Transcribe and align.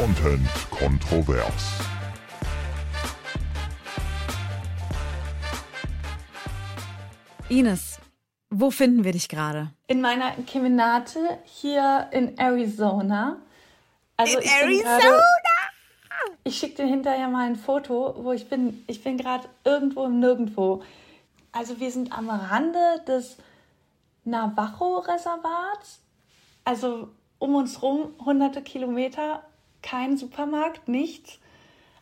Content 0.00 0.48
kontrovers. 0.70 1.78
Ines, 7.50 7.98
wo 8.48 8.70
finden 8.70 9.04
wir 9.04 9.12
dich 9.12 9.28
gerade? 9.28 9.72
In 9.88 10.00
meiner 10.00 10.30
Kemenate 10.46 11.18
hier 11.44 12.08
in 12.12 12.38
Arizona. 12.38 13.42
Also 14.16 14.38
In 14.38 14.44
ich 14.44 14.50
Arizona? 14.50 14.98
Grade, 15.00 15.20
ich 16.44 16.56
schicke 16.56 16.76
dir 16.76 16.86
hinterher 16.86 17.28
mal 17.28 17.44
ein 17.44 17.56
Foto, 17.56 18.14
wo 18.24 18.32
ich 18.32 18.48
bin. 18.48 18.82
Ich 18.86 19.04
bin 19.04 19.18
gerade 19.18 19.50
irgendwo 19.64 20.06
im 20.06 20.18
Nirgendwo. 20.18 20.82
Also 21.52 21.78
wir 21.78 21.90
sind 21.90 22.16
am 22.16 22.30
Rande 22.30 23.04
des 23.06 23.36
Navajo-Reservats. 24.24 26.00
Also 26.64 27.10
um 27.38 27.54
uns 27.54 27.82
rum 27.82 28.14
hunderte 28.24 28.62
Kilometer, 28.62 29.42
kein 29.82 30.16
Supermarkt, 30.16 30.88
nichts. 30.88 31.38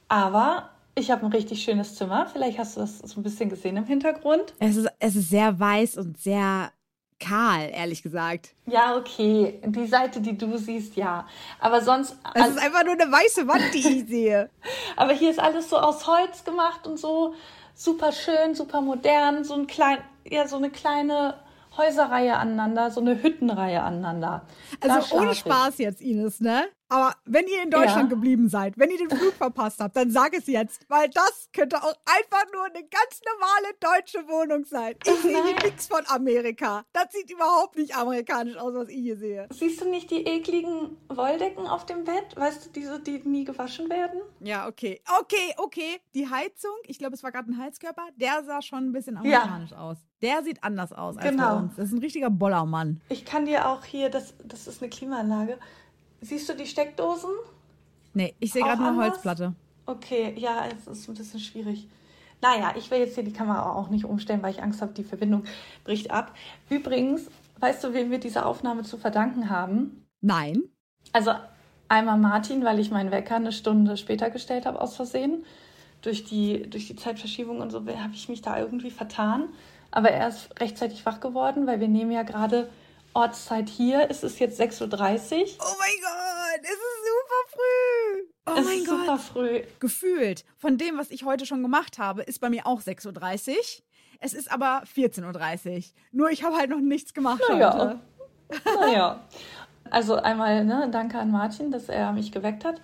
Aber 0.08 0.70
ich 0.94 1.10
habe 1.10 1.26
ein 1.26 1.32
richtig 1.32 1.62
schönes 1.62 1.94
Zimmer. 1.94 2.26
Vielleicht 2.26 2.58
hast 2.58 2.76
du 2.76 2.80
das 2.80 2.98
so 2.98 3.20
ein 3.20 3.22
bisschen 3.22 3.48
gesehen 3.48 3.76
im 3.76 3.84
Hintergrund. 3.84 4.54
Es 4.58 4.76
ist, 4.76 4.88
es 4.98 5.16
ist 5.16 5.30
sehr 5.30 5.58
weiß 5.58 5.96
und 5.98 6.18
sehr 6.18 6.72
kahl, 7.20 7.70
ehrlich 7.72 8.02
gesagt. 8.02 8.54
Ja, 8.66 8.96
okay. 8.96 9.60
Die 9.64 9.86
Seite, 9.86 10.20
die 10.20 10.36
du 10.36 10.56
siehst, 10.56 10.96
ja. 10.96 11.26
Aber 11.60 11.80
sonst. 11.80 12.16
Es 12.34 12.48
ist 12.48 12.58
einfach 12.58 12.84
nur 12.84 12.94
eine 12.94 13.10
weiße 13.10 13.46
Wand, 13.46 13.74
die 13.74 13.78
ich 13.78 14.06
sehe. 14.08 14.50
Aber 14.96 15.12
hier 15.12 15.30
ist 15.30 15.40
alles 15.40 15.68
so 15.68 15.78
aus 15.78 16.06
Holz 16.06 16.44
gemacht 16.44 16.86
und 16.86 16.98
so 16.98 17.34
super 17.74 18.12
schön, 18.12 18.54
super 18.54 18.80
modern. 18.80 19.44
So 19.44 19.54
ein 19.54 19.66
klein, 19.66 19.98
ja, 20.24 20.46
so 20.48 20.56
eine 20.56 20.70
kleine 20.70 21.34
Häuserreihe 21.76 22.36
aneinander, 22.36 22.90
so 22.90 23.00
eine 23.00 23.22
Hüttenreihe 23.22 23.82
aneinander. 23.82 24.42
Also 24.80 25.16
ohne 25.16 25.32
ich. 25.32 25.38
Spaß 25.38 25.78
jetzt, 25.78 26.00
Ines, 26.00 26.40
ne? 26.40 26.64
Aber 26.88 27.14
wenn 27.26 27.46
ihr 27.46 27.62
in 27.62 27.70
Deutschland 27.70 28.10
Ja. 28.10 28.14
geblieben 28.16 28.48
seid, 28.48 28.78
wenn 28.78 28.90
ihr 28.90 28.98
den 28.98 29.10
Flug 29.10 29.34
verpasst 29.38 29.80
habt, 29.80 29.96
dann 29.96 30.10
sag 30.10 30.34
es 30.36 30.46
jetzt, 30.46 30.86
weil 30.88 31.08
das 31.10 31.48
könnte 31.52 31.76
auch 31.82 31.94
einfach 32.06 32.44
nur 32.52 32.64
eine 32.64 32.82
ganz 32.84 33.20
normale 33.26 33.74
deutsche 33.80 34.26
Wohnung 34.28 34.64
sein. 34.64 34.94
Ich 35.04 35.12
sehe 35.22 35.42
hier 35.44 35.54
nichts 35.62 35.86
von 35.86 36.00
Amerika. 36.06 36.84
Das 36.92 37.12
sieht 37.12 37.30
überhaupt 37.30 37.76
nicht 37.76 37.94
amerikanisch 37.96 38.56
aus, 38.56 38.74
was 38.74 38.88
ich 38.88 38.96
hier 38.98 39.16
sehe. 39.16 39.48
Siehst 39.52 39.80
du 39.80 39.88
nicht 39.90 40.10
die 40.10 40.24
ekligen 40.24 40.96
Wolldecken 41.08 41.66
auf 41.66 41.84
dem 41.86 42.04
Bett? 42.04 42.36
Weißt 42.36 42.66
du, 42.66 42.70
diese, 42.70 43.00
die 43.00 43.18
nie 43.24 43.44
gewaschen 43.44 43.88
werden? 43.90 44.20
Ja, 44.40 44.66
okay. 44.66 45.00
Okay, 45.20 45.54
okay. 45.58 46.00
Die 46.14 46.28
Heizung, 46.28 46.72
ich 46.86 46.98
glaube, 46.98 47.14
es 47.14 47.22
war 47.22 47.32
gerade 47.32 47.50
ein 47.50 47.58
Heizkörper, 47.58 48.06
der 48.16 48.44
sah 48.44 48.62
schon 48.62 48.88
ein 48.88 48.92
bisschen 48.92 49.16
amerikanisch 49.16 49.72
aus. 49.72 49.98
Der 50.22 50.42
sieht 50.42 50.64
anders 50.64 50.92
aus 50.92 51.16
als 51.16 51.24
bei 51.24 51.30
Genau. 51.30 51.58
uns. 51.58 51.76
Das 51.76 51.86
ist 51.86 51.92
ein 51.92 51.98
richtiger 51.98 52.30
Bollermann. 52.30 53.00
Ich 53.08 53.24
kann 53.24 53.44
dir 53.46 53.68
auch 53.68 53.84
hier, 53.84 54.08
das, 54.10 54.34
das 54.44 54.66
ist 54.66 54.82
eine 54.82 54.90
Klimaanlage. 54.90 55.58
Siehst 56.20 56.48
du 56.48 56.54
die 56.54 56.66
Steckdosen? 56.66 57.30
Nee, 58.14 58.34
ich 58.40 58.52
sehe 58.52 58.62
gerade 58.62 58.78
eine 58.78 58.88
anders? 58.88 59.12
Holzplatte. 59.12 59.54
Okay, 59.86 60.34
ja, 60.36 60.66
es 60.66 60.86
ist 60.86 61.08
ein 61.08 61.14
bisschen 61.14 61.40
schwierig. 61.40 61.88
Naja, 62.40 62.74
ich 62.76 62.90
will 62.90 62.98
jetzt 62.98 63.14
hier 63.14 63.24
die 63.24 63.32
Kamera 63.32 63.72
auch 63.72 63.88
nicht 63.88 64.04
umstellen, 64.04 64.42
weil 64.42 64.52
ich 64.52 64.62
Angst 64.62 64.80
habe, 64.80 64.92
die 64.92 65.04
Verbindung 65.04 65.44
bricht 65.84 66.10
ab. 66.10 66.34
Übrigens, 66.70 67.28
weißt 67.58 67.82
du, 67.82 67.94
wem 67.94 68.10
wir 68.10 68.18
diese 68.18 68.46
Aufnahme 68.46 68.82
zu 68.82 68.96
verdanken 68.96 69.50
haben? 69.50 70.06
Nein. 70.20 70.62
Also 71.12 71.32
einmal 71.88 72.18
Martin, 72.18 72.64
weil 72.64 72.78
ich 72.78 72.90
meinen 72.90 73.10
Wecker 73.10 73.36
eine 73.36 73.52
Stunde 73.52 73.96
später 73.96 74.30
gestellt 74.30 74.66
habe 74.66 74.80
aus 74.80 74.96
Versehen. 74.96 75.44
Durch 76.02 76.24
die, 76.24 76.68
durch 76.70 76.86
die 76.86 76.94
Zeitverschiebung 76.94 77.60
und 77.60 77.70
so 77.70 77.80
habe 77.80 78.14
ich 78.14 78.28
mich 78.28 78.40
da 78.40 78.58
irgendwie 78.58 78.90
vertan. 78.90 79.48
Aber 79.90 80.10
er 80.10 80.28
ist 80.28 80.60
rechtzeitig 80.60 81.04
wach 81.06 81.18
geworden, 81.18 81.66
weil 81.66 81.80
wir 81.80 81.88
nehmen 81.88 82.12
ja 82.12 82.22
gerade 82.22 82.68
Ortszeit 83.18 83.68
hier. 83.68 84.06
Es 84.10 84.22
ist 84.22 84.38
jetzt 84.38 84.60
6.30 84.60 84.80
Uhr. 84.80 85.46
Oh 85.60 85.74
mein 85.78 85.98
Gott, 86.00 86.60
es 86.62 86.70
ist 86.70 87.04
super 87.04 87.42
früh. 87.50 88.28
Oh 88.46 88.52
es 88.58 88.64
mein 88.64 88.78
ist 88.78 88.86
Gott. 88.88 89.00
super 89.00 89.18
früh. 89.18 89.62
Gefühlt, 89.80 90.44
von 90.56 90.78
dem, 90.78 90.96
was 90.98 91.10
ich 91.10 91.24
heute 91.24 91.44
schon 91.44 91.62
gemacht 91.62 91.98
habe, 91.98 92.22
ist 92.22 92.40
bei 92.40 92.48
mir 92.48 92.66
auch 92.66 92.80
6.30 92.80 93.48
Uhr. 93.50 93.56
Es 94.20 94.34
ist 94.34 94.50
aber 94.50 94.84
14.30 94.96 95.76
Uhr. 95.76 95.82
Nur 96.12 96.30
ich 96.30 96.44
habe 96.44 96.56
halt 96.56 96.70
noch 96.70 96.80
nichts 96.80 97.12
gemacht 97.12 97.42
Naja. 97.48 97.74
heute. 97.76 98.00
Naja. 98.80 99.20
Also 99.90 100.14
einmal 100.16 100.64
ne, 100.64 100.88
danke 100.90 101.18
an 101.18 101.30
Martin, 101.30 101.70
dass 101.72 101.88
er 101.88 102.12
mich 102.12 102.30
geweckt 102.32 102.64
hat. 102.64 102.80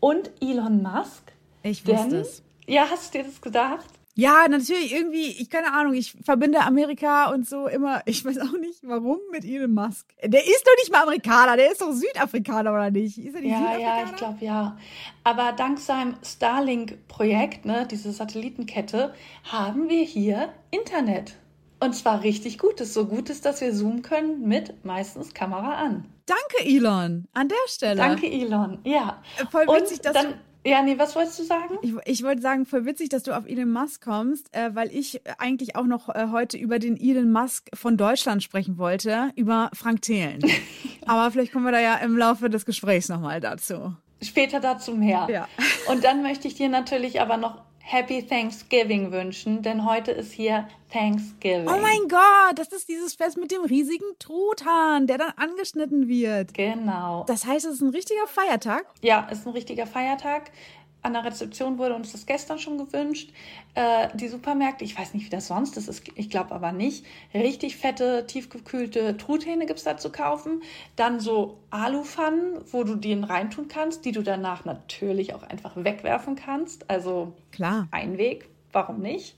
Und 0.00 0.30
Elon 0.40 0.82
Musk. 0.82 1.32
Ich 1.62 1.86
wusste 1.86 2.08
Denn, 2.08 2.20
es. 2.20 2.42
ja, 2.66 2.86
hast 2.90 3.14
du 3.14 3.18
dir 3.18 3.24
das 3.24 3.40
gedacht? 3.40 3.86
Ja, 4.14 4.46
natürlich, 4.46 4.92
irgendwie, 4.92 5.28
ich 5.40 5.48
keine 5.48 5.72
Ahnung, 5.72 5.94
ich 5.94 6.12
verbinde 6.22 6.60
Amerika 6.60 7.30
und 7.30 7.48
so 7.48 7.66
immer, 7.66 8.02
ich 8.06 8.24
weiß 8.24 8.38
auch 8.40 8.58
nicht 8.58 8.80
warum 8.82 9.18
mit 9.30 9.44
Elon 9.44 9.72
Musk. 9.72 10.06
Der 10.22 10.44
ist 10.44 10.64
doch 10.66 10.76
nicht 10.78 10.92
mal 10.92 11.02
Amerikaner, 11.04 11.56
der 11.56 11.72
ist 11.72 11.80
doch 11.80 11.92
Südafrikaner, 11.92 12.72
oder 12.72 12.90
nicht? 12.90 13.16
Ist 13.16 13.34
er 13.34 13.40
nicht 13.40 13.50
Ja, 13.52 13.58
Südafrikaner? 13.58 13.96
ja, 14.00 14.04
ich 14.10 14.16
glaube 14.16 14.44
ja. 14.44 14.78
Aber 15.24 15.52
dank 15.52 15.78
seinem 15.78 16.16
Starlink-Projekt, 16.22 17.64
ne, 17.64 17.86
diese 17.90 18.12
Satellitenkette, 18.12 19.14
haben 19.44 19.88
wir 19.88 20.02
hier 20.04 20.52
Internet. 20.70 21.34
Und 21.80 21.94
zwar 21.94 22.22
richtig 22.22 22.58
gutes, 22.58 22.94
so 22.94 23.06
gutes, 23.06 23.40
dass 23.40 23.60
wir 23.60 23.72
zoomen 23.74 24.02
können 24.02 24.46
mit 24.46 24.84
meistens 24.84 25.34
Kamera 25.34 25.74
an. 25.76 26.04
Danke, 26.26 26.64
Elon, 26.64 27.26
an 27.32 27.48
der 27.48 27.56
Stelle. 27.66 27.96
Danke, 27.96 28.30
Elon. 28.30 28.78
Ja. 28.84 29.20
Voll 29.50 29.66
witzig, 29.66 29.98
Und 29.98 30.04
dass 30.06 30.12
dann, 30.12 30.26
du- 30.32 30.38
ja, 30.64 30.82
nee, 30.82 30.96
was 30.96 31.16
wolltest 31.16 31.38
du 31.40 31.44
sagen? 31.44 31.78
Ich, 31.82 31.92
ich 32.04 32.22
wollte 32.22 32.40
sagen, 32.40 32.66
voll 32.66 32.84
witzig, 32.84 33.08
dass 33.08 33.24
du 33.24 33.36
auf 33.36 33.46
Elon 33.46 33.70
Musk 33.70 34.04
kommst, 34.04 34.54
äh, 34.54 34.74
weil 34.74 34.94
ich 34.94 35.20
eigentlich 35.38 35.74
auch 35.74 35.86
noch 35.86 36.08
äh, 36.08 36.28
heute 36.30 36.56
über 36.56 36.78
den 36.78 36.96
Elon 36.96 37.32
Musk 37.32 37.68
von 37.74 37.96
Deutschland 37.96 38.42
sprechen 38.42 38.78
wollte, 38.78 39.32
über 39.34 39.70
Frank 39.74 40.02
Thelen. 40.02 40.40
Aber 41.06 41.30
vielleicht 41.30 41.52
kommen 41.52 41.64
wir 41.64 41.72
da 41.72 41.80
ja 41.80 41.96
im 41.96 42.16
Laufe 42.16 42.48
des 42.48 42.64
Gesprächs 42.64 43.08
nochmal 43.08 43.40
dazu. 43.40 43.96
Später 44.22 44.60
dazu 44.60 44.94
mehr. 44.94 45.26
Ja. 45.28 45.48
Und 45.90 46.04
dann 46.04 46.22
möchte 46.22 46.46
ich 46.46 46.54
dir 46.54 46.68
natürlich 46.68 47.20
aber 47.20 47.38
noch 47.38 47.60
Happy 47.92 48.26
Thanksgiving 48.26 49.12
wünschen, 49.12 49.60
denn 49.60 49.84
heute 49.84 50.12
ist 50.12 50.32
hier 50.32 50.66
Thanksgiving. 50.90 51.68
Oh 51.68 51.78
mein 51.78 52.08
Gott, 52.08 52.56
das 52.58 52.68
ist 52.68 52.88
dieses 52.88 53.12
Fest 53.12 53.36
mit 53.36 53.50
dem 53.50 53.66
riesigen 53.66 54.06
Truthahn, 54.18 55.06
der 55.06 55.18
dann 55.18 55.32
angeschnitten 55.36 56.08
wird. 56.08 56.54
Genau. 56.54 57.24
Das 57.26 57.44
heißt, 57.44 57.66
es 57.66 57.74
ist 57.74 57.80
ein 57.82 57.90
richtiger 57.90 58.26
Feiertag. 58.26 58.86
Ja, 59.02 59.28
ist 59.30 59.46
ein 59.46 59.52
richtiger 59.52 59.86
Feiertag. 59.86 60.52
An 61.02 61.14
der 61.14 61.24
Rezeption 61.24 61.78
wurde 61.78 61.94
uns 61.94 62.12
das 62.12 62.26
gestern 62.26 62.60
schon 62.60 62.78
gewünscht. 62.78 63.32
Äh, 63.74 64.08
die 64.14 64.28
Supermärkte, 64.28 64.84
ich 64.84 64.96
weiß 64.96 65.14
nicht, 65.14 65.26
wie 65.26 65.30
das 65.30 65.48
sonst 65.48 65.76
ist, 65.76 66.02
ich 66.14 66.30
glaube 66.30 66.54
aber 66.54 66.70
nicht. 66.70 67.04
Richtig 67.34 67.76
fette, 67.76 68.24
tiefgekühlte 68.26 69.16
Truthähne 69.16 69.66
gibt 69.66 69.80
es 69.80 69.84
da 69.84 69.96
zu 69.96 70.10
kaufen. 70.10 70.62
Dann 70.94 71.18
so 71.18 71.58
Alupfannen, 71.70 72.60
wo 72.70 72.84
du 72.84 72.94
den 72.94 73.24
reintun 73.24 73.66
kannst, 73.66 74.04
die 74.04 74.12
du 74.12 74.22
danach 74.22 74.64
natürlich 74.64 75.34
auch 75.34 75.42
einfach 75.42 75.72
wegwerfen 75.74 76.36
kannst. 76.36 76.88
Also 76.88 77.32
Klar. 77.50 77.88
Einweg, 77.90 78.48
warum 78.72 79.00
nicht? 79.00 79.36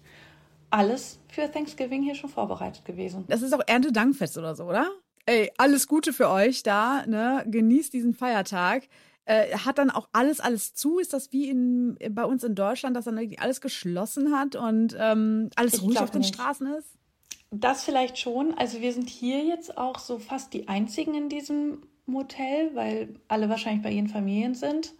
Alles 0.69 1.19
für 1.29 1.51
Thanksgiving 1.51 2.03
hier 2.03 2.15
schon 2.15 2.29
vorbereitet 2.29 2.85
gewesen. 2.85 3.25
Das 3.29 3.41
ist 3.41 3.55
auch 3.55 3.63
Erntedankfest 3.67 4.37
oder 4.37 4.55
so, 4.55 4.65
oder? 4.65 4.91
Ey, 5.25 5.51
alles 5.57 5.89
Gute 5.89 6.13
für 6.13 6.29
euch 6.29 6.63
da, 6.63 7.07
ne? 7.07 7.45
Genießt 7.47 7.95
diesen 7.95 8.13
Feiertag. 8.13 8.83
Äh, 9.27 9.57
hat 9.57 9.79
dann 9.79 9.91
auch 9.91 10.09
alles, 10.13 10.41
alles 10.41 10.75
zu? 10.75 10.99
Ist 10.99 11.13
das 11.13 11.33
wie 11.33 11.49
in, 11.49 11.99
bei 12.11 12.25
uns 12.25 12.45
in 12.45 12.55
Deutschland, 12.55 12.97
dass 12.97 13.07
dann 13.07 13.17
irgendwie 13.17 13.39
alles 13.39 13.61
geschlossen 13.61 14.37
hat 14.37 14.57
und 14.57 14.97
ähm, 14.99 15.51
alles 15.57 15.75
Ich 15.75 15.83
ruhig 15.83 15.99
auf 15.99 16.11
den 16.11 16.23
nicht. 16.23 16.35
Straßen 16.35 16.67
ist? 16.75 16.89
Das 17.51 17.85
vielleicht 17.85 18.19
schon. 18.19 18.55
Also 18.59 18.81
wir 18.81 18.93
sind 18.93 19.09
hier 19.09 19.45
jetzt 19.45 19.79
auch 19.79 19.99
so 19.99 20.19
fast 20.19 20.53
die 20.53 20.69
einzigen 20.69 21.15
in 21.15 21.29
diesem 21.29 21.87
Motel, 22.07 22.75
weil 22.75 23.21
alle 23.29 23.49
wahrscheinlich 23.49 23.83
bei 23.83 23.93
ihren 23.93 24.09
Familien 24.09 24.55
sind. 24.55 24.95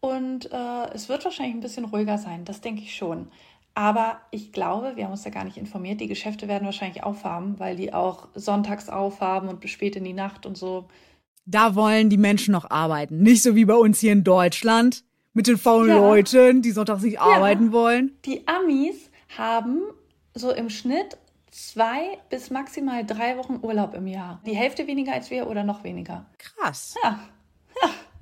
Und 0.00 0.50
äh, 0.52 0.90
es 0.94 1.08
wird 1.08 1.24
wahrscheinlich 1.24 1.56
ein 1.56 1.60
bisschen 1.60 1.84
ruhiger 1.84 2.18
sein, 2.18 2.44
das 2.44 2.60
denke 2.60 2.82
ich 2.82 2.94
schon. 2.96 3.28
Aber 3.74 4.20
ich 4.32 4.52
glaube, 4.52 4.96
wir 4.96 5.04
haben 5.04 5.12
uns 5.12 5.24
ja 5.24 5.30
gar 5.30 5.44
nicht 5.44 5.56
informiert, 5.56 6.00
die 6.00 6.08
Geschäfte 6.08 6.48
werden 6.48 6.64
wahrscheinlich 6.64 7.04
aufhaben, 7.04 7.58
weil 7.60 7.76
die 7.76 7.92
auch 7.92 8.28
sonntags 8.34 8.88
aufhaben 8.88 9.48
und 9.48 9.60
bis 9.60 9.70
spät 9.70 9.94
in 9.96 10.04
die 10.04 10.12
Nacht 10.12 10.46
und 10.46 10.56
so. 10.56 10.88
Da 11.50 11.74
wollen 11.74 12.10
die 12.10 12.18
Menschen 12.18 12.52
noch 12.52 12.70
arbeiten. 12.70 13.22
Nicht 13.22 13.42
so 13.42 13.54
wie 13.54 13.64
bei 13.64 13.74
uns 13.74 14.00
hier 14.00 14.12
in 14.12 14.22
Deutschland 14.22 15.02
mit 15.32 15.46
den 15.46 15.56
faulen 15.56 15.88
Ja. 15.88 15.96
Leuten, 15.98 16.60
die 16.60 16.72
sonntags 16.72 17.02
nicht 17.02 17.20
arbeiten 17.20 17.72
wollen. 17.72 18.12
Die 18.26 18.46
Amis 18.46 19.10
haben 19.38 19.80
so 20.34 20.52
im 20.52 20.68
Schnitt 20.68 21.16
zwei 21.50 22.18
bis 22.28 22.50
maximal 22.50 23.06
drei 23.06 23.38
Wochen 23.38 23.60
Urlaub 23.62 23.94
im 23.94 24.06
Jahr. 24.06 24.42
Die 24.44 24.54
Hälfte 24.54 24.86
weniger 24.86 25.14
als 25.14 25.30
wir 25.30 25.48
oder 25.48 25.64
noch 25.64 25.84
weniger. 25.84 26.26
Krass. 26.36 26.94
Ja, 27.02 27.18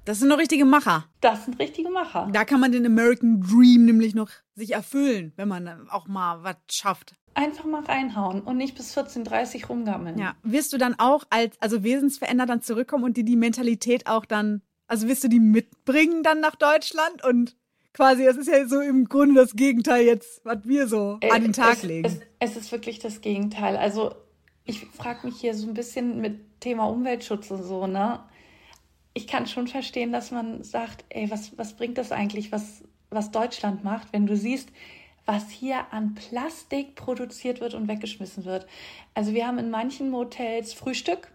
Das 0.07 0.21
sind 0.21 0.31
doch 0.31 0.39
richtige 0.39 0.65
Macher. 0.65 1.05
das 1.21 1.45
sind 1.45 1.59
richtige 1.59 1.91
Macher. 1.91 2.29
Da 2.33 2.45
kann 2.45 2.61
man 2.61 2.71
den 2.71 2.87
American 2.87 3.41
Dream 3.41 3.85
nämlich 3.85 4.15
noch 4.15 4.31
sich 4.55 4.73
erfüllen, 4.73 5.33
wenn 5.37 5.49
man 5.49 5.89
auch 5.91 6.07
mal 6.07 6.45
was 6.45 6.57
schafft. 6.71 7.17
Einfach 7.35 7.65
mal 7.65 7.83
reinhauen 7.85 8.41
und 8.41 8.57
nicht 8.57 8.77
bis 8.77 8.97
14.30 8.97 9.63
Uhr 9.63 9.69
rumgammeln. 9.71 10.17
Ja, 10.17 10.37
wirst 10.45 10.73
du 10.73 10.79
dann 10.79 10.95
auch 10.99 11.25
als 11.29 11.61
also 11.61 11.83
wesensverändert 11.83 12.49
dann 12.49 12.63
zurückkommen 12.63 13.03
und 13.03 13.17
dir 13.17 13.25
die 13.25 13.37
Mentalität 13.37 14.07
auch 14.07 14.25
dann, 14.25 14.63
also 14.87 15.09
wirst 15.09 15.25
du 15.25 15.29
die 15.29 15.41
mitbringen 15.41 16.23
dann 16.23 16.39
nach 16.41 16.55
Deutschland 16.55 17.25
und 17.25 17.57
quasi, 17.93 18.25
das 18.25 18.37
ist 18.37 18.47
ja 18.49 18.67
so 18.69 18.81
im 18.81 19.07
Grunde 19.07 19.35
das 19.41 19.57
Gegenteil 19.57 20.07
jetzt, 20.07 20.41
was 20.45 20.59
wir 20.65 20.87
so 20.87 21.19
Äh, 21.21 21.33
an 21.33 21.43
den 21.43 21.53
Tag 21.53 21.79
es, 21.79 21.83
legen. 21.83 22.07
Es, 22.07 22.21
es 22.39 22.57
ist 22.57 22.71
wirklich 22.73 23.01
das 23.01 23.21
Gegenteil. 23.23 23.77
Also 23.77 24.15
ich 24.65 24.87
frage 24.87 25.27
mich 25.27 25.41
hier 25.41 25.55
so 25.55 25.67
ein 25.67 25.75
bisschen 25.75 26.21
mit 26.21 26.61
Thema 26.61 26.85
Umweltschutz 26.85 27.51
und 27.51 27.65
so, 27.65 27.87
ne? 27.89 28.21
Ich 29.17 29.27
kann 29.27 29.47
schon 29.47 29.67
verstehen, 29.67 30.13
dass 30.13 30.31
man 30.31 30.63
sagt, 30.63 31.07
ey, 31.09 31.31
was, 31.31 31.57
was 31.57 31.73
bringt 31.73 31.97
das 31.97 32.13
eigentlich, 32.13 32.53
was, 32.53 32.85
was 33.09 33.31
Deutschland 33.31 33.83
macht, 33.83 34.13
wenn 34.13 34.27
du 34.27 34.37
siehst, 34.37 34.69
was 35.25 35.49
hier 35.49 35.91
an 35.91 36.15
Plastik 36.15 36.97
produziert 36.97 37.63
wird 37.63 37.73
und 37.73 37.89
weggeschmissen 37.89 38.45
wird. 38.45 38.67
Also 39.15 39.33
wir 39.33 39.47
haben 39.47 39.59
in 39.59 39.71
manchen 39.71 40.11
Motels 40.11 40.75
Frühstück 40.75 41.33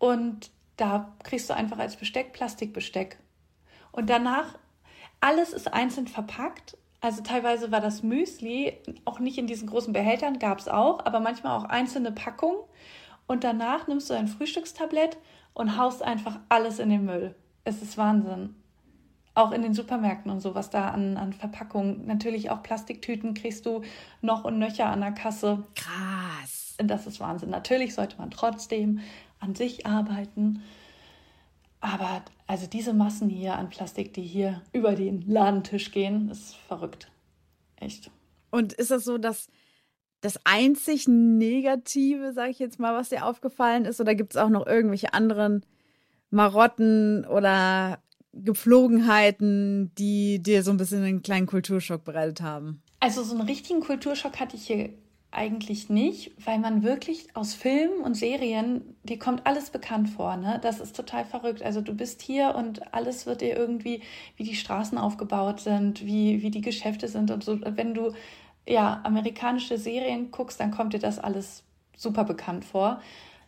und 0.00 0.50
da 0.76 1.14
kriegst 1.22 1.48
du 1.48 1.54
einfach 1.54 1.78
als 1.78 1.94
Besteck 1.94 2.32
Plastikbesteck. 2.32 3.16
Und 3.92 4.10
danach, 4.10 4.58
alles 5.20 5.52
ist 5.52 5.72
einzeln 5.72 6.08
verpackt. 6.08 6.76
Also 7.00 7.22
teilweise 7.22 7.70
war 7.70 7.80
das 7.80 8.02
Müsli 8.02 8.76
auch 9.04 9.20
nicht 9.20 9.38
in 9.38 9.46
diesen 9.46 9.68
großen 9.68 9.92
Behältern, 9.92 10.40
gab 10.40 10.58
es 10.58 10.66
auch, 10.66 11.06
aber 11.06 11.20
manchmal 11.20 11.56
auch 11.56 11.64
einzelne 11.64 12.10
Packungen. 12.10 12.58
Und 13.28 13.44
danach 13.44 13.86
nimmst 13.86 14.10
du 14.10 14.14
ein 14.14 14.26
Frühstückstablett 14.26 15.16
und 15.54 15.76
haust 15.76 16.02
einfach 16.02 16.38
alles 16.48 16.78
in 16.78 16.90
den 16.90 17.04
Müll. 17.04 17.34
Es 17.64 17.82
ist 17.82 17.98
Wahnsinn 17.98 18.54
auch 19.34 19.52
in 19.52 19.62
den 19.62 19.74
Supermärkten 19.74 20.30
und 20.30 20.40
so, 20.40 20.54
was 20.54 20.70
da 20.70 20.88
an, 20.88 21.16
an 21.16 21.32
Verpackungen, 21.32 22.06
natürlich 22.06 22.50
auch 22.50 22.62
Plastiktüten 22.62 23.34
kriegst 23.34 23.64
du 23.66 23.82
noch 24.20 24.44
und 24.44 24.58
nöcher 24.58 24.86
an 24.86 25.00
der 25.00 25.12
Kasse. 25.12 25.64
Krass. 25.74 26.74
Das 26.78 27.06
ist 27.06 27.20
Wahnsinn. 27.20 27.50
Natürlich 27.50 27.94
sollte 27.94 28.16
man 28.18 28.30
trotzdem 28.30 29.00
an 29.38 29.54
sich 29.54 29.86
arbeiten. 29.86 30.62
Aber 31.80 32.22
also 32.46 32.66
diese 32.66 32.92
Massen 32.92 33.28
hier 33.28 33.56
an 33.56 33.70
Plastik, 33.70 34.12
die 34.14 34.22
hier 34.22 34.62
über 34.72 34.94
den 34.94 35.22
Ladentisch 35.22 35.92
gehen, 35.92 36.30
ist 36.30 36.56
verrückt. 36.56 37.10
Echt. 37.76 38.10
Und 38.50 38.72
ist 38.72 38.90
das 38.90 39.04
so, 39.04 39.18
dass 39.18 39.48
das 40.20 40.38
einzig 40.44 41.08
Negative, 41.08 42.32
sage 42.32 42.50
ich 42.50 42.58
jetzt 42.58 42.78
mal, 42.78 42.94
was 42.94 43.08
dir 43.08 43.24
aufgefallen 43.24 43.84
ist? 43.84 44.00
Oder 44.00 44.14
gibt 44.14 44.34
es 44.34 44.36
auch 44.36 44.50
noch 44.50 44.66
irgendwelche 44.66 45.14
anderen 45.14 45.64
Marotten 46.30 47.24
oder 47.26 47.98
Gepflogenheiten, 48.32 49.92
die 49.96 50.42
dir 50.42 50.62
so 50.62 50.70
ein 50.70 50.76
bisschen 50.76 51.02
einen 51.02 51.22
kleinen 51.22 51.46
Kulturschock 51.46 52.04
bereitet 52.04 52.42
haben? 52.42 52.82
Also 53.00 53.22
so 53.22 53.34
einen 53.34 53.48
richtigen 53.48 53.80
Kulturschock 53.80 54.38
hatte 54.38 54.56
ich 54.56 54.66
hier 54.66 54.90
eigentlich 55.32 55.88
nicht, 55.88 56.32
weil 56.44 56.58
man 56.58 56.82
wirklich 56.82 57.28
aus 57.34 57.54
Filmen 57.54 58.00
und 58.00 58.14
Serien, 58.14 58.96
die 59.04 59.18
kommt 59.18 59.46
alles 59.46 59.70
bekannt 59.70 60.10
vor, 60.10 60.36
ne? 60.36 60.58
Das 60.60 60.80
ist 60.80 60.96
total 60.96 61.24
verrückt. 61.24 61.62
Also 61.62 61.80
du 61.80 61.94
bist 61.94 62.20
hier 62.20 62.54
und 62.56 62.92
alles 62.92 63.26
wird 63.26 63.40
dir 63.40 63.56
irgendwie, 63.56 64.02
wie 64.36 64.42
die 64.42 64.56
Straßen 64.56 64.98
aufgebaut 64.98 65.60
sind, 65.60 66.04
wie, 66.04 66.42
wie 66.42 66.50
die 66.50 66.60
Geschäfte 66.60 67.06
sind 67.06 67.30
und 67.30 67.44
so. 67.44 67.60
Wenn 67.62 67.94
du 67.94 68.12
ja 68.66 69.00
amerikanische 69.04 69.78
Serien 69.78 70.30
guckst, 70.30 70.60
dann 70.60 70.70
kommt 70.70 70.92
dir 70.92 70.98
das 70.98 71.18
alles 71.18 71.62
super 71.96 72.24
bekannt 72.24 72.64
vor. 72.64 73.00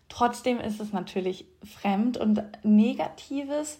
Trotzdem 0.08 0.60
ist 0.60 0.80
es 0.80 0.92
natürlich 0.92 1.46
fremd 1.64 2.18
und 2.18 2.42
Negatives 2.62 3.78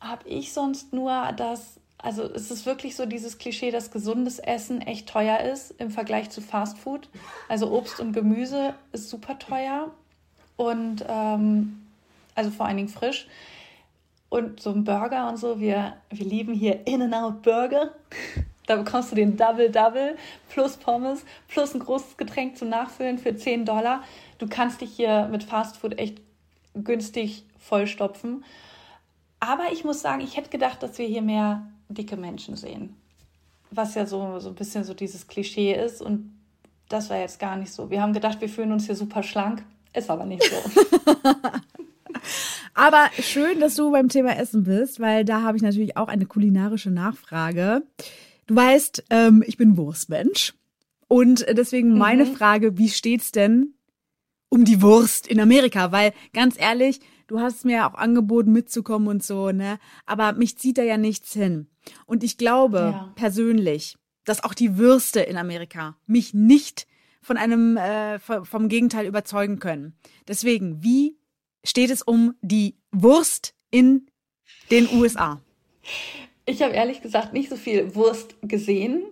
habe 0.00 0.26
ich 0.26 0.54
sonst 0.54 0.94
nur 0.94 1.32
das, 1.36 1.78
also 1.98 2.22
es 2.22 2.50
ist 2.50 2.64
wirklich 2.64 2.96
so 2.96 3.04
dieses 3.04 3.36
Klischee, 3.36 3.70
dass 3.70 3.90
gesundes 3.90 4.38
Essen 4.38 4.80
echt 4.80 5.08
teuer 5.08 5.40
ist 5.40 5.72
im 5.72 5.90
Vergleich 5.90 6.30
zu 6.30 6.40
Fast 6.40 6.78
Food. 6.78 7.10
Also 7.48 7.70
Obst 7.70 8.00
und 8.00 8.12
Gemüse 8.12 8.74
ist 8.92 9.10
super 9.10 9.38
teuer 9.38 9.90
und 10.56 11.04
ähm, 11.06 11.82
also 12.34 12.50
vor 12.50 12.66
allen 12.66 12.78
Dingen 12.78 12.88
frisch. 12.88 13.28
Und 14.30 14.60
so 14.60 14.70
ein 14.70 14.84
Burger 14.84 15.28
und 15.28 15.36
so, 15.36 15.60
wir, 15.60 15.96
wir 16.08 16.24
lieben 16.24 16.54
hier 16.54 16.86
In-N-Out 16.86 17.42
Burger. 17.42 17.90
Da 18.66 18.76
bekommst 18.76 19.10
du 19.10 19.16
den 19.16 19.36
Double 19.36 19.70
Double 19.70 20.16
plus 20.48 20.76
Pommes 20.76 21.24
plus 21.48 21.74
ein 21.74 21.80
großes 21.80 22.16
Getränk 22.16 22.56
zum 22.56 22.68
Nachfüllen 22.68 23.18
für 23.18 23.34
10 23.34 23.64
Dollar. 23.64 24.02
Du 24.38 24.48
kannst 24.48 24.80
dich 24.80 24.92
hier 24.92 25.28
mit 25.30 25.42
Fast 25.42 25.76
Food 25.76 25.98
echt 25.98 26.18
günstig 26.74 27.44
vollstopfen. 27.58 28.44
Aber 29.40 29.72
ich 29.72 29.84
muss 29.84 30.02
sagen, 30.02 30.20
ich 30.20 30.36
hätte 30.36 30.50
gedacht, 30.50 30.82
dass 30.82 30.98
wir 30.98 31.06
hier 31.06 31.22
mehr 31.22 31.66
dicke 31.88 32.16
Menschen 32.16 32.56
sehen. 32.56 32.94
Was 33.70 33.94
ja 33.94 34.06
so, 34.06 34.38
so 34.38 34.50
ein 34.50 34.54
bisschen 34.54 34.84
so 34.84 34.94
dieses 34.94 35.26
Klischee 35.26 35.74
ist. 35.74 36.02
Und 36.02 36.32
das 36.88 37.08
war 37.10 37.18
jetzt 37.18 37.38
gar 37.38 37.56
nicht 37.56 37.72
so. 37.72 37.90
Wir 37.90 38.02
haben 38.02 38.12
gedacht, 38.12 38.40
wir 38.40 38.48
fühlen 38.48 38.72
uns 38.72 38.86
hier 38.86 38.96
super 38.96 39.22
schlank. 39.22 39.64
Ist 39.94 40.10
aber 40.10 40.26
nicht 40.26 40.44
so. 40.44 40.56
aber 42.74 43.08
schön, 43.18 43.60
dass 43.60 43.74
du 43.76 43.90
beim 43.90 44.08
Thema 44.08 44.36
Essen 44.36 44.64
bist, 44.64 45.00
weil 45.00 45.24
da 45.24 45.42
habe 45.42 45.56
ich 45.56 45.62
natürlich 45.62 45.96
auch 45.96 46.08
eine 46.08 46.26
kulinarische 46.26 46.90
Nachfrage. 46.90 47.82
Du 48.50 48.56
weißt, 48.56 49.04
ähm, 49.10 49.44
ich 49.46 49.56
bin 49.56 49.76
Wurstmensch. 49.76 50.54
Und 51.06 51.46
deswegen 51.48 51.96
meine 51.96 52.24
mhm. 52.24 52.34
Frage, 52.34 52.76
wie 52.78 52.88
steht's 52.88 53.30
denn 53.30 53.74
um 54.48 54.64
die 54.64 54.82
Wurst 54.82 55.28
in 55.28 55.38
Amerika? 55.38 55.92
Weil 55.92 56.12
ganz 56.32 56.58
ehrlich, 56.58 56.98
du 57.28 57.38
hast 57.38 57.64
mir 57.64 57.86
auch 57.86 57.94
angeboten 57.94 58.50
mitzukommen 58.50 59.06
und 59.06 59.22
so, 59.22 59.52
ne? 59.52 59.78
Aber 60.04 60.32
mich 60.32 60.58
zieht 60.58 60.78
da 60.78 60.82
ja 60.82 60.96
nichts 60.96 61.32
hin. 61.32 61.68
Und 62.06 62.24
ich 62.24 62.38
glaube 62.38 62.78
ja. 62.78 63.12
persönlich, 63.14 63.96
dass 64.24 64.42
auch 64.42 64.54
die 64.54 64.76
Würste 64.76 65.20
in 65.20 65.36
Amerika 65.36 65.96
mich 66.06 66.34
nicht 66.34 66.88
von 67.22 67.36
einem 67.36 67.76
äh, 67.76 68.18
vom 68.18 68.68
Gegenteil 68.68 69.06
überzeugen 69.06 69.60
können. 69.60 69.94
Deswegen, 70.26 70.82
wie 70.82 71.16
steht 71.62 71.90
es 71.90 72.02
um 72.02 72.34
die 72.42 72.74
Wurst 72.90 73.54
in 73.70 74.08
den 74.72 74.88
USA? 74.92 75.40
Ich 76.50 76.62
habe 76.62 76.74
ehrlich 76.74 77.00
gesagt 77.00 77.32
nicht 77.32 77.48
so 77.48 77.54
viel 77.54 77.94
Wurst 77.94 78.34
gesehen. 78.42 79.04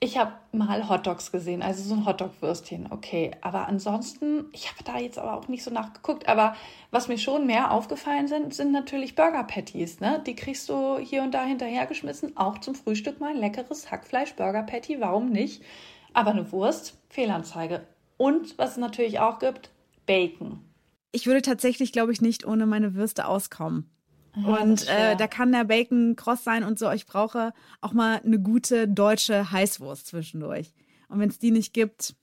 Ich 0.00 0.18
habe 0.18 0.32
mal 0.50 0.88
Hotdogs 0.88 1.30
gesehen, 1.30 1.62
also 1.62 1.84
so 1.84 1.94
ein 1.94 2.04
Hotdog-Würstchen, 2.04 2.88
okay. 2.90 3.30
Aber 3.42 3.68
ansonsten, 3.68 4.46
ich 4.52 4.68
habe 4.72 4.82
da 4.82 4.98
jetzt 4.98 5.16
aber 5.16 5.34
auch 5.34 5.46
nicht 5.46 5.62
so 5.62 5.70
nachgeguckt. 5.70 6.28
Aber 6.28 6.56
was 6.90 7.06
mir 7.06 7.16
schon 7.16 7.46
mehr 7.46 7.70
aufgefallen 7.70 8.26
sind, 8.26 8.54
sind 8.54 8.72
natürlich 8.72 9.14
Burger-Patties. 9.14 10.00
Ne? 10.00 10.20
Die 10.26 10.34
kriegst 10.34 10.68
du 10.68 10.98
hier 10.98 11.22
und 11.22 11.32
da 11.32 11.44
hinterhergeschmissen. 11.44 12.36
Auch 12.36 12.58
zum 12.58 12.74
Frühstück 12.74 13.20
mal 13.20 13.30
ein 13.30 13.40
leckeres 13.40 13.92
Hackfleisch-Burger-Patty, 13.92 15.00
warum 15.00 15.30
nicht? 15.30 15.62
Aber 16.12 16.32
eine 16.32 16.50
Wurst, 16.50 16.98
Fehlanzeige. 17.08 17.86
Und 18.16 18.58
was 18.58 18.72
es 18.72 18.76
natürlich 18.78 19.20
auch 19.20 19.38
gibt, 19.38 19.70
Bacon. 20.06 20.58
Ich 21.12 21.28
würde 21.28 21.42
tatsächlich, 21.42 21.92
glaube 21.92 22.10
ich, 22.10 22.20
nicht 22.20 22.44
ohne 22.44 22.66
meine 22.66 22.96
Würste 22.96 23.28
auskommen. 23.28 23.88
Ja, 24.36 24.62
und 24.62 24.88
äh, 24.88 25.16
da 25.16 25.26
kann 25.26 25.52
der 25.52 25.64
Bacon 25.64 26.14
kross 26.16 26.44
sein 26.44 26.64
und 26.64 26.78
so. 26.78 26.90
Ich 26.90 27.06
brauche 27.06 27.52
auch 27.80 27.92
mal 27.92 28.20
eine 28.24 28.38
gute 28.38 28.86
deutsche 28.86 29.50
Heißwurst 29.50 30.06
zwischendurch. 30.06 30.72
Und 31.08 31.18
wenn 31.18 31.28
es 31.28 31.38
die 31.38 31.50
nicht 31.50 31.72
gibt, 31.74 32.14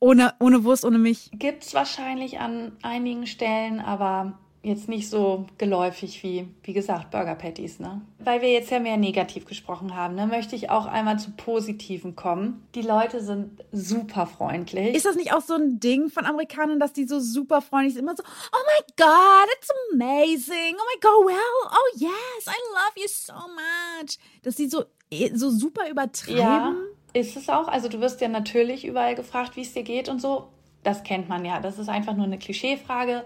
ohne, 0.00 0.34
ohne 0.40 0.64
Wurst, 0.64 0.84
ohne 0.84 0.98
mich. 0.98 1.30
Gibt 1.32 1.64
es 1.64 1.74
wahrscheinlich 1.74 2.40
an 2.40 2.72
einigen 2.82 3.26
Stellen, 3.26 3.80
aber 3.80 4.38
jetzt 4.64 4.88
nicht 4.88 5.10
so 5.10 5.46
geläufig 5.58 6.22
wie, 6.22 6.48
wie 6.62 6.72
gesagt, 6.72 7.10
Burger 7.10 7.34
Patties, 7.34 7.78
ne? 7.78 8.00
Weil 8.18 8.40
wir 8.40 8.50
jetzt 8.50 8.70
ja 8.70 8.80
mehr 8.80 8.96
negativ 8.96 9.44
gesprochen 9.44 9.94
haben, 9.94 10.14
ne, 10.14 10.26
möchte 10.26 10.56
ich 10.56 10.70
auch 10.70 10.86
einmal 10.86 11.18
zu 11.18 11.32
Positiven 11.32 12.16
kommen. 12.16 12.66
Die 12.74 12.82
Leute 12.82 13.22
sind 13.22 13.62
super 13.72 14.26
freundlich. 14.26 14.94
Ist 14.94 15.04
das 15.04 15.16
nicht 15.16 15.32
auch 15.34 15.42
so 15.42 15.54
ein 15.54 15.80
Ding 15.80 16.08
von 16.08 16.24
Amerikanern, 16.24 16.80
dass 16.80 16.92
die 16.92 17.04
so 17.04 17.20
super 17.20 17.60
freundlich 17.60 17.94
sind? 17.94 18.04
Immer 18.04 18.16
so, 18.16 18.22
oh 18.24 18.62
my 18.66 18.94
God, 18.96 19.48
it's 19.56 19.68
amazing. 19.92 20.74
Oh 20.74 20.86
my 20.94 21.00
God, 21.00 21.26
well, 21.26 21.70
oh 21.70 21.96
yes, 21.96 22.46
I 22.46 22.58
love 22.72 22.96
you 22.96 23.08
so 23.08 23.34
much. 23.34 24.18
Dass 24.42 24.56
die 24.56 24.68
so, 24.68 24.84
eh, 25.10 25.30
so 25.34 25.50
super 25.50 25.88
übertreiben. 25.90 26.38
Ja, 26.38 26.74
ist 27.12 27.36
es 27.36 27.48
auch. 27.48 27.68
Also 27.68 27.88
du 27.88 28.00
wirst 28.00 28.20
ja 28.22 28.28
natürlich 28.28 28.86
überall 28.86 29.14
gefragt, 29.14 29.56
wie 29.56 29.62
es 29.62 29.74
dir 29.74 29.82
geht 29.82 30.08
und 30.08 30.20
so. 30.20 30.48
Das 30.82 31.02
kennt 31.02 31.28
man 31.28 31.44
ja. 31.44 31.60
Das 31.60 31.78
ist 31.78 31.88
einfach 31.88 32.14
nur 32.14 32.26
eine 32.26 32.38
Klischeefrage 32.38 33.24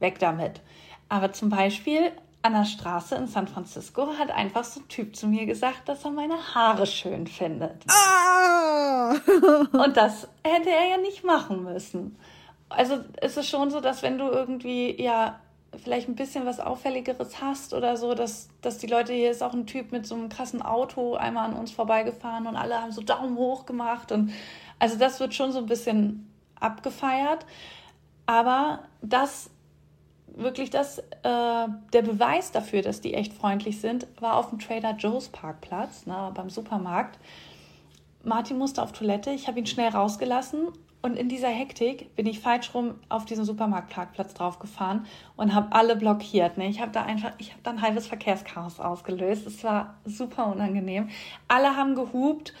weg 0.00 0.18
damit. 0.18 0.60
Aber 1.10 1.32
zum 1.32 1.50
Beispiel 1.50 2.12
an 2.42 2.54
der 2.54 2.64
Straße 2.64 3.16
in 3.16 3.26
San 3.26 3.48
Francisco 3.48 4.08
hat 4.18 4.30
einfach 4.30 4.64
so 4.64 4.80
ein 4.80 4.88
Typ 4.88 5.14
zu 5.14 5.26
mir 5.26 5.44
gesagt, 5.44 5.88
dass 5.88 6.04
er 6.04 6.12
meine 6.12 6.54
Haare 6.54 6.86
schön 6.86 7.26
findet. 7.26 7.84
Ah! 7.88 9.10
Und 9.72 9.96
das 9.96 10.26
hätte 10.42 10.70
er 10.70 10.88
ja 10.88 10.96
nicht 10.96 11.22
machen 11.24 11.64
müssen. 11.64 12.16
Also 12.70 13.00
es 13.20 13.36
ist 13.36 13.48
schon 13.48 13.70
so, 13.70 13.80
dass 13.80 14.02
wenn 14.02 14.16
du 14.16 14.30
irgendwie 14.30 15.02
ja 15.02 15.40
vielleicht 15.82 16.08
ein 16.08 16.14
bisschen 16.14 16.46
was 16.46 16.60
Auffälligeres 16.60 17.40
hast 17.40 17.74
oder 17.74 17.96
so, 17.96 18.14
dass, 18.14 18.48
dass 18.62 18.78
die 18.78 18.86
Leute, 18.86 19.12
hier 19.12 19.30
ist 19.30 19.42
auch 19.42 19.52
ein 19.52 19.66
Typ 19.66 19.92
mit 19.92 20.06
so 20.06 20.14
einem 20.14 20.28
krassen 20.28 20.62
Auto 20.62 21.14
einmal 21.14 21.50
an 21.50 21.56
uns 21.56 21.72
vorbeigefahren 21.72 22.46
und 22.46 22.56
alle 22.56 22.80
haben 22.80 22.92
so 22.92 23.02
Daumen 23.02 23.36
hoch 23.36 23.66
gemacht 23.66 24.12
und 24.12 24.32
also 24.78 24.96
das 24.96 25.20
wird 25.20 25.34
schon 25.34 25.52
so 25.52 25.58
ein 25.58 25.66
bisschen 25.66 26.32
abgefeiert. 26.58 27.44
Aber 28.26 28.84
das 29.02 29.50
wirklich 30.36 30.70
das, 30.70 30.98
äh, 30.98 31.02
der 31.22 32.02
Beweis 32.02 32.52
dafür, 32.52 32.82
dass 32.82 33.00
die 33.00 33.14
echt 33.14 33.32
freundlich 33.32 33.80
sind, 33.80 34.06
war 34.20 34.36
auf 34.36 34.50
dem 34.50 34.58
Trader 34.58 34.94
Joe's 34.96 35.28
Parkplatz, 35.28 36.06
ne, 36.06 36.30
beim 36.34 36.50
Supermarkt. 36.50 37.18
Martin 38.22 38.58
musste 38.58 38.82
auf 38.82 38.92
Toilette, 38.92 39.30
ich 39.30 39.48
habe 39.48 39.58
ihn 39.58 39.66
schnell 39.66 39.88
rausgelassen 39.88 40.68
und 41.02 41.16
in 41.16 41.30
dieser 41.30 41.48
Hektik 41.48 42.14
bin 42.14 42.26
ich 42.26 42.40
falsch 42.40 42.74
rum 42.74 42.96
auf 43.08 43.24
diesen 43.24 43.46
Supermarktparkplatz 43.46 44.34
draufgefahren 44.34 45.06
und 45.36 45.54
habe 45.54 45.74
alle 45.74 45.96
blockiert. 45.96 46.58
Ne? 46.58 46.68
Ich 46.68 46.80
habe 46.80 46.92
da 46.92 47.02
einfach, 47.02 47.32
ich 47.38 47.52
habe 47.52 47.60
da 47.62 47.70
ein 47.70 47.80
halbes 47.80 48.06
Verkehrschaos 48.06 48.80
ausgelöst. 48.80 49.46
Es 49.46 49.64
war 49.64 49.94
super 50.04 50.48
unangenehm. 50.48 51.08
Alle 51.48 51.74
haben 51.74 51.94
gehupt 51.94 52.52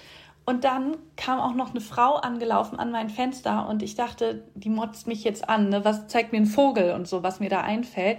und 0.50 0.64
dann 0.64 0.96
kam 1.14 1.38
auch 1.38 1.54
noch 1.54 1.70
eine 1.70 1.80
Frau 1.80 2.16
angelaufen 2.16 2.76
an 2.80 2.90
mein 2.90 3.08
Fenster 3.08 3.68
und 3.68 3.84
ich 3.84 3.94
dachte, 3.94 4.42
die 4.56 4.68
motzt 4.68 5.06
mich 5.06 5.22
jetzt 5.22 5.48
an, 5.48 5.68
ne? 5.68 5.84
was 5.84 6.08
zeigt 6.08 6.32
mir 6.32 6.38
ein 6.38 6.46
Vogel 6.46 6.90
und 6.90 7.06
so, 7.06 7.22
was 7.22 7.38
mir 7.38 7.48
da 7.48 7.60
einfällt. 7.60 8.18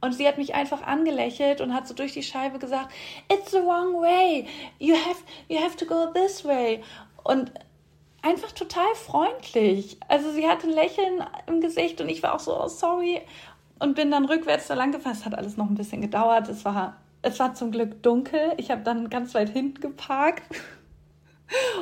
Und 0.00 0.12
sie 0.12 0.26
hat 0.26 0.38
mich 0.38 0.56
einfach 0.56 0.82
angelächelt 0.82 1.60
und 1.60 1.72
hat 1.72 1.86
so 1.86 1.94
durch 1.94 2.12
die 2.12 2.24
Scheibe 2.24 2.58
gesagt, 2.58 2.92
it's 3.32 3.52
the 3.52 3.58
wrong 3.58 3.94
way. 3.94 4.48
You 4.80 4.96
have, 4.96 5.22
you 5.46 5.60
have 5.60 5.76
to 5.76 5.86
go 5.86 6.06
this 6.12 6.44
way. 6.44 6.82
Und 7.22 7.52
einfach 8.22 8.50
total 8.50 8.92
freundlich. 8.96 9.98
Also 10.08 10.32
sie 10.32 10.48
hatte 10.48 10.66
ein 10.66 10.72
Lächeln 10.72 11.22
im 11.46 11.60
Gesicht 11.60 12.00
und 12.00 12.08
ich 12.08 12.24
war 12.24 12.34
auch 12.34 12.40
so, 12.40 12.60
oh, 12.60 12.66
sorry. 12.66 13.20
Und 13.78 13.94
bin 13.94 14.10
dann 14.10 14.24
rückwärts 14.24 14.66
da 14.66 14.74
lang 14.74 14.90
gefahren. 14.90 15.12
Es 15.12 15.24
hat 15.24 15.38
alles 15.38 15.56
noch 15.56 15.70
ein 15.70 15.76
bisschen 15.76 16.00
gedauert. 16.00 16.48
Es 16.48 16.64
war, 16.64 16.96
es 17.22 17.38
war 17.38 17.54
zum 17.54 17.70
Glück 17.70 18.02
dunkel. 18.02 18.54
Ich 18.56 18.72
habe 18.72 18.82
dann 18.82 19.10
ganz 19.10 19.32
weit 19.32 19.50
hinten 19.50 19.80
geparkt 19.80 20.42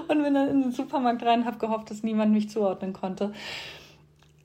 und 0.09 0.23
bin 0.23 0.35
dann 0.35 0.49
in 0.49 0.63
den 0.63 0.73
Supermarkt 0.73 1.23
rein 1.23 1.41
und 1.41 1.47
habe 1.47 1.59
gehofft, 1.59 1.91
dass 1.91 2.03
niemand 2.03 2.33
mich 2.33 2.51
zuordnen 2.51 2.93
konnte. 2.93 3.33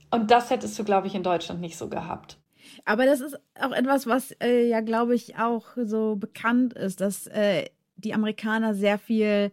Und 0.09 0.29
das 0.29 0.49
hättest 0.49 0.77
du, 0.77 0.83
glaube 0.83 1.07
ich, 1.07 1.15
in 1.15 1.23
Deutschland 1.23 1.61
nicht 1.61 1.77
so 1.77 1.87
gehabt. 1.87 2.37
Aber 2.85 3.05
das 3.05 3.21
ist 3.21 3.39
auch 3.59 3.71
etwas, 3.71 4.07
was 4.07 4.31
äh, 4.41 4.67
ja, 4.67 4.81
glaube 4.81 5.15
ich, 5.15 5.37
auch 5.37 5.65
so 5.83 6.15
bekannt 6.15 6.73
ist, 6.73 7.01
dass 7.01 7.27
äh, 7.27 7.65
die 7.95 8.13
Amerikaner 8.13 8.73
sehr 8.73 8.97
viel 8.97 9.51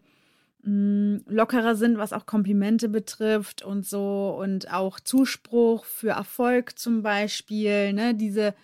mh, 0.62 0.72
mm, 0.72 1.24
lockerer 1.26 1.76
sind, 1.76 1.98
was 1.98 2.12
auch 2.12 2.26
Komplimente 2.26 2.88
betrifft 2.88 3.62
und 3.62 3.86
so 3.86 4.36
und 4.40 4.72
auch 4.72 5.00
Zuspruch 5.00 5.84
für 5.84 6.10
Erfolg 6.10 6.78
zum 6.78 7.02
Beispiel. 7.02 7.92
Ne? 7.92 8.14
Diese 8.14 8.54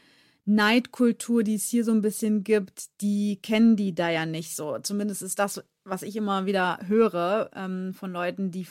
Neidkultur, 0.46 1.42
die 1.42 1.54
es 1.54 1.68
hier 1.68 1.84
so 1.84 1.92
ein 1.92 2.02
bisschen 2.02 2.44
gibt, 2.44 3.00
die 3.00 3.38
kennen 3.40 3.76
die 3.76 3.94
da 3.94 4.10
ja 4.10 4.26
nicht 4.26 4.56
so. 4.56 4.78
Zumindest 4.78 5.22
ist 5.22 5.38
das, 5.38 5.64
was 5.84 6.02
ich 6.02 6.16
immer 6.16 6.46
wieder 6.46 6.78
höre 6.86 7.50
ähm, 7.54 7.94
von 7.94 8.12
Leuten, 8.12 8.50
die 8.50 8.66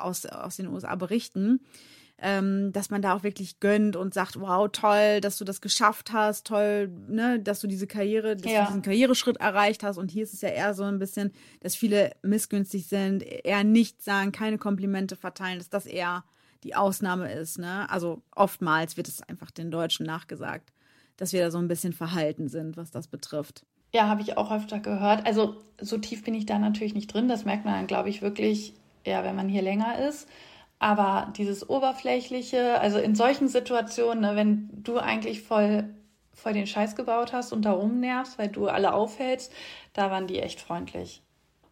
aus, 0.00 0.26
aus 0.26 0.56
den 0.56 0.68
USA 0.68 0.94
berichten 0.96 1.60
ähm, 2.18 2.72
dass 2.72 2.90
man 2.90 3.02
da 3.02 3.14
auch 3.14 3.22
wirklich 3.22 3.60
gönnt 3.60 3.94
und 3.94 4.14
sagt, 4.14 4.40
wow, 4.40 4.68
toll, 4.70 5.20
dass 5.20 5.36
du 5.36 5.44
das 5.44 5.60
geschafft 5.60 6.12
hast, 6.12 6.46
toll, 6.46 6.88
ne, 7.08 7.40
dass 7.40 7.60
du 7.60 7.66
diese 7.66 7.86
Karriere, 7.86 8.36
dass 8.36 8.50
ja. 8.50 8.62
du 8.62 8.66
diesen 8.68 8.82
Karriereschritt 8.82 9.36
erreicht 9.36 9.82
hast. 9.82 9.98
Und 9.98 10.10
hier 10.10 10.22
ist 10.22 10.32
es 10.32 10.40
ja 10.40 10.48
eher 10.48 10.72
so 10.74 10.84
ein 10.84 10.98
bisschen, 10.98 11.32
dass 11.60 11.76
viele 11.76 12.12
missgünstig 12.22 12.86
sind, 12.86 13.22
eher 13.22 13.64
nicht 13.64 14.02
sagen, 14.02 14.32
keine 14.32 14.56
Komplimente 14.56 15.16
verteilen, 15.16 15.58
dass 15.58 15.68
das 15.68 15.84
eher 15.84 16.24
die 16.64 16.74
Ausnahme 16.74 17.30
ist. 17.32 17.58
Ne? 17.58 17.88
Also 17.90 18.22
oftmals 18.34 18.96
wird 18.96 19.08
es 19.08 19.20
einfach 19.22 19.50
den 19.50 19.70
Deutschen 19.70 20.06
nachgesagt, 20.06 20.72
dass 21.18 21.34
wir 21.34 21.42
da 21.42 21.50
so 21.50 21.58
ein 21.58 21.68
bisschen 21.68 21.92
verhalten 21.92 22.48
sind, 22.48 22.78
was 22.78 22.90
das 22.90 23.08
betrifft. 23.08 23.66
Ja, 23.96 24.08
habe 24.08 24.20
ich 24.20 24.36
auch 24.36 24.52
öfter 24.52 24.78
gehört. 24.78 25.24
Also 25.24 25.56
so 25.80 25.96
tief 25.96 26.22
bin 26.22 26.34
ich 26.34 26.44
da 26.44 26.58
natürlich 26.58 26.92
nicht 26.92 27.14
drin. 27.14 27.28
Das 27.28 27.46
merkt 27.46 27.64
man 27.64 27.72
dann, 27.72 27.86
glaube 27.86 28.10
ich, 28.10 28.20
wirklich, 28.20 28.74
ja, 29.06 29.24
wenn 29.24 29.34
man 29.34 29.48
hier 29.48 29.62
länger 29.62 29.98
ist. 30.06 30.28
Aber 30.78 31.32
dieses 31.38 31.66
Oberflächliche, 31.70 32.78
also 32.78 32.98
in 32.98 33.14
solchen 33.14 33.48
Situationen, 33.48 34.20
ne, 34.20 34.36
wenn 34.36 34.68
du 34.70 34.98
eigentlich 34.98 35.40
voll, 35.40 35.88
voll 36.34 36.52
den 36.52 36.66
Scheiß 36.66 36.94
gebaut 36.94 37.32
hast 37.32 37.54
und 37.54 37.62
da 37.62 37.72
rumnervst, 37.72 38.38
weil 38.38 38.48
du 38.48 38.68
alle 38.68 38.92
aufhältst, 38.92 39.50
da 39.94 40.10
waren 40.10 40.26
die 40.26 40.40
echt 40.40 40.60
freundlich. 40.60 41.22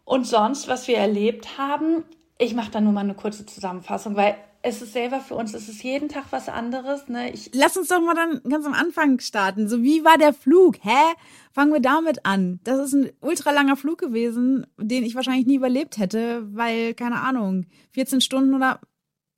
Und 0.06 0.26
sonst, 0.26 0.66
was 0.66 0.88
wir 0.88 0.96
erlebt 0.96 1.58
haben, 1.58 2.04
ich 2.38 2.54
mache 2.54 2.70
da 2.70 2.80
nur 2.80 2.94
mal 2.94 3.00
eine 3.00 3.12
kurze 3.12 3.44
Zusammenfassung, 3.44 4.16
weil 4.16 4.34
es 4.66 4.80
ist 4.80 4.94
selber 4.94 5.20
für 5.20 5.34
uns, 5.34 5.52
es 5.52 5.68
ist 5.68 5.82
jeden 5.84 6.08
Tag 6.08 6.24
was 6.30 6.48
anderes. 6.48 7.06
Ne? 7.08 7.30
Ich 7.30 7.50
Lass 7.52 7.76
uns 7.76 7.88
doch 7.88 8.00
mal 8.00 8.14
dann 8.14 8.40
ganz 8.48 8.64
am 8.64 8.72
Anfang 8.72 9.20
starten. 9.20 9.68
So, 9.68 9.82
wie 9.82 10.04
war 10.04 10.16
der 10.16 10.32
Flug? 10.32 10.78
Hä? 10.82 11.12
Fangen 11.52 11.74
wir 11.74 11.80
damit 11.80 12.24
an. 12.24 12.60
Das 12.64 12.80
ist 12.80 12.94
ein 12.94 13.10
ultra 13.20 13.50
langer 13.50 13.76
Flug 13.76 13.98
gewesen, 13.98 14.66
den 14.78 15.04
ich 15.04 15.14
wahrscheinlich 15.14 15.46
nie 15.46 15.56
überlebt 15.56 15.98
hätte, 15.98 16.46
weil, 16.56 16.94
keine 16.94 17.20
Ahnung, 17.20 17.66
14 17.92 18.22
Stunden 18.22 18.54
oder 18.54 18.80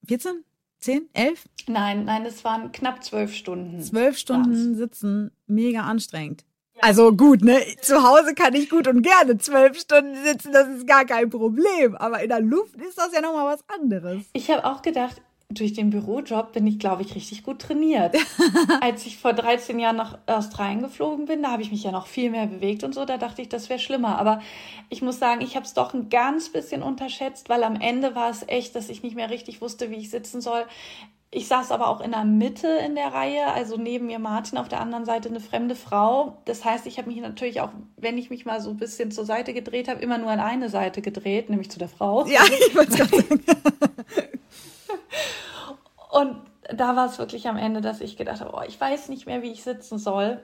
14? 0.06 0.44
10? 0.78 1.08
11? 1.12 1.44
Nein, 1.66 2.04
nein, 2.04 2.24
es 2.24 2.44
waren 2.44 2.70
knapp 2.70 3.02
zwölf 3.02 3.34
Stunden. 3.34 3.82
Zwölf 3.82 4.18
Stunden 4.18 4.52
war's. 4.52 4.78
sitzen, 4.78 5.32
mega 5.48 5.80
anstrengend. 5.80 6.44
Also 6.86 7.10
gut, 7.10 7.42
ne? 7.42 7.58
Zu 7.82 8.00
Hause 8.04 8.32
kann 8.32 8.54
ich 8.54 8.70
gut 8.70 8.86
und 8.86 9.02
gerne 9.02 9.36
zwölf 9.38 9.76
Stunden 9.76 10.14
sitzen, 10.24 10.52
das 10.52 10.68
ist 10.68 10.86
gar 10.86 11.04
kein 11.04 11.28
Problem. 11.28 11.96
Aber 11.96 12.22
in 12.22 12.28
der 12.28 12.40
Luft 12.40 12.76
ist 12.76 12.96
das 12.96 13.12
ja 13.12 13.20
nochmal 13.20 13.56
was 13.56 13.64
anderes. 13.68 14.22
Ich 14.34 14.48
habe 14.52 14.64
auch 14.64 14.82
gedacht, 14.82 15.20
durch 15.48 15.72
den 15.72 15.90
Bürojob 15.90 16.52
bin 16.52 16.64
ich, 16.64 16.78
glaube 16.78 17.02
ich, 17.02 17.16
richtig 17.16 17.42
gut 17.42 17.60
trainiert. 17.60 18.14
Als 18.80 19.04
ich 19.04 19.18
vor 19.18 19.32
13 19.32 19.80
Jahren 19.80 19.96
nach 19.96 20.18
Australien 20.26 20.80
geflogen 20.80 21.26
bin, 21.26 21.42
da 21.42 21.50
habe 21.50 21.62
ich 21.62 21.72
mich 21.72 21.82
ja 21.82 21.90
noch 21.90 22.06
viel 22.06 22.30
mehr 22.30 22.46
bewegt 22.46 22.84
und 22.84 22.94
so, 22.94 23.04
da 23.04 23.16
dachte 23.16 23.42
ich, 23.42 23.48
das 23.48 23.68
wäre 23.68 23.80
schlimmer. 23.80 24.20
Aber 24.20 24.40
ich 24.88 25.02
muss 25.02 25.18
sagen, 25.18 25.40
ich 25.40 25.56
habe 25.56 25.66
es 25.66 25.74
doch 25.74 25.92
ein 25.92 26.08
ganz 26.08 26.50
bisschen 26.50 26.84
unterschätzt, 26.84 27.48
weil 27.48 27.64
am 27.64 27.80
Ende 27.80 28.14
war 28.14 28.30
es 28.30 28.44
echt, 28.46 28.76
dass 28.76 28.90
ich 28.90 29.02
nicht 29.02 29.16
mehr 29.16 29.30
richtig 29.30 29.60
wusste, 29.60 29.90
wie 29.90 29.96
ich 29.96 30.10
sitzen 30.10 30.40
soll. 30.40 30.64
Ich 31.36 31.48
saß 31.48 31.70
aber 31.70 31.88
auch 31.88 32.00
in 32.00 32.12
der 32.12 32.24
Mitte 32.24 32.66
in 32.66 32.94
der 32.94 33.12
Reihe, 33.12 33.48
also 33.52 33.76
neben 33.76 34.06
mir 34.06 34.18
Martin, 34.18 34.56
auf 34.56 34.70
der 34.70 34.80
anderen 34.80 35.04
Seite 35.04 35.28
eine 35.28 35.40
fremde 35.40 35.74
Frau. 35.74 36.38
Das 36.46 36.64
heißt, 36.64 36.86
ich 36.86 36.96
habe 36.96 37.10
mich 37.10 37.20
natürlich 37.20 37.60
auch, 37.60 37.68
wenn 37.98 38.16
ich 38.16 38.30
mich 38.30 38.46
mal 38.46 38.62
so 38.62 38.70
ein 38.70 38.78
bisschen 38.78 39.10
zur 39.10 39.26
Seite 39.26 39.52
gedreht 39.52 39.86
habe, 39.88 40.00
immer 40.00 40.16
nur 40.16 40.30
an 40.30 40.40
eine 40.40 40.70
Seite 40.70 41.02
gedreht, 41.02 41.50
nämlich 41.50 41.70
zu 41.70 41.78
der 41.78 41.90
Frau. 41.90 42.24
Ja, 42.24 42.40
ich 42.68 42.74
wollte 42.74 42.90
es 42.90 42.96
gerade 42.96 43.16
sagen. 43.18 43.44
Und 46.10 46.36
da 46.74 46.96
war 46.96 47.04
es 47.04 47.18
wirklich 47.18 47.46
am 47.48 47.58
Ende, 47.58 47.82
dass 47.82 48.00
ich 48.00 48.16
gedacht 48.16 48.40
habe, 48.40 48.54
oh, 48.56 48.62
ich 48.66 48.80
weiß 48.80 49.10
nicht 49.10 49.26
mehr, 49.26 49.42
wie 49.42 49.52
ich 49.52 49.62
sitzen 49.62 49.98
soll. 49.98 50.42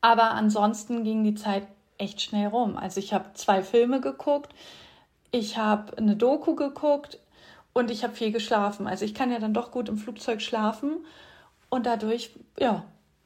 Aber 0.00 0.32
ansonsten 0.32 1.04
ging 1.04 1.22
die 1.22 1.36
Zeit 1.36 1.68
echt 1.98 2.20
schnell 2.20 2.48
rum. 2.48 2.76
Also 2.76 2.98
ich 2.98 3.14
habe 3.14 3.34
zwei 3.34 3.62
Filme 3.62 4.00
geguckt, 4.00 4.52
ich 5.30 5.58
habe 5.58 5.96
eine 5.96 6.16
Doku 6.16 6.56
geguckt 6.56 7.20
und 7.72 7.90
ich 7.90 8.04
habe 8.04 8.14
viel 8.14 8.32
geschlafen. 8.32 8.86
Also 8.86 9.04
ich 9.04 9.14
kann 9.14 9.30
ja 9.30 9.38
dann 9.38 9.54
doch 9.54 9.70
gut 9.70 9.88
im 9.88 9.98
Flugzeug 9.98 10.42
schlafen 10.42 11.04
und 11.70 11.86
dadurch, 11.86 12.30
ja, 12.58 12.84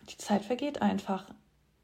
die 0.08 0.16
Zeit 0.18 0.44
vergeht 0.44 0.82
einfach 0.82 1.24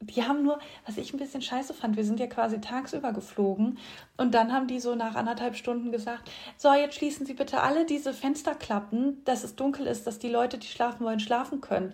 die 0.07 0.23
haben 0.23 0.43
nur, 0.43 0.59
was 0.85 0.97
ich 0.97 1.13
ein 1.13 1.19
bisschen 1.19 1.41
scheiße 1.41 1.73
fand, 1.73 1.95
wir 1.95 2.05
sind 2.05 2.19
ja 2.19 2.27
quasi 2.27 2.59
tagsüber 2.59 3.13
geflogen 3.13 3.77
und 4.17 4.33
dann 4.33 4.53
haben 4.53 4.67
die 4.67 4.79
so 4.79 4.95
nach 4.95 5.15
anderthalb 5.15 5.55
Stunden 5.55 5.91
gesagt, 5.91 6.29
so, 6.57 6.73
jetzt 6.73 6.95
schließen 6.95 7.25
Sie 7.25 7.33
bitte 7.33 7.61
alle 7.61 7.85
diese 7.85 8.13
Fensterklappen, 8.13 9.23
dass 9.25 9.43
es 9.43 9.55
dunkel 9.55 9.87
ist, 9.87 10.07
dass 10.07 10.19
die 10.19 10.29
Leute, 10.29 10.57
die 10.57 10.67
schlafen 10.67 11.05
wollen, 11.05 11.19
schlafen 11.19 11.61
können. 11.61 11.93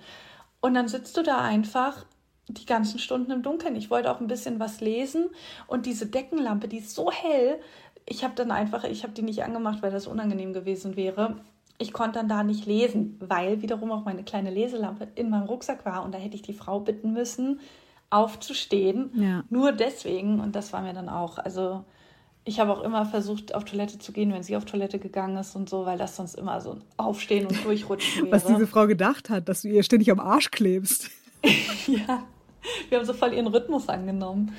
Und 0.62 0.74
dann 0.74 0.88
sitzt 0.88 1.16
du 1.18 1.24
da 1.24 1.40
einfach 1.40 2.06
die 2.48 2.66
ganzen 2.66 3.00
Stunden 3.00 3.32
im 3.32 3.44
Dunkeln. 3.44 3.76
Ich 3.76 3.92
wollte 3.92 4.12
auch 4.12 4.20
ein 4.20 4.28
bisschen 4.28 4.60
was 4.60 4.82
lesen 4.82 5.30
und 5.68 5.86
diese 5.86 6.08
Deckenlampe, 6.08 6.68
die 6.68 6.80
ist 6.80 6.96
so 6.96 7.12
hell, 7.12 7.60
ich 8.10 8.24
habe 8.24 8.34
dann 8.36 8.52
einfach, 8.52 8.84
ich 8.84 9.04
habe 9.04 9.14
die 9.14 9.22
nicht 9.22 9.44
angemacht, 9.44 9.82
weil 9.82 9.92
das 9.92 10.08
unangenehm 10.08 10.52
gewesen 10.52 10.96
wäre. 10.96 11.36
Ich 11.78 11.94
konnte 11.94 12.20
dann 12.20 12.28
da 12.28 12.44
nicht 12.44 12.66
lesen, 12.66 13.18
weil 13.20 13.62
wiederum 13.62 13.92
auch 13.92 14.04
meine 14.04 14.24
kleine 14.24 14.50
Leselampe 14.50 15.08
in 15.16 15.30
meinem 15.30 15.46
Rucksack 15.46 15.86
war 15.86 16.04
und 16.04 16.14
da 16.14 16.18
hätte 16.18 16.36
ich 16.36 16.42
die 16.42 16.54
Frau 16.54 16.80
bitten 16.82 17.14
müssen, 17.14 17.62
aufzustehen. 18.10 19.12
Ja. 19.14 19.44
Nur 19.50 19.72
deswegen. 19.72 20.40
Und 20.40 20.56
das 20.56 20.74
war 20.74 20.82
mir 20.82 20.94
dann 20.94 21.08
auch. 21.08 21.38
Also 21.38 21.86
ich 22.44 22.60
habe 22.60 22.74
auch 22.74 22.82
immer 22.82 23.06
versucht, 23.06 23.54
auf 23.54 23.64
Toilette 23.64 24.00
zu 24.00 24.12
gehen, 24.12 24.34
wenn 24.34 24.44
sie 24.44 24.58
auf 24.58 24.66
Toilette 24.66 25.00
gegangen 25.00 25.38
ist 25.38 25.56
und 25.56 25.70
so, 25.70 25.86
weil 25.86 25.98
das 25.98 26.16
sonst 26.16 26.36
immer 26.36 26.60
so 26.60 26.72
ein 26.72 26.82
Aufstehen 26.98 27.46
und 27.46 27.64
Durchrutschen 27.64 28.24
wäre. 28.26 28.32
Was 28.32 28.46
diese 28.46 28.68
Frau 28.68 28.88
gedacht 28.88 29.30
hat, 29.30 29.48
dass 29.48 29.62
du 29.62 29.70
ihr 29.70 29.84
ständig 29.84 30.12
am 30.12 30.20
Arsch 30.20 30.50
klebst. 30.52 31.12
ja, 31.88 32.24
wir 32.90 32.98
haben 32.98 33.06
so 33.06 33.14
voll 33.14 33.34
ihren 33.34 33.48
Rhythmus 33.48 33.88
angenommen. 33.88 34.54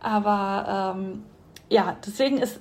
Aber 0.00 0.96
ähm, 0.96 1.22
ja, 1.70 1.96
deswegen 2.04 2.38
ist 2.38 2.60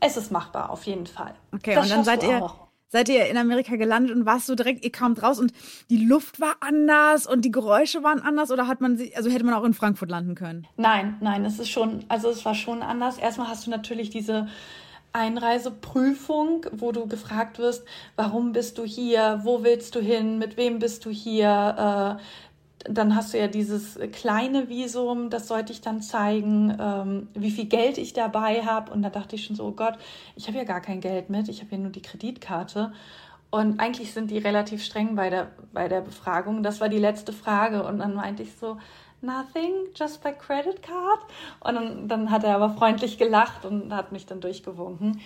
es 0.00 0.16
ist 0.16 0.30
machbar, 0.30 0.70
auf 0.70 0.84
jeden 0.84 1.06
Fall. 1.06 1.34
Okay, 1.54 1.74
das 1.74 1.84
und 1.84 1.90
dann 1.90 2.04
seid 2.04 2.22
ihr. 2.22 2.50
Seid 2.92 3.08
ihr 3.08 3.26
in 3.26 3.36
Amerika 3.36 3.76
gelandet 3.76 4.16
und 4.16 4.26
warst 4.26 4.46
so 4.46 4.56
direkt, 4.56 4.84
ihr 4.84 4.90
kamt 4.90 5.22
raus 5.22 5.38
und 5.38 5.52
die 5.90 6.04
Luft 6.04 6.40
war 6.40 6.56
anders 6.58 7.24
und 7.24 7.44
die 7.44 7.52
Geräusche 7.52 8.02
waren 8.02 8.20
anders 8.20 8.50
oder 8.50 8.66
hat 8.66 8.80
man 8.80 8.96
sie, 8.96 9.14
also 9.14 9.30
hätte 9.30 9.44
man 9.44 9.54
auch 9.54 9.62
in 9.62 9.74
Frankfurt 9.74 10.10
landen 10.10 10.34
können? 10.34 10.66
Nein, 10.76 11.16
nein, 11.20 11.44
es 11.44 11.60
ist 11.60 11.70
schon, 11.70 12.04
also 12.08 12.30
es 12.30 12.44
war 12.44 12.56
schon 12.56 12.82
anders. 12.82 13.16
Erstmal 13.16 13.46
hast 13.46 13.64
du 13.64 13.70
natürlich 13.70 14.10
diese 14.10 14.48
Einreiseprüfung, 15.12 16.66
wo 16.72 16.90
du 16.90 17.06
gefragt 17.06 17.60
wirst, 17.60 17.84
warum 18.16 18.50
bist 18.50 18.78
du 18.78 18.84
hier, 18.84 19.40
wo 19.44 19.62
willst 19.62 19.94
du 19.94 20.00
hin, 20.00 20.38
mit 20.38 20.56
wem 20.56 20.80
bist 20.80 21.04
du 21.04 21.10
hier, 21.10 22.18
äh, 22.18 22.22
dann 22.84 23.14
hast 23.14 23.34
du 23.34 23.38
ja 23.38 23.46
dieses 23.46 23.98
kleine 24.12 24.68
Visum, 24.68 25.28
das 25.28 25.48
sollte 25.48 25.72
ich 25.72 25.80
dann 25.80 26.00
zeigen, 26.00 26.76
ähm, 26.80 27.28
wie 27.34 27.50
viel 27.50 27.66
Geld 27.66 27.98
ich 27.98 28.12
dabei 28.12 28.64
habe. 28.64 28.92
Und 28.92 29.02
da 29.02 29.10
dachte 29.10 29.36
ich 29.36 29.44
schon 29.44 29.56
so, 29.56 29.66
oh 29.66 29.72
Gott, 29.72 29.98
ich 30.36 30.48
habe 30.48 30.58
ja 30.58 30.64
gar 30.64 30.80
kein 30.80 31.00
Geld 31.00 31.28
mit, 31.30 31.48
ich 31.48 31.60
habe 31.60 31.72
ja 31.72 31.78
nur 31.78 31.90
die 31.90 32.02
Kreditkarte. 32.02 32.92
Und 33.50 33.80
eigentlich 33.80 34.12
sind 34.12 34.30
die 34.30 34.38
relativ 34.38 34.82
streng 34.82 35.16
bei 35.16 35.28
der, 35.28 35.50
bei 35.72 35.88
der 35.88 36.00
Befragung. 36.00 36.62
Das 36.62 36.80
war 36.80 36.88
die 36.88 36.98
letzte 36.98 37.32
Frage. 37.32 37.84
Und 37.84 37.98
dann 37.98 38.14
meinte 38.14 38.44
ich 38.44 38.54
so, 38.54 38.78
nothing, 39.20 39.72
just 39.94 40.22
by 40.22 40.32
credit 40.32 40.82
card. 40.82 41.20
Und 41.60 41.74
dann, 41.74 42.08
dann 42.08 42.30
hat 42.30 42.44
er 42.44 42.54
aber 42.54 42.70
freundlich 42.70 43.18
gelacht 43.18 43.64
und 43.64 43.92
hat 43.92 44.12
mich 44.12 44.26
dann 44.26 44.40
durchgewunken. 44.40 45.20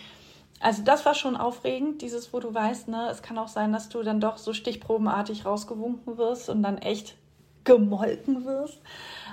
Also 0.61 0.83
das 0.83 1.05
war 1.05 1.15
schon 1.15 1.37
aufregend, 1.37 2.01
dieses, 2.01 2.33
wo 2.33 2.41
du 2.41 2.55
weißt, 2.55 2.89
ne, 2.89 3.09
es 3.11 3.23
kann 3.23 3.37
auch 3.39 3.49
sein, 3.49 3.73
dass 3.73 3.91
du 3.91 4.03
dann 4.03 4.21
doch 4.21 4.39
so 4.39 4.55
stichprobenartig 4.55 5.45
rausgewunken 5.45 6.17
wirst 6.17 6.49
und 6.49 6.63
dann 6.63 6.79
echt 6.79 7.17
gemolken 7.65 8.45
wirst. 8.45 8.81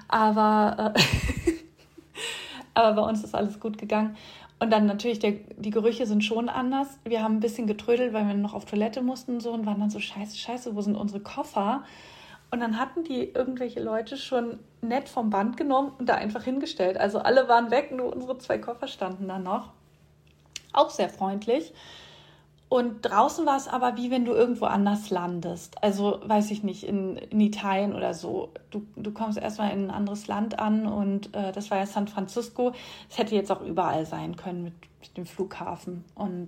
Aber, 0.08 0.94
äh, 0.96 1.00
aber 2.74 3.02
bei 3.02 3.10
uns 3.10 3.24
ist 3.24 3.36
alles 3.36 3.60
gut 3.60 3.78
gegangen. 3.78 4.18
Und 4.60 4.70
dann 4.70 4.86
natürlich, 4.86 5.18
der, 5.18 5.34
die 5.58 5.72
Gerüche 5.72 6.06
sind 6.06 6.24
schon 6.24 6.48
anders. 6.48 7.00
Wir 7.04 7.24
haben 7.24 7.38
ein 7.38 7.40
bisschen 7.40 7.66
getrödelt, 7.66 8.14
weil 8.14 8.28
wir 8.28 8.36
noch 8.36 8.54
auf 8.54 8.66
Toilette 8.66 9.02
mussten 9.02 9.34
und 9.36 9.40
so 9.40 9.52
und 9.52 9.66
waren 9.66 9.80
dann 9.80 9.90
so, 9.90 10.00
scheiße, 10.00 10.38
scheiße, 10.38 10.76
wo 10.76 10.82
sind 10.82 10.96
unsere 10.96 11.20
Koffer? 11.20 11.84
Und 12.52 12.60
dann 12.60 12.78
hatten 12.78 13.04
die 13.04 13.24
irgendwelche 13.24 13.82
Leute 13.82 14.18
schon 14.18 14.60
nett 14.82 15.10
vom 15.10 15.30
Band 15.30 15.58
genommen 15.58 15.94
und 15.98 16.10
da 16.10 16.16
einfach 16.16 16.44
hingestellt. 16.44 16.98
Also 16.98 17.20
alle 17.20 17.48
waren 17.48 17.72
weg, 17.72 17.92
nur 17.92 18.14
unsere 18.14 18.38
zwei 18.38 18.58
Koffer 18.58 18.88
standen 18.88 19.28
da 19.28 19.40
noch. 19.40 19.72
Auch 20.74 20.90
sehr 20.90 21.10
freundlich. 21.10 21.74
Und 22.72 23.02
draußen 23.02 23.46
war 23.46 23.58
es 23.58 23.68
aber 23.68 23.98
wie 23.98 24.12
wenn 24.12 24.24
du 24.24 24.32
irgendwo 24.32 24.64
anders 24.64 25.10
landest. 25.10 25.84
Also 25.84 26.22
weiß 26.24 26.52
ich 26.52 26.64
nicht, 26.64 26.86
in, 26.86 27.18
in 27.18 27.42
Italien 27.42 27.94
oder 27.94 28.14
so. 28.14 28.54
Du, 28.70 28.88
du 28.96 29.12
kommst 29.12 29.38
erstmal 29.38 29.74
in 29.74 29.88
ein 29.88 29.92
anderes 29.92 30.28
Land 30.28 30.58
an 30.58 30.86
und 30.86 31.36
äh, 31.36 31.52
das 31.52 31.70
war 31.70 31.80
ja 31.80 31.86
San 31.86 32.08
Francisco. 32.08 32.72
Es 33.10 33.18
hätte 33.18 33.36
jetzt 33.36 33.52
auch 33.52 33.60
überall 33.60 34.06
sein 34.06 34.38
können 34.38 34.64
mit, 34.64 34.74
mit 35.02 35.18
dem 35.18 35.26
Flughafen. 35.26 36.06
Und 36.16 36.48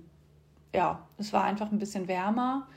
ja, 0.74 0.98
es 1.18 1.34
war 1.34 1.44
einfach 1.44 1.70
ein 1.70 1.78
bisschen 1.78 2.08
wärmer 2.08 2.68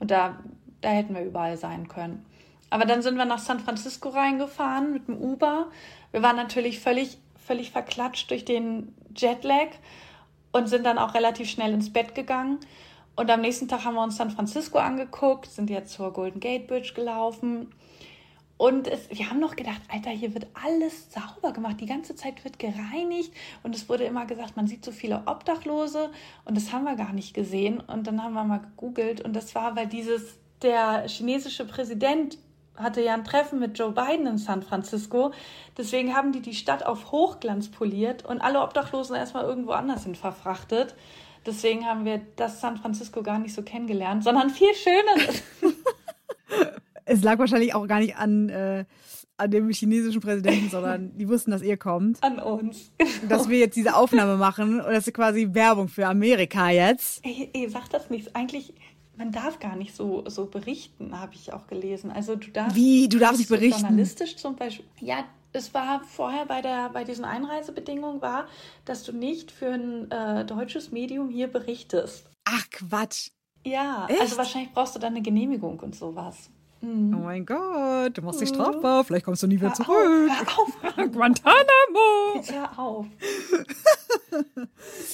und 0.00 0.10
da, 0.10 0.38
da 0.80 0.88
hätten 0.88 1.14
wir 1.14 1.22
überall 1.22 1.58
sein 1.58 1.88
können. 1.88 2.24
Aber 2.70 2.86
dann 2.86 3.02
sind 3.02 3.18
wir 3.18 3.26
nach 3.26 3.40
San 3.40 3.60
Francisco 3.60 4.08
reingefahren 4.08 4.94
mit 4.94 5.06
dem 5.08 5.18
Uber. 5.18 5.66
Wir 6.12 6.22
waren 6.22 6.36
natürlich 6.36 6.80
völlig, 6.80 7.18
völlig 7.46 7.72
verklatscht 7.72 8.30
durch 8.30 8.46
den 8.46 8.94
Jetlag 9.14 9.68
und 10.56 10.68
sind 10.68 10.84
dann 10.84 10.98
auch 10.98 11.14
relativ 11.14 11.50
schnell 11.50 11.72
ins 11.72 11.92
Bett 11.92 12.14
gegangen. 12.14 12.58
Und 13.14 13.30
am 13.30 13.40
nächsten 13.40 13.68
Tag 13.68 13.84
haben 13.84 13.94
wir 13.94 14.02
uns 14.02 14.16
San 14.16 14.30
Francisco 14.30 14.78
angeguckt, 14.78 15.46
sind 15.46 15.70
jetzt 15.70 15.92
zur 15.92 16.12
Golden 16.12 16.40
Gate 16.40 16.66
Bridge 16.66 16.92
gelaufen. 16.94 17.72
Und 18.58 18.88
es, 18.88 19.10
wir 19.10 19.28
haben 19.28 19.38
noch 19.38 19.54
gedacht, 19.54 19.82
Alter, 19.92 20.10
hier 20.10 20.32
wird 20.32 20.46
alles 20.54 21.12
sauber 21.12 21.52
gemacht. 21.52 21.78
Die 21.80 21.86
ganze 21.86 22.14
Zeit 22.14 22.42
wird 22.44 22.58
gereinigt. 22.58 23.32
Und 23.62 23.74
es 23.74 23.88
wurde 23.88 24.04
immer 24.04 24.24
gesagt, 24.24 24.56
man 24.56 24.66
sieht 24.66 24.82
so 24.82 24.92
viele 24.92 25.22
Obdachlose. 25.26 26.10
Und 26.46 26.56
das 26.56 26.72
haben 26.72 26.84
wir 26.84 26.96
gar 26.96 27.12
nicht 27.12 27.34
gesehen. 27.34 27.80
Und 27.80 28.06
dann 28.06 28.22
haben 28.22 28.32
wir 28.32 28.44
mal 28.44 28.60
gegoogelt. 28.60 29.20
Und 29.20 29.34
das 29.34 29.54
war, 29.54 29.76
weil 29.76 29.86
dieses, 29.86 30.38
der 30.62 31.06
chinesische 31.06 31.66
Präsident 31.66 32.38
hatte 32.76 33.02
ja 33.02 33.14
ein 33.14 33.24
Treffen 33.24 33.58
mit 33.58 33.78
Joe 33.78 33.92
Biden 33.92 34.26
in 34.26 34.38
San 34.38 34.62
Francisco. 34.62 35.32
Deswegen 35.76 36.14
haben 36.14 36.32
die 36.32 36.40
die 36.40 36.54
Stadt 36.54 36.84
auf 36.84 37.12
Hochglanz 37.12 37.68
poliert 37.70 38.24
und 38.24 38.40
alle 38.40 38.60
Obdachlosen 38.60 39.16
erstmal 39.16 39.44
irgendwo 39.44 39.72
anders 39.72 40.04
hin 40.04 40.14
verfrachtet. 40.14 40.94
Deswegen 41.46 41.86
haben 41.86 42.04
wir 42.04 42.20
das 42.36 42.60
San 42.60 42.76
Francisco 42.76 43.22
gar 43.22 43.38
nicht 43.38 43.54
so 43.54 43.62
kennengelernt, 43.62 44.24
sondern 44.24 44.50
viel 44.50 44.74
schöneres. 44.74 45.42
es 47.04 47.22
lag 47.22 47.38
wahrscheinlich 47.38 47.74
auch 47.74 47.86
gar 47.86 48.00
nicht 48.00 48.16
an, 48.16 48.48
äh, 48.48 48.84
an 49.36 49.50
dem 49.50 49.70
chinesischen 49.70 50.20
Präsidenten, 50.20 50.70
sondern 50.70 51.12
die 51.16 51.28
wussten, 51.28 51.52
dass 51.52 51.62
ihr 51.62 51.76
kommt. 51.76 52.22
An 52.22 52.38
uns. 52.40 52.90
Dass 53.28 53.48
wir 53.48 53.58
jetzt 53.58 53.76
diese 53.76 53.94
Aufnahme 53.94 54.36
machen 54.36 54.80
und 54.80 54.92
das 54.92 55.06
ist 55.06 55.14
quasi 55.14 55.48
Werbung 55.52 55.88
für 55.88 56.06
Amerika 56.06 56.70
jetzt. 56.70 57.24
Ey, 57.24 57.50
ey 57.52 57.68
sag 57.68 57.88
das 57.90 58.10
nicht. 58.10 58.34
Eigentlich 58.34 58.74
man 59.16 59.32
darf 59.32 59.58
gar 59.58 59.76
nicht 59.76 59.94
so, 59.94 60.28
so 60.28 60.46
berichten, 60.46 61.18
habe 61.18 61.34
ich 61.34 61.52
auch 61.52 61.66
gelesen. 61.66 62.10
Also 62.10 62.36
du 62.36 62.50
darfst. 62.50 62.76
Wie? 62.76 63.08
Du 63.08 63.18
darfst 63.18 63.38
nicht 63.38 63.48
berichten? 63.48 63.80
Journalistisch 63.80 64.36
zum 64.36 64.56
Beispiel. 64.56 64.84
Ja, 65.00 65.24
es 65.52 65.72
war 65.72 66.02
vorher 66.04 66.46
bei, 66.46 66.60
der, 66.60 66.90
bei 66.90 67.04
diesen 67.04 67.24
Einreisebedingungen 67.24 68.20
war, 68.20 68.46
dass 68.84 69.02
du 69.04 69.12
nicht 69.12 69.50
für 69.50 69.72
ein 69.72 70.10
äh, 70.10 70.44
deutsches 70.44 70.92
Medium 70.92 71.30
hier 71.30 71.48
berichtest. 71.48 72.28
Ach 72.44 72.68
Quatsch. 72.70 73.30
Ja, 73.64 74.02
also 74.02 74.12
Echt? 74.12 74.20
also 74.20 74.36
wahrscheinlich 74.36 74.72
brauchst 74.72 74.94
du 74.94 74.98
dann 74.98 75.14
eine 75.14 75.22
Genehmigung 75.22 75.80
und 75.80 75.96
sowas. 75.96 76.50
Mhm. 76.80 77.14
Oh 77.14 77.20
mein 77.24 77.46
Gott, 77.46 78.16
du 78.16 78.22
machst 78.22 78.40
dich 78.40 78.48
strafbar, 78.50 79.04
vielleicht 79.04 79.24
kommst 79.24 79.42
du 79.42 79.46
nie 79.46 79.56
wieder 79.56 79.68
hör 79.68 79.74
zurück. 79.74 80.30
Auf, 80.30 80.82
hör 80.82 81.04
auf. 81.04 81.12
Guantanamo! 81.12 82.34
Jetzt 82.36 82.52
hör 82.52 82.78
auf. 82.78 83.06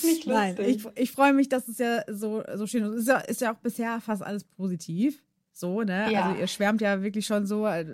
Nicht 0.02 0.26
lustig. 0.26 0.26
Nein, 0.26 0.56
ich, 0.58 0.86
ich 0.94 1.12
freue 1.12 1.32
mich, 1.32 1.48
dass 1.48 1.68
es 1.68 1.78
ja 1.78 2.02
so, 2.08 2.42
so 2.54 2.66
schön 2.66 2.84
ist. 2.84 2.94
Ist 2.94 3.08
ja, 3.08 3.18
ist 3.18 3.40
ja 3.40 3.52
auch 3.52 3.58
bisher 3.58 4.00
fast 4.00 4.22
alles 4.22 4.44
positiv. 4.44 5.22
So, 5.52 5.82
ne? 5.82 6.10
Ja. 6.12 6.26
Also 6.26 6.40
ihr 6.40 6.46
schwärmt 6.46 6.80
ja 6.80 7.02
wirklich 7.02 7.26
schon 7.26 7.46
so. 7.46 7.64
Also, 7.64 7.92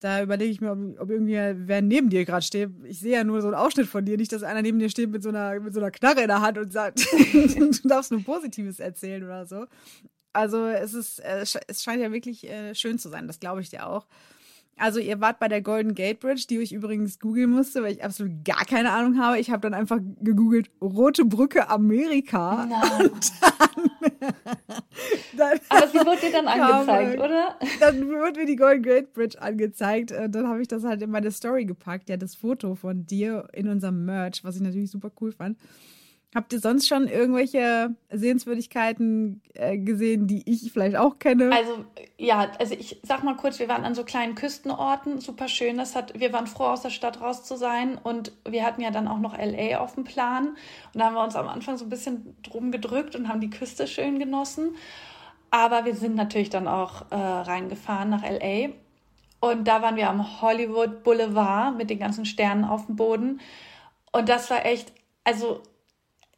da 0.00 0.22
überlege 0.22 0.50
ich 0.50 0.60
mir, 0.60 0.72
ob, 0.72 0.78
ob 1.00 1.10
irgendwie 1.10 1.32
wer 1.32 1.80
neben 1.80 2.10
dir 2.10 2.24
gerade 2.24 2.42
steht. 2.42 2.70
Ich 2.84 3.00
sehe 3.00 3.12
ja 3.12 3.24
nur 3.24 3.40
so 3.40 3.48
einen 3.48 3.56
Ausschnitt 3.56 3.86
von 3.86 4.04
dir, 4.04 4.16
nicht, 4.16 4.32
dass 4.32 4.42
einer 4.42 4.60
neben 4.60 4.78
dir 4.78 4.90
steht 4.90 5.10
mit 5.10 5.22
so 5.22 5.30
einer, 5.30 5.58
mit 5.60 5.72
so 5.72 5.80
einer 5.80 5.90
Knarre 5.90 6.20
in 6.20 6.28
der 6.28 6.42
Hand 6.42 6.58
und 6.58 6.72
sagt, 6.72 7.06
du 7.32 7.88
darfst 7.88 8.10
nur 8.10 8.22
Positives 8.22 8.80
erzählen 8.80 9.24
oder 9.24 9.46
so. 9.46 9.64
Also 10.34 10.66
es 10.66 10.94
ist, 10.94 11.20
äh, 11.20 11.44
es 11.68 11.82
scheint 11.82 12.02
ja 12.02 12.12
wirklich 12.12 12.48
äh, 12.48 12.74
schön 12.74 12.98
zu 12.98 13.08
sein, 13.08 13.26
das 13.26 13.40
glaube 13.40 13.62
ich 13.62 13.70
dir 13.70 13.86
auch. 13.86 14.06
Also 14.76 14.98
ihr 14.98 15.20
wart 15.20 15.38
bei 15.38 15.46
der 15.46 15.62
Golden 15.62 15.94
Gate 15.94 16.18
Bridge, 16.18 16.46
die 16.50 16.58
ich 16.58 16.72
übrigens 16.72 17.20
googeln 17.20 17.50
musste, 17.50 17.82
weil 17.82 17.92
ich 17.92 18.04
absolut 18.04 18.44
gar 18.44 18.64
keine 18.64 18.90
Ahnung 18.90 19.18
habe. 19.18 19.38
Ich 19.38 19.50
habe 19.50 19.60
dann 19.60 19.72
einfach 19.72 20.00
gegoogelt 20.20 20.68
Rote 20.80 21.24
Brücke 21.24 21.70
Amerika. 21.70 22.66
Nein. 22.66 23.10
Dann, 24.16 24.38
dann 25.36 25.60
Aber 25.68 25.88
sie 25.88 25.98
wurde 25.98 26.20
dir 26.20 26.32
dann 26.32 26.48
angezeigt, 26.48 27.18
oder? 27.18 27.58
Dann 27.80 28.08
wurde 28.08 28.40
mir 28.40 28.46
die 28.46 28.56
Golden 28.56 28.82
Gate 28.82 29.12
Bridge 29.12 29.40
angezeigt. 29.40 30.12
Und 30.12 30.34
dann 30.34 30.48
habe 30.48 30.62
ich 30.62 30.68
das 30.68 30.84
halt 30.84 31.02
in 31.02 31.10
meine 31.10 31.30
Story 31.30 31.64
gepackt, 31.64 32.08
ja, 32.08 32.16
das 32.16 32.34
Foto 32.34 32.74
von 32.74 33.06
dir 33.06 33.48
in 33.52 33.68
unserem 33.68 34.04
Merch, 34.04 34.44
was 34.44 34.56
ich 34.56 34.62
natürlich 34.62 34.90
super 34.90 35.10
cool 35.20 35.32
fand. 35.32 35.58
Habt 36.34 36.52
ihr 36.52 36.58
sonst 36.58 36.88
schon 36.88 37.06
irgendwelche 37.06 37.94
Sehenswürdigkeiten 38.10 39.40
äh, 39.54 39.78
gesehen, 39.78 40.26
die 40.26 40.42
ich 40.50 40.72
vielleicht 40.72 40.96
auch 40.96 41.20
kenne? 41.20 41.52
Also 41.54 41.84
ja, 42.18 42.50
also 42.58 42.74
ich 42.74 43.00
sag 43.04 43.22
mal 43.22 43.36
kurz, 43.36 43.60
wir 43.60 43.68
waren 43.68 43.84
an 43.84 43.94
so 43.94 44.02
kleinen 44.02 44.34
Küstenorten, 44.34 45.20
super 45.20 45.46
schön. 45.46 45.76
Das 45.76 45.94
hat, 45.94 46.18
wir 46.18 46.32
waren 46.32 46.48
froh, 46.48 46.64
aus 46.64 46.82
der 46.82 46.90
Stadt 46.90 47.20
raus 47.20 47.44
zu 47.44 47.56
sein 47.56 47.96
und 48.02 48.32
wir 48.48 48.64
hatten 48.66 48.80
ja 48.80 48.90
dann 48.90 49.06
auch 49.06 49.20
noch 49.20 49.38
LA 49.38 49.78
auf 49.78 49.94
dem 49.94 50.02
Plan 50.02 50.48
und 50.48 50.56
da 51.00 51.04
haben 51.04 51.14
wir 51.14 51.22
uns 51.22 51.36
am 51.36 51.46
Anfang 51.46 51.76
so 51.76 51.84
ein 51.84 51.88
bisschen 51.88 52.36
drum 52.42 52.72
gedrückt 52.72 53.14
und 53.14 53.28
haben 53.28 53.40
die 53.40 53.50
Küste 53.50 53.86
schön 53.86 54.18
genossen. 54.18 54.74
Aber 55.52 55.84
wir 55.84 55.94
sind 55.94 56.16
natürlich 56.16 56.50
dann 56.50 56.66
auch 56.66 57.12
äh, 57.12 57.14
reingefahren 57.14 58.10
nach 58.10 58.24
LA 58.24 58.70
und 59.38 59.68
da 59.68 59.82
waren 59.82 59.94
wir 59.94 60.10
am 60.10 60.42
Hollywood 60.42 61.04
Boulevard 61.04 61.76
mit 61.76 61.90
den 61.90 62.00
ganzen 62.00 62.24
Sternen 62.24 62.64
auf 62.64 62.86
dem 62.86 62.96
Boden 62.96 63.40
und 64.10 64.28
das 64.28 64.50
war 64.50 64.66
echt, 64.66 64.92
also 65.22 65.62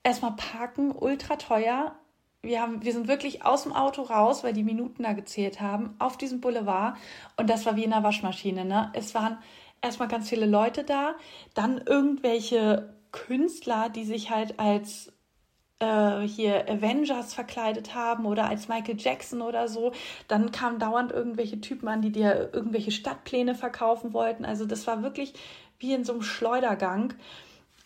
erstmal 0.06 0.36
parken, 0.36 0.92
ultra 0.92 1.34
teuer. 1.34 1.96
Wir, 2.40 2.62
haben, 2.62 2.84
wir 2.84 2.92
sind 2.92 3.08
wirklich 3.08 3.44
aus 3.44 3.64
dem 3.64 3.72
Auto 3.72 4.02
raus, 4.02 4.44
weil 4.44 4.52
die 4.52 4.62
Minuten 4.62 5.02
da 5.02 5.14
gezählt 5.14 5.60
haben, 5.60 5.96
auf 5.98 6.16
diesem 6.16 6.40
Boulevard. 6.40 6.96
Und 7.36 7.50
das 7.50 7.66
war 7.66 7.74
wie 7.74 7.82
in 7.82 7.92
einer 7.92 8.04
Waschmaschine. 8.04 8.64
Ne? 8.64 8.92
Es 8.94 9.16
waren 9.16 9.38
erstmal 9.82 10.06
ganz 10.06 10.28
viele 10.28 10.46
Leute 10.46 10.84
da, 10.84 11.16
dann 11.54 11.78
irgendwelche 11.84 12.94
Künstler, 13.10 13.88
die 13.88 14.04
sich 14.04 14.30
halt 14.30 14.60
als 14.60 15.12
äh, 15.80 16.20
hier 16.20 16.70
Avengers 16.70 17.34
verkleidet 17.34 17.96
haben 17.96 18.26
oder 18.26 18.48
als 18.48 18.68
Michael 18.68 18.98
Jackson 19.00 19.42
oder 19.42 19.66
so. 19.66 19.90
Dann 20.28 20.52
kamen 20.52 20.78
dauernd 20.78 21.10
irgendwelche 21.10 21.60
Typen 21.60 21.88
an, 21.88 22.00
die 22.00 22.12
dir 22.12 22.50
irgendwelche 22.52 22.92
Stadtpläne 22.92 23.56
verkaufen 23.56 24.12
wollten. 24.12 24.44
Also 24.44 24.66
das 24.66 24.86
war 24.86 25.02
wirklich 25.02 25.34
wie 25.80 25.94
in 25.94 26.04
so 26.04 26.12
einem 26.12 26.22
Schleudergang. 26.22 27.14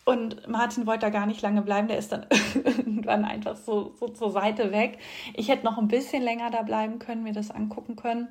Und 0.03 0.47
Martin 0.47 0.87
wollte 0.87 1.01
da 1.01 1.09
gar 1.09 1.25
nicht 1.25 1.41
lange 1.41 1.61
bleiben, 1.61 1.87
der 1.87 1.97
ist 1.97 2.11
dann 2.11 2.25
irgendwann 2.55 3.23
einfach 3.23 3.55
so, 3.55 3.93
so 3.99 4.07
zur 4.07 4.31
Seite 4.31 4.71
weg. 4.71 4.97
Ich 5.35 5.49
hätte 5.49 5.65
noch 5.65 5.77
ein 5.77 5.87
bisschen 5.87 6.23
länger 6.23 6.49
da 6.49 6.63
bleiben 6.63 6.99
können, 6.99 7.23
mir 7.23 7.33
das 7.33 7.51
angucken 7.51 7.95
können. 7.95 8.27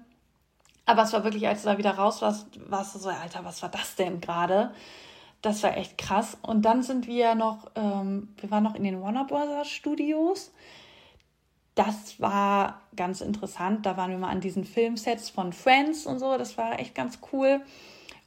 Aber 0.87 1.03
es 1.03 1.13
war 1.13 1.23
wirklich, 1.23 1.47
als 1.47 1.63
du 1.63 1.69
da 1.69 1.79
wieder 1.79 1.93
raus 1.93 2.21
warst, 2.23 2.49
warst 2.69 2.95
du 2.95 2.99
so, 2.99 3.11
Alter, 3.11 3.45
was 3.45 3.63
war 3.63 3.69
das 3.69 3.95
denn 3.95 4.21
gerade? 4.21 4.73
Das 5.43 5.63
war 5.63 5.77
echt 5.77 5.97
krass. 5.97 6.37
Und 6.43 6.63
dann 6.63 6.83
sind 6.83 7.07
wir 7.07 7.35
noch, 7.35 7.71
ähm, 7.77 8.35
wir 8.39 8.51
waren 8.51 8.65
noch 8.65 8.75
in 8.75 8.83
den 8.83 9.01
Warner 9.01 9.25
Brothers 9.25 9.69
Studios. 9.69 10.53
Das 11.77 12.21
war 12.21 12.81
ganz 12.97 13.21
interessant. 13.21 13.87
Da 13.87 13.97
waren 13.97 14.11
wir 14.11 14.19
mal 14.19 14.31
an 14.31 14.41
diesen 14.41 14.65
Filmsets 14.65 15.31
von 15.31 15.53
Friends 15.53 16.07
und 16.07 16.19
so. 16.19 16.37
Das 16.37 16.59
war 16.59 16.79
echt 16.81 16.95
ganz 16.95 17.21
cool. 17.33 17.63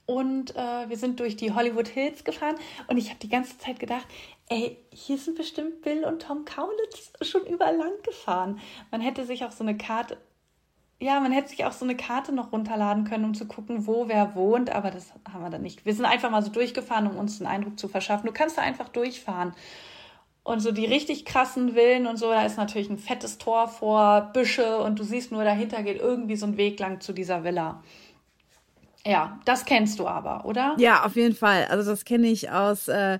Und 0.05 0.55
äh, 0.55 0.89
wir 0.89 0.97
sind 0.97 1.19
durch 1.19 1.37
die 1.37 1.53
Hollywood 1.53 1.87
Hills 1.87 2.23
gefahren 2.23 2.55
und 2.87 2.97
ich 2.97 3.09
habe 3.09 3.19
die 3.19 3.29
ganze 3.29 3.57
Zeit 3.57 3.79
gedacht, 3.79 4.05
ey, 4.49 4.77
hier 4.91 5.17
sind 5.17 5.37
bestimmt 5.37 5.81
Bill 5.81 6.03
und 6.03 6.21
Tom 6.21 6.43
Kaulitz 6.43 7.13
schon 7.21 7.45
überall 7.45 7.77
lang 7.77 7.93
gefahren. 8.03 8.59
Man 8.91 8.99
hätte 8.99 9.25
sich 9.25 9.45
auch 9.45 9.51
so 9.51 9.63
eine 9.63 9.77
Karte, 9.77 10.17
ja, 10.99 11.19
man 11.21 11.31
hätte 11.31 11.49
sich 11.49 11.63
auch 11.65 11.71
so 11.71 11.85
eine 11.85 11.95
Karte 11.95 12.33
noch 12.33 12.51
runterladen 12.51 13.05
können, 13.05 13.23
um 13.23 13.33
zu 13.33 13.45
gucken, 13.47 13.87
wo 13.87 14.09
wer 14.09 14.35
wohnt, 14.35 14.69
aber 14.71 14.91
das 14.91 15.13
haben 15.31 15.43
wir 15.43 15.49
dann 15.49 15.61
nicht. 15.61 15.85
Wir 15.85 15.93
sind 15.93 16.05
einfach 16.05 16.29
mal 16.29 16.43
so 16.43 16.51
durchgefahren, 16.51 17.07
um 17.07 17.17
uns 17.17 17.39
einen 17.39 17.49
Eindruck 17.49 17.79
zu 17.79 17.87
verschaffen. 17.87 18.27
Du 18.27 18.33
kannst 18.33 18.57
da 18.57 18.61
einfach 18.61 18.89
durchfahren. 18.89 19.53
Und 20.43 20.59
so 20.59 20.73
die 20.73 20.85
richtig 20.85 21.23
krassen 21.23 21.73
Villen 21.73 22.05
und 22.05 22.17
so, 22.17 22.29
da 22.29 22.45
ist 22.45 22.57
natürlich 22.57 22.89
ein 22.89 22.97
fettes 22.97 23.37
Tor 23.37 23.69
vor, 23.69 24.31
Büsche 24.33 24.79
und 24.79 24.99
du 24.99 25.03
siehst 25.03 25.31
nur, 25.31 25.45
dahinter 25.45 25.83
geht 25.83 26.01
irgendwie 26.01 26.35
so 26.35 26.45
ein 26.45 26.57
Weg 26.57 26.79
lang 26.81 26.99
zu 26.99 27.13
dieser 27.13 27.45
Villa. 27.45 27.81
Ja, 29.05 29.39
das 29.45 29.65
kennst 29.65 29.99
du 29.99 30.07
aber, 30.07 30.45
oder? 30.45 30.75
Ja, 30.77 31.03
auf 31.03 31.15
jeden 31.15 31.35
Fall. 31.35 31.65
Also 31.65 31.89
das 31.89 32.05
kenne 32.05 32.27
ich 32.27 32.49
aus, 32.51 32.87
äh, 32.87 33.19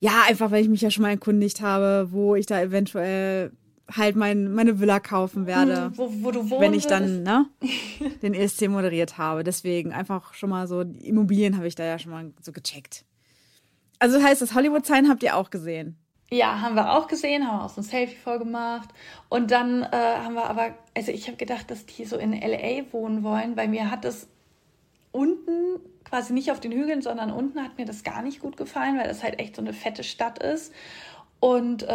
ja, 0.00 0.22
einfach 0.28 0.50
weil 0.50 0.62
ich 0.62 0.68
mich 0.68 0.82
ja 0.82 0.90
schon 0.90 1.02
mal 1.02 1.10
erkundigt 1.10 1.62
habe, 1.62 2.08
wo 2.10 2.34
ich 2.34 2.46
da 2.46 2.60
eventuell 2.60 3.52
halt 3.94 4.16
mein, 4.16 4.52
meine 4.52 4.80
Villa 4.80 5.00
kaufen 5.00 5.46
werde. 5.46 5.86
Hm, 5.86 5.98
wo, 5.98 6.10
wo 6.22 6.30
du 6.30 6.50
wohnst. 6.50 6.60
Wenn 6.60 6.74
ich 6.74 6.86
dann 6.86 7.22
ne, 7.22 7.46
den 8.22 8.34
ESC 8.34 8.68
moderiert 8.68 9.16
habe. 9.16 9.44
Deswegen 9.44 9.92
einfach 9.92 10.34
schon 10.34 10.50
mal 10.50 10.66
so, 10.66 10.80
Immobilien 10.80 11.56
habe 11.56 11.66
ich 11.66 11.74
da 11.74 11.84
ja 11.84 11.98
schon 11.98 12.12
mal 12.12 12.32
so 12.42 12.52
gecheckt. 12.52 13.04
Also 13.98 14.16
das 14.16 14.26
heißt, 14.26 14.42
das 14.42 14.54
Hollywood-Sign 14.54 15.08
habt 15.08 15.22
ihr 15.22 15.36
auch 15.36 15.50
gesehen? 15.50 15.96
Ja, 16.30 16.60
haben 16.60 16.74
wir 16.74 16.92
auch 16.92 17.06
gesehen, 17.06 17.46
haben 17.46 17.60
auch 17.60 17.70
so 17.70 17.80
ein 17.80 17.84
Selfie 17.84 18.16
vorgemacht. 18.16 18.90
Und 19.28 19.50
dann 19.52 19.82
äh, 19.84 19.88
haben 19.92 20.34
wir 20.34 20.50
aber, 20.50 20.74
also 20.94 21.12
ich 21.12 21.28
habe 21.28 21.36
gedacht, 21.36 21.70
dass 21.70 21.86
die 21.86 22.04
so 22.04 22.16
in 22.16 22.32
LA 22.32 22.92
wohnen 22.92 23.22
wollen, 23.22 23.56
weil 23.56 23.68
mir 23.68 23.90
hat 23.90 24.04
das 24.04 24.28
unten, 25.16 25.80
quasi 26.04 26.32
nicht 26.32 26.52
auf 26.52 26.60
den 26.60 26.72
Hügeln, 26.72 27.02
sondern 27.02 27.32
unten 27.32 27.62
hat 27.62 27.78
mir 27.78 27.86
das 27.86 28.04
gar 28.04 28.22
nicht 28.22 28.40
gut 28.40 28.56
gefallen, 28.56 28.98
weil 28.98 29.08
das 29.08 29.22
halt 29.22 29.40
echt 29.40 29.56
so 29.56 29.62
eine 29.62 29.72
fette 29.72 30.04
Stadt 30.04 30.38
ist. 30.38 30.72
Und 31.40 31.82
äh, 31.82 31.86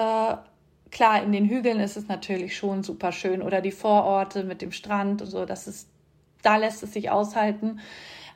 klar, 0.92 1.24
in 1.24 1.32
den 1.32 1.48
Hügeln 1.48 1.80
ist 1.80 1.98
es 1.98 2.08
natürlich 2.08 2.58
schon 2.58 2.84
super 2.84 3.12
schön. 3.12 3.42
Oder 3.42 3.62
die 3.62 3.72
Vororte 3.72 4.44
mit 4.44 4.62
dem 4.62 4.72
Strand 4.72 5.22
und 5.22 5.28
so, 5.28 5.46
das 5.46 5.68
ist, 5.68 5.88
da 6.42 6.58
lässt 6.58 6.84
es 6.84 6.94
sich 6.94 7.10
aushalten. 7.10 7.80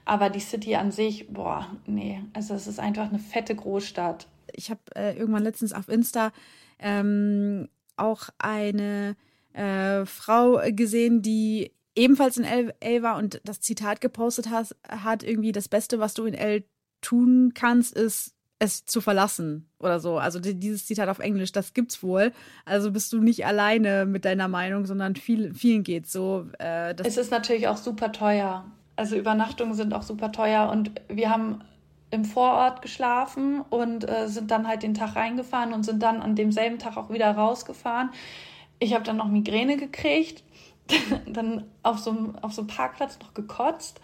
Aber 0.06 0.30
die 0.30 0.40
City 0.40 0.76
an 0.76 0.92
sich, 0.92 1.28
boah, 1.30 1.68
nee, 1.88 2.22
also 2.34 2.54
es 2.54 2.68
ist 2.68 2.80
einfach 2.80 3.10
eine 3.10 3.20
fette 3.20 3.56
Großstadt. 3.56 4.28
Ich 4.54 4.70
habe 4.70 4.82
äh, 4.96 5.18
irgendwann 5.18 5.44
letztens 5.44 5.74
auf 5.74 5.90
Insta 5.90 6.32
ähm, 6.78 7.68
auch 7.98 8.30
eine 8.38 9.16
äh, 9.54 10.06
Frau 10.06 10.62
gesehen, 10.72 11.24
die 11.24 11.72
ebenfalls 11.96 12.38
in 12.38 12.44
LA 12.44 13.02
war 13.02 13.18
und 13.18 13.42
das 13.44 13.62
Zitat 13.62 14.02
gepostet 14.02 14.50
hat, 14.50 14.76
hat 14.88 15.24
irgendwie 15.24 15.52
das 15.52 15.70
Beste, 15.70 16.00
was 16.00 16.14
du 16.14 16.26
in 16.26 16.34
L 16.34 16.64
tun 17.02 17.52
kannst, 17.54 17.96
ist 17.96 18.36
es 18.60 18.86
zu 18.86 19.02
verlassen 19.02 19.70
oder 19.80 20.00
so. 20.00 20.18
Also 20.18 20.40
dieses 20.40 20.86
Zitat 20.86 21.10
auf 21.10 21.20
Englisch, 21.20 21.52
das 21.52 21.74
gibt's 21.74 22.02
wohl. 22.02 22.32
Also 22.64 22.92
bist 22.92 23.12
du 23.14 23.22
nicht 23.22 23.46
alleine 23.46 24.06
mit 24.06 24.26
deiner 24.26 24.48
Meinung, 24.48 24.86
sondern 24.86 25.16
viel, 25.16 25.54
vielen 25.54 25.84
geht's 25.84 26.12
so. 26.12 26.48
Äh, 26.60 26.96
es 27.04 27.18
ist 27.18 27.32
natürlich 27.32 27.68
auch 27.68 27.78
super 27.78 28.12
teuer. 28.12 28.66
Also 28.96 29.18
Übernachtungen 29.18 29.74
sind 29.74 29.94
auch 29.94 30.04
super 30.04 30.32
teuer 30.32 30.70
und 30.70 30.92
wir 31.10 31.30
haben 31.30 31.62
im 32.12 32.24
Vorort 32.24 32.82
geschlafen 32.82 33.62
und 33.70 34.10
äh, 34.10 34.30
sind 34.30 34.52
dann 34.52 34.68
halt 34.68 34.84
den 34.84 34.94
Tag 34.94 35.16
reingefahren 35.18 35.74
und 35.74 35.84
sind 35.84 36.02
dann 36.02 36.22
an 36.22 36.36
demselben 36.36 36.80
Tag 36.80 36.96
auch 36.96 37.10
wieder 37.10 37.32
rausgefahren. 37.32 38.10
Ich 38.80 38.94
habe 38.94 39.04
dann 39.04 39.18
noch 39.18 39.28
Migräne 39.28 39.76
gekriegt, 39.76 40.45
dann 41.28 41.66
auf 41.84 42.00
so, 42.00 42.12
einem, 42.12 42.36
auf 42.42 42.54
so 42.54 42.62
einem 42.62 42.68
Parkplatz 42.68 43.20
noch 43.20 43.34
gekotzt 43.34 44.00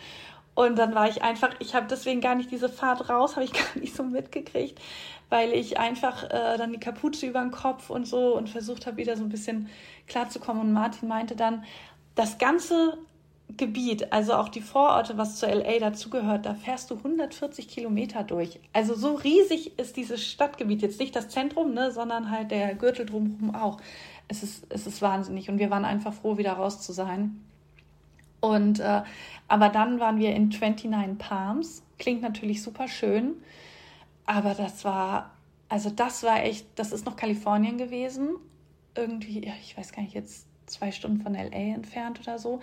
und 0.54 0.78
dann 0.78 0.94
war 0.94 1.08
ich 1.08 1.24
einfach, 1.24 1.50
ich 1.60 1.76
habe 1.76 1.88
deswegen 1.90 2.22
gar 2.22 2.36
nicht 2.36 2.52
diese 2.52 2.70
Fahrt 2.70 3.10
raus, 3.10 3.32
habe 3.36 3.46
ich 3.46 3.54
gar 3.54 3.80
nicht 3.80 3.96
so 3.96 4.04
mitgekriegt, 4.04 4.80
weil 5.30 5.54
ich 5.54 5.80
einfach 5.80 6.24
äh, 6.26 6.58
dann 6.58 6.72
die 6.72 6.80
Kapuze 6.80 7.26
über 7.26 7.42
den 7.42 7.52
Kopf 7.52 7.90
und 7.90 8.06
so 8.06 8.36
und 8.36 8.50
versucht 8.50 8.86
habe, 8.86 8.98
wieder 8.98 9.16
so 9.16 9.24
ein 9.24 9.30
bisschen 9.30 9.70
klarzukommen. 10.08 10.62
Und 10.62 10.74
Martin 10.74 11.08
meinte 11.08 11.36
dann, 11.36 11.64
das 12.16 12.38
ganze 12.38 12.98
Gebiet, 13.58 14.12
also 14.12 14.34
auch 14.34 14.50
die 14.50 14.62
Vororte, 14.62 15.18
was 15.18 15.38
zu 15.38 15.46
LA 15.46 15.80
dazugehört, 15.80 16.46
da 16.46 16.54
fährst 16.54 16.92
du 16.92 16.96
140 16.96 17.68
Kilometer 17.68 18.24
durch. 18.24 18.60
Also 18.74 18.96
so 18.96 19.16
riesig 19.16 19.78
ist 19.80 19.98
dieses 19.98 20.24
Stadtgebiet 20.24 20.82
jetzt 20.82 21.00
nicht 21.00 21.16
das 21.16 21.30
Zentrum, 21.30 21.74
ne, 21.74 21.92
sondern 21.92 22.30
halt 22.30 22.52
der 22.52 22.76
Gürtel 22.76 23.06
drumherum 23.06 23.56
auch. 23.56 23.78
Es 24.32 24.44
ist, 24.44 24.66
es 24.70 24.88
ist 24.88 25.02
wahnsinnig 25.02 25.50
und 25.50 25.60
wir 25.60 25.70
waren 25.70 25.86
einfach 25.86 26.14
froh, 26.14 26.38
wieder 26.38 26.54
raus 26.54 26.82
zu 26.82 26.94
sein. 26.94 27.44
Und 28.40 28.80
äh, 28.80 29.04
aber 29.48 29.70
dann 29.70 30.00
waren 30.00 30.20
wir 30.20 30.34
in 30.34 30.50
29 30.50 31.18
Palms. 31.18 31.84
Klingt 32.00 32.22
natürlich 32.22 32.64
super 32.64 32.88
schön, 32.88 33.36
aber 34.26 34.54
das 34.54 34.86
war, 34.86 35.32
also 35.70 35.90
das 35.90 36.24
war 36.24 36.44
echt, 36.44 36.66
das 36.76 36.92
ist 36.92 37.06
noch 37.06 37.16
Kalifornien 37.16 37.78
gewesen. 37.78 38.30
Irgendwie, 38.96 39.52
ich 39.62 39.78
weiß 39.78 39.92
gar 39.92 40.02
nicht, 40.02 40.16
jetzt 40.16 40.48
zwei 40.66 40.92
Stunden 40.92 41.22
von 41.22 41.34
LA 41.34 41.76
entfernt 41.76 42.20
oder 42.22 42.40
so 42.40 42.62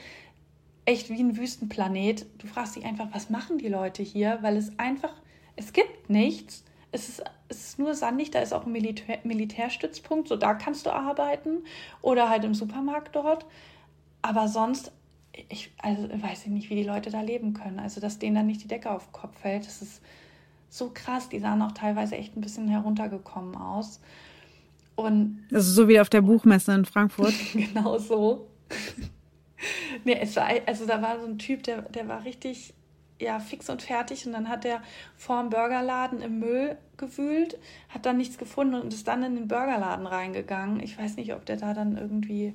echt 0.88 1.10
wie 1.10 1.22
ein 1.22 1.36
Wüstenplanet. 1.36 2.24
Du 2.38 2.46
fragst 2.46 2.76
dich 2.76 2.86
einfach, 2.86 3.08
was 3.12 3.28
machen 3.28 3.58
die 3.58 3.68
Leute 3.68 4.02
hier? 4.02 4.38
Weil 4.40 4.56
es 4.56 4.78
einfach, 4.78 5.12
es 5.54 5.74
gibt 5.74 6.08
nichts. 6.08 6.64
Es 6.90 7.08
ist, 7.08 7.22
es 7.48 7.68
ist 7.68 7.78
nur 7.78 7.94
sandig, 7.94 8.30
da 8.30 8.40
ist 8.40 8.52
auch 8.52 8.66
ein 8.66 8.72
Militär, 8.72 9.18
Militärstützpunkt, 9.24 10.28
so 10.28 10.36
da 10.36 10.54
kannst 10.54 10.86
du 10.86 10.90
arbeiten 10.90 11.58
oder 12.00 12.28
halt 12.28 12.44
im 12.44 12.54
Supermarkt 12.54 13.14
dort. 13.14 13.46
Aber 14.22 14.48
sonst, 14.48 14.92
ich 15.48 15.72
also, 15.78 16.08
weiß 16.10 16.46
ich 16.46 16.50
nicht, 16.50 16.70
wie 16.70 16.76
die 16.76 16.84
Leute 16.84 17.10
da 17.10 17.20
leben 17.20 17.54
können. 17.54 17.78
Also, 17.78 18.00
dass 18.00 18.18
denen 18.18 18.36
dann 18.36 18.46
nicht 18.46 18.62
die 18.62 18.68
Decke 18.68 18.90
auf 18.90 19.06
den 19.06 19.12
Kopf 19.12 19.38
fällt, 19.40 19.66
das 19.66 19.82
ist 19.82 20.02
so 20.70 20.90
krass. 20.92 21.28
Die 21.28 21.38
sahen 21.38 21.62
auch 21.62 21.72
teilweise 21.72 22.16
echt 22.16 22.36
ein 22.36 22.40
bisschen 22.40 22.68
heruntergekommen 22.68 23.54
aus. 23.56 24.00
Und 24.96 25.44
also 25.52 25.70
so 25.72 25.88
wie 25.88 26.00
auf 26.00 26.08
der 26.08 26.22
Buchmesse 26.22 26.74
in 26.74 26.84
Frankfurt. 26.84 27.34
genau 27.54 27.98
so. 27.98 28.48
nee, 30.04 30.18
es 30.20 30.34
war, 30.36 30.48
also 30.66 30.86
da 30.86 31.00
war 31.00 31.20
so 31.20 31.26
ein 31.26 31.38
Typ, 31.38 31.62
der, 31.62 31.82
der 31.82 32.08
war 32.08 32.24
richtig 32.24 32.74
ja, 33.20 33.40
fix 33.40 33.68
und 33.68 33.82
fertig 33.82 34.26
und 34.26 34.32
dann 34.32 34.48
hat 34.48 34.64
er 34.64 34.82
vorm 35.16 35.50
Burgerladen 35.50 36.22
im 36.22 36.38
Müll 36.38 36.76
gewühlt, 36.96 37.58
hat 37.88 38.06
dann 38.06 38.16
nichts 38.16 38.38
gefunden 38.38 38.74
und 38.74 38.92
ist 38.94 39.08
dann 39.08 39.22
in 39.22 39.34
den 39.34 39.48
Burgerladen 39.48 40.06
reingegangen. 40.06 40.80
Ich 40.80 40.98
weiß 40.98 41.16
nicht, 41.16 41.34
ob 41.34 41.44
der 41.44 41.56
da 41.56 41.74
dann 41.74 41.96
irgendwie, 41.96 42.54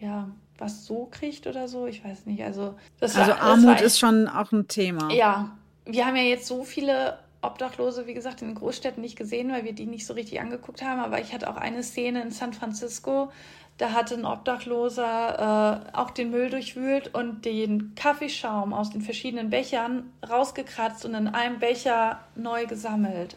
ja, 0.00 0.30
was 0.58 0.84
so 0.84 1.06
kriegt 1.10 1.46
oder 1.46 1.68
so. 1.68 1.86
Ich 1.86 2.04
weiß 2.04 2.26
nicht. 2.26 2.42
Also, 2.42 2.74
das 2.98 3.16
also 3.16 3.30
war, 3.30 3.40
Armut 3.40 3.80
ist 3.80 3.98
schon 3.98 4.28
auch 4.28 4.52
ein 4.52 4.66
Thema. 4.68 5.12
Ja, 5.12 5.56
wir 5.84 6.06
haben 6.06 6.16
ja 6.16 6.22
jetzt 6.22 6.46
so 6.46 6.64
viele 6.64 7.18
Obdachlose, 7.40 8.06
wie 8.06 8.14
gesagt, 8.14 8.42
in 8.42 8.48
den 8.48 8.56
Großstädten 8.56 9.00
nicht 9.00 9.16
gesehen, 9.16 9.52
weil 9.52 9.64
wir 9.64 9.72
die 9.72 9.86
nicht 9.86 10.06
so 10.06 10.14
richtig 10.14 10.40
angeguckt 10.40 10.82
haben. 10.82 11.00
Aber 11.00 11.20
ich 11.20 11.32
hatte 11.32 11.48
auch 11.48 11.56
eine 11.56 11.84
Szene 11.84 12.22
in 12.22 12.32
San 12.32 12.52
Francisco, 12.52 13.30
da 13.78 13.92
hatte 13.92 14.14
ein 14.14 14.24
Obdachloser 14.24 15.86
äh, 15.92 15.96
auch 15.96 16.10
den 16.10 16.30
Müll 16.30 16.50
durchwühlt 16.50 17.14
und 17.14 17.44
den 17.44 17.94
Kaffeeschaum 17.94 18.72
aus 18.74 18.90
den 18.90 19.02
verschiedenen 19.02 19.50
Bechern 19.50 20.12
rausgekratzt 20.28 21.04
und 21.04 21.14
in 21.14 21.28
einem 21.28 21.60
Becher 21.60 22.20
neu 22.34 22.66
gesammelt. 22.66 23.36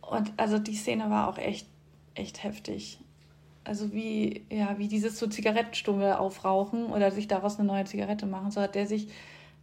Und 0.00 0.32
also 0.38 0.58
die 0.58 0.74
Szene 0.74 1.10
war 1.10 1.28
auch 1.28 1.36
echt, 1.36 1.66
echt 2.14 2.42
heftig. 2.42 2.98
Also 3.64 3.92
wie, 3.92 4.46
ja, 4.50 4.78
wie 4.78 4.88
dieses 4.88 5.18
so 5.18 5.26
Zigarettenstummel 5.26 6.14
aufrauchen 6.14 6.86
oder 6.86 7.10
sich 7.10 7.28
daraus 7.28 7.58
eine 7.58 7.68
neue 7.68 7.84
Zigarette 7.84 8.24
machen. 8.24 8.50
So 8.50 8.62
hat 8.62 8.74
der 8.74 8.86
sich 8.86 9.08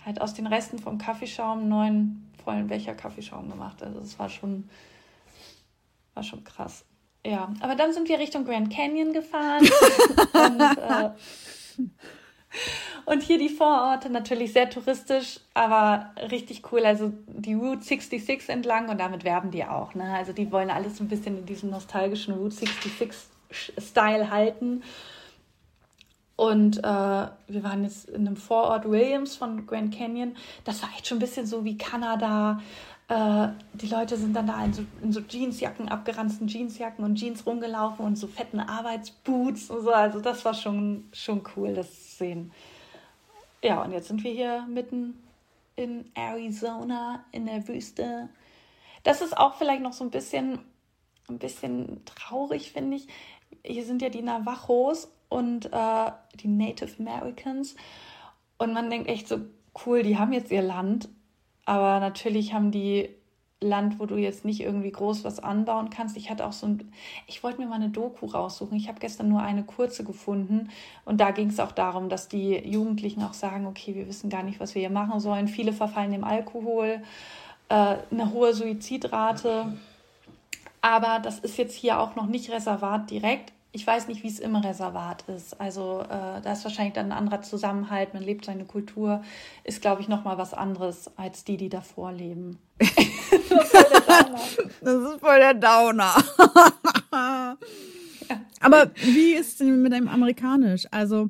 halt 0.05 0.21
aus 0.21 0.35
den 0.35 0.45
Resten 0.45 0.77
vom 0.77 0.99
Kaffeeschaum 0.99 1.59
einen 1.59 1.69
neuen 1.69 2.31
vollen 2.43 2.67
Becher 2.67 2.93
Kaffeeschaum 2.93 3.49
gemacht. 3.49 3.81
Also 3.81 3.99
es 3.99 4.17
war 4.19 4.29
schon, 4.29 4.69
war 6.13 6.23
schon 6.23 6.43
krass. 6.43 6.85
Ja, 7.25 7.53
aber 7.59 7.75
dann 7.75 7.93
sind 7.93 8.07
wir 8.07 8.17
Richtung 8.17 8.45
Grand 8.45 8.73
Canyon 8.73 9.13
gefahren. 9.13 9.61
und, 10.33 10.61
äh, 10.61 11.09
und 13.05 13.23
hier 13.23 13.37
die 13.37 13.49
Vororte, 13.49 14.09
natürlich 14.09 14.53
sehr 14.53 14.69
touristisch, 14.69 15.39
aber 15.53 16.13
richtig 16.31 16.71
cool. 16.71 16.85
Also 16.85 17.11
die 17.27 17.55
Route 17.55 17.83
66 17.83 18.49
entlang 18.49 18.89
und 18.89 18.99
damit 18.99 19.25
werben 19.25 19.51
die 19.51 19.65
auch. 19.65 19.95
Ne? 19.95 20.15
Also 20.15 20.31
die 20.31 20.51
wollen 20.51 20.69
alles 20.69 20.99
ein 21.01 21.09
bisschen 21.09 21.39
in 21.39 21.45
diesem 21.45 21.71
nostalgischen 21.71 22.35
Route 22.35 22.55
66-Style 22.55 24.31
halten. 24.31 24.83
Und 26.39 26.77
äh, 26.77 26.81
wir 26.81 27.63
waren 27.63 27.83
jetzt 27.83 28.07
in 28.07 28.25
einem 28.25 28.37
Vorort 28.37 28.89
Williams 28.89 29.35
von 29.35 29.67
Grand 29.67 29.93
Canyon. 29.93 30.37
Das 30.63 30.81
war 30.81 30.89
echt 30.95 31.05
schon 31.05 31.17
ein 31.17 31.19
bisschen 31.19 31.45
so 31.45 31.65
wie 31.65 31.77
Kanada. 31.77 32.61
Äh, 33.09 33.47
die 33.73 33.87
Leute 33.87 34.17
sind 34.17 34.35
dann 34.35 34.47
da 34.47 34.63
in 34.63 34.71
so, 34.71 34.83
in 35.01 35.11
so 35.11 35.21
Jeansjacken, 35.21 35.89
abgeranzten 35.89 36.47
Jeansjacken 36.47 37.03
und 37.03 37.15
Jeans 37.15 37.45
rumgelaufen 37.45 38.05
und 38.05 38.15
so 38.17 38.27
fetten 38.27 38.59
Arbeitsboots 38.59 39.71
und 39.71 39.81
so. 39.81 39.91
Also 39.91 40.21
das 40.21 40.45
war 40.45 40.53
schon, 40.53 41.09
schon 41.11 41.41
cool, 41.55 41.73
das 41.73 41.91
zu 41.91 42.17
sehen. 42.17 42.51
Ja, 43.63 43.81
und 43.81 43.91
jetzt 43.91 44.07
sind 44.07 44.23
wir 44.23 44.31
hier 44.31 44.65
mitten 44.69 45.17
in 45.75 46.11
Arizona, 46.13 47.25
in 47.31 47.47
der 47.47 47.67
Wüste. 47.67 48.29
Das 49.03 49.21
ist 49.21 49.35
auch 49.35 49.55
vielleicht 49.55 49.81
noch 49.81 49.93
so 49.93 50.03
ein 50.03 50.11
bisschen, 50.11 50.59
ein 51.29 51.39
bisschen 51.39 52.05
traurig, 52.05 52.71
finde 52.71 52.97
ich. 52.97 53.07
Hier 53.65 53.85
sind 53.85 54.03
ja 54.03 54.09
die 54.09 54.21
Navajos 54.21 55.11
und 55.29 55.73
äh, 55.73 56.11
die 56.35 56.47
Native 56.47 56.91
Americans. 56.99 57.75
Und 58.59 58.73
man 58.73 58.91
denkt 58.91 59.09
echt 59.09 59.27
so, 59.27 59.39
cool, 59.85 60.03
die 60.03 60.19
haben 60.19 60.31
jetzt 60.31 60.51
ihr 60.51 60.61
Land 60.61 61.09
aber 61.69 61.99
natürlich 61.99 62.51
haben 62.55 62.71
die 62.71 63.09
Land, 63.61 63.99
wo 63.99 64.07
du 64.07 64.15
jetzt 64.15 64.43
nicht 64.43 64.61
irgendwie 64.61 64.91
groß 64.91 65.23
was 65.23 65.39
anbauen 65.39 65.91
kannst. 65.91 66.17
Ich 66.17 66.31
hatte 66.31 66.47
auch 66.47 66.51
so 66.51 66.65
ein, 66.65 66.91
ich 67.27 67.43
wollte 67.43 67.61
mir 67.61 67.67
mal 67.67 67.75
eine 67.75 67.89
Doku 67.89 68.25
raussuchen. 68.25 68.75
Ich 68.75 68.87
habe 68.87 68.99
gestern 68.99 69.29
nur 69.29 69.43
eine 69.43 69.61
kurze 69.61 70.03
gefunden 70.03 70.71
und 71.05 71.21
da 71.21 71.29
ging 71.29 71.49
es 71.49 71.59
auch 71.59 71.71
darum, 71.71 72.09
dass 72.09 72.27
die 72.27 72.55
Jugendlichen 72.55 73.21
auch 73.21 73.35
sagen, 73.35 73.67
okay, 73.67 73.93
wir 73.93 74.07
wissen 74.07 74.31
gar 74.31 74.41
nicht, 74.41 74.59
was 74.59 74.73
wir 74.73 74.79
hier 74.79 74.89
machen 74.89 75.19
sollen. 75.19 75.47
Viele 75.47 75.71
verfallen 75.71 76.11
dem 76.11 76.23
Alkohol, 76.23 77.03
äh, 77.69 77.97
eine 78.09 78.33
hohe 78.33 78.55
Suizidrate. 78.55 79.77
Aber 80.81 81.19
das 81.19 81.37
ist 81.37 81.59
jetzt 81.59 81.75
hier 81.75 81.99
auch 81.99 82.15
noch 82.15 82.25
nicht 82.25 82.49
Reservat 82.49 83.11
direkt 83.11 83.53
ich 83.71 83.85
weiß 83.85 84.07
nicht, 84.07 84.23
wie 84.23 84.27
es 84.27 84.39
im 84.39 84.55
Reservat 84.55 85.25
ist. 85.29 85.59
Also 85.61 86.01
äh, 86.01 86.41
da 86.41 86.53
ist 86.53 86.63
wahrscheinlich 86.63 86.93
dann 86.95 87.11
ein 87.11 87.17
anderer 87.17 87.41
Zusammenhalt, 87.41 88.13
man 88.13 88.23
lebt 88.23 88.45
seine 88.45 88.65
Kultur, 88.65 89.23
ist, 89.63 89.81
glaube 89.81 90.01
ich, 90.01 90.07
nochmal 90.07 90.37
was 90.39 90.53
anderes 90.53 91.11
als 91.17 91.43
die, 91.43 91.57
die 91.57 91.69
davor 91.69 92.11
leben. 92.11 92.57
das 92.79 92.89
ist 94.81 95.19
voll 95.19 95.39
der 95.39 95.53
Downer. 95.53 96.15
Aber 98.59 98.91
wie 98.95 99.33
ist 99.33 99.49
es 99.49 99.57
denn 99.57 99.81
mit 99.81 99.93
deinem 99.93 100.07
Amerikanisch? 100.07 100.87
Also, 100.91 101.29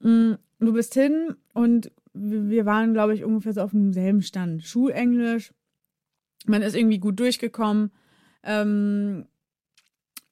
mh, 0.00 0.10
mm, 0.10 0.38
du 0.60 0.72
bist 0.72 0.94
hin 0.94 1.34
und 1.54 1.90
wir 2.12 2.64
waren, 2.66 2.92
glaube 2.92 3.14
ich, 3.14 3.24
ungefähr 3.24 3.52
so 3.54 3.62
auf 3.62 3.72
demselben 3.72 4.22
Stand. 4.22 4.62
Schulenglisch, 4.64 5.52
man 6.46 6.62
ist 6.62 6.76
irgendwie 6.76 6.98
gut 6.98 7.18
durchgekommen. 7.18 7.90
Ähm, 8.44 9.26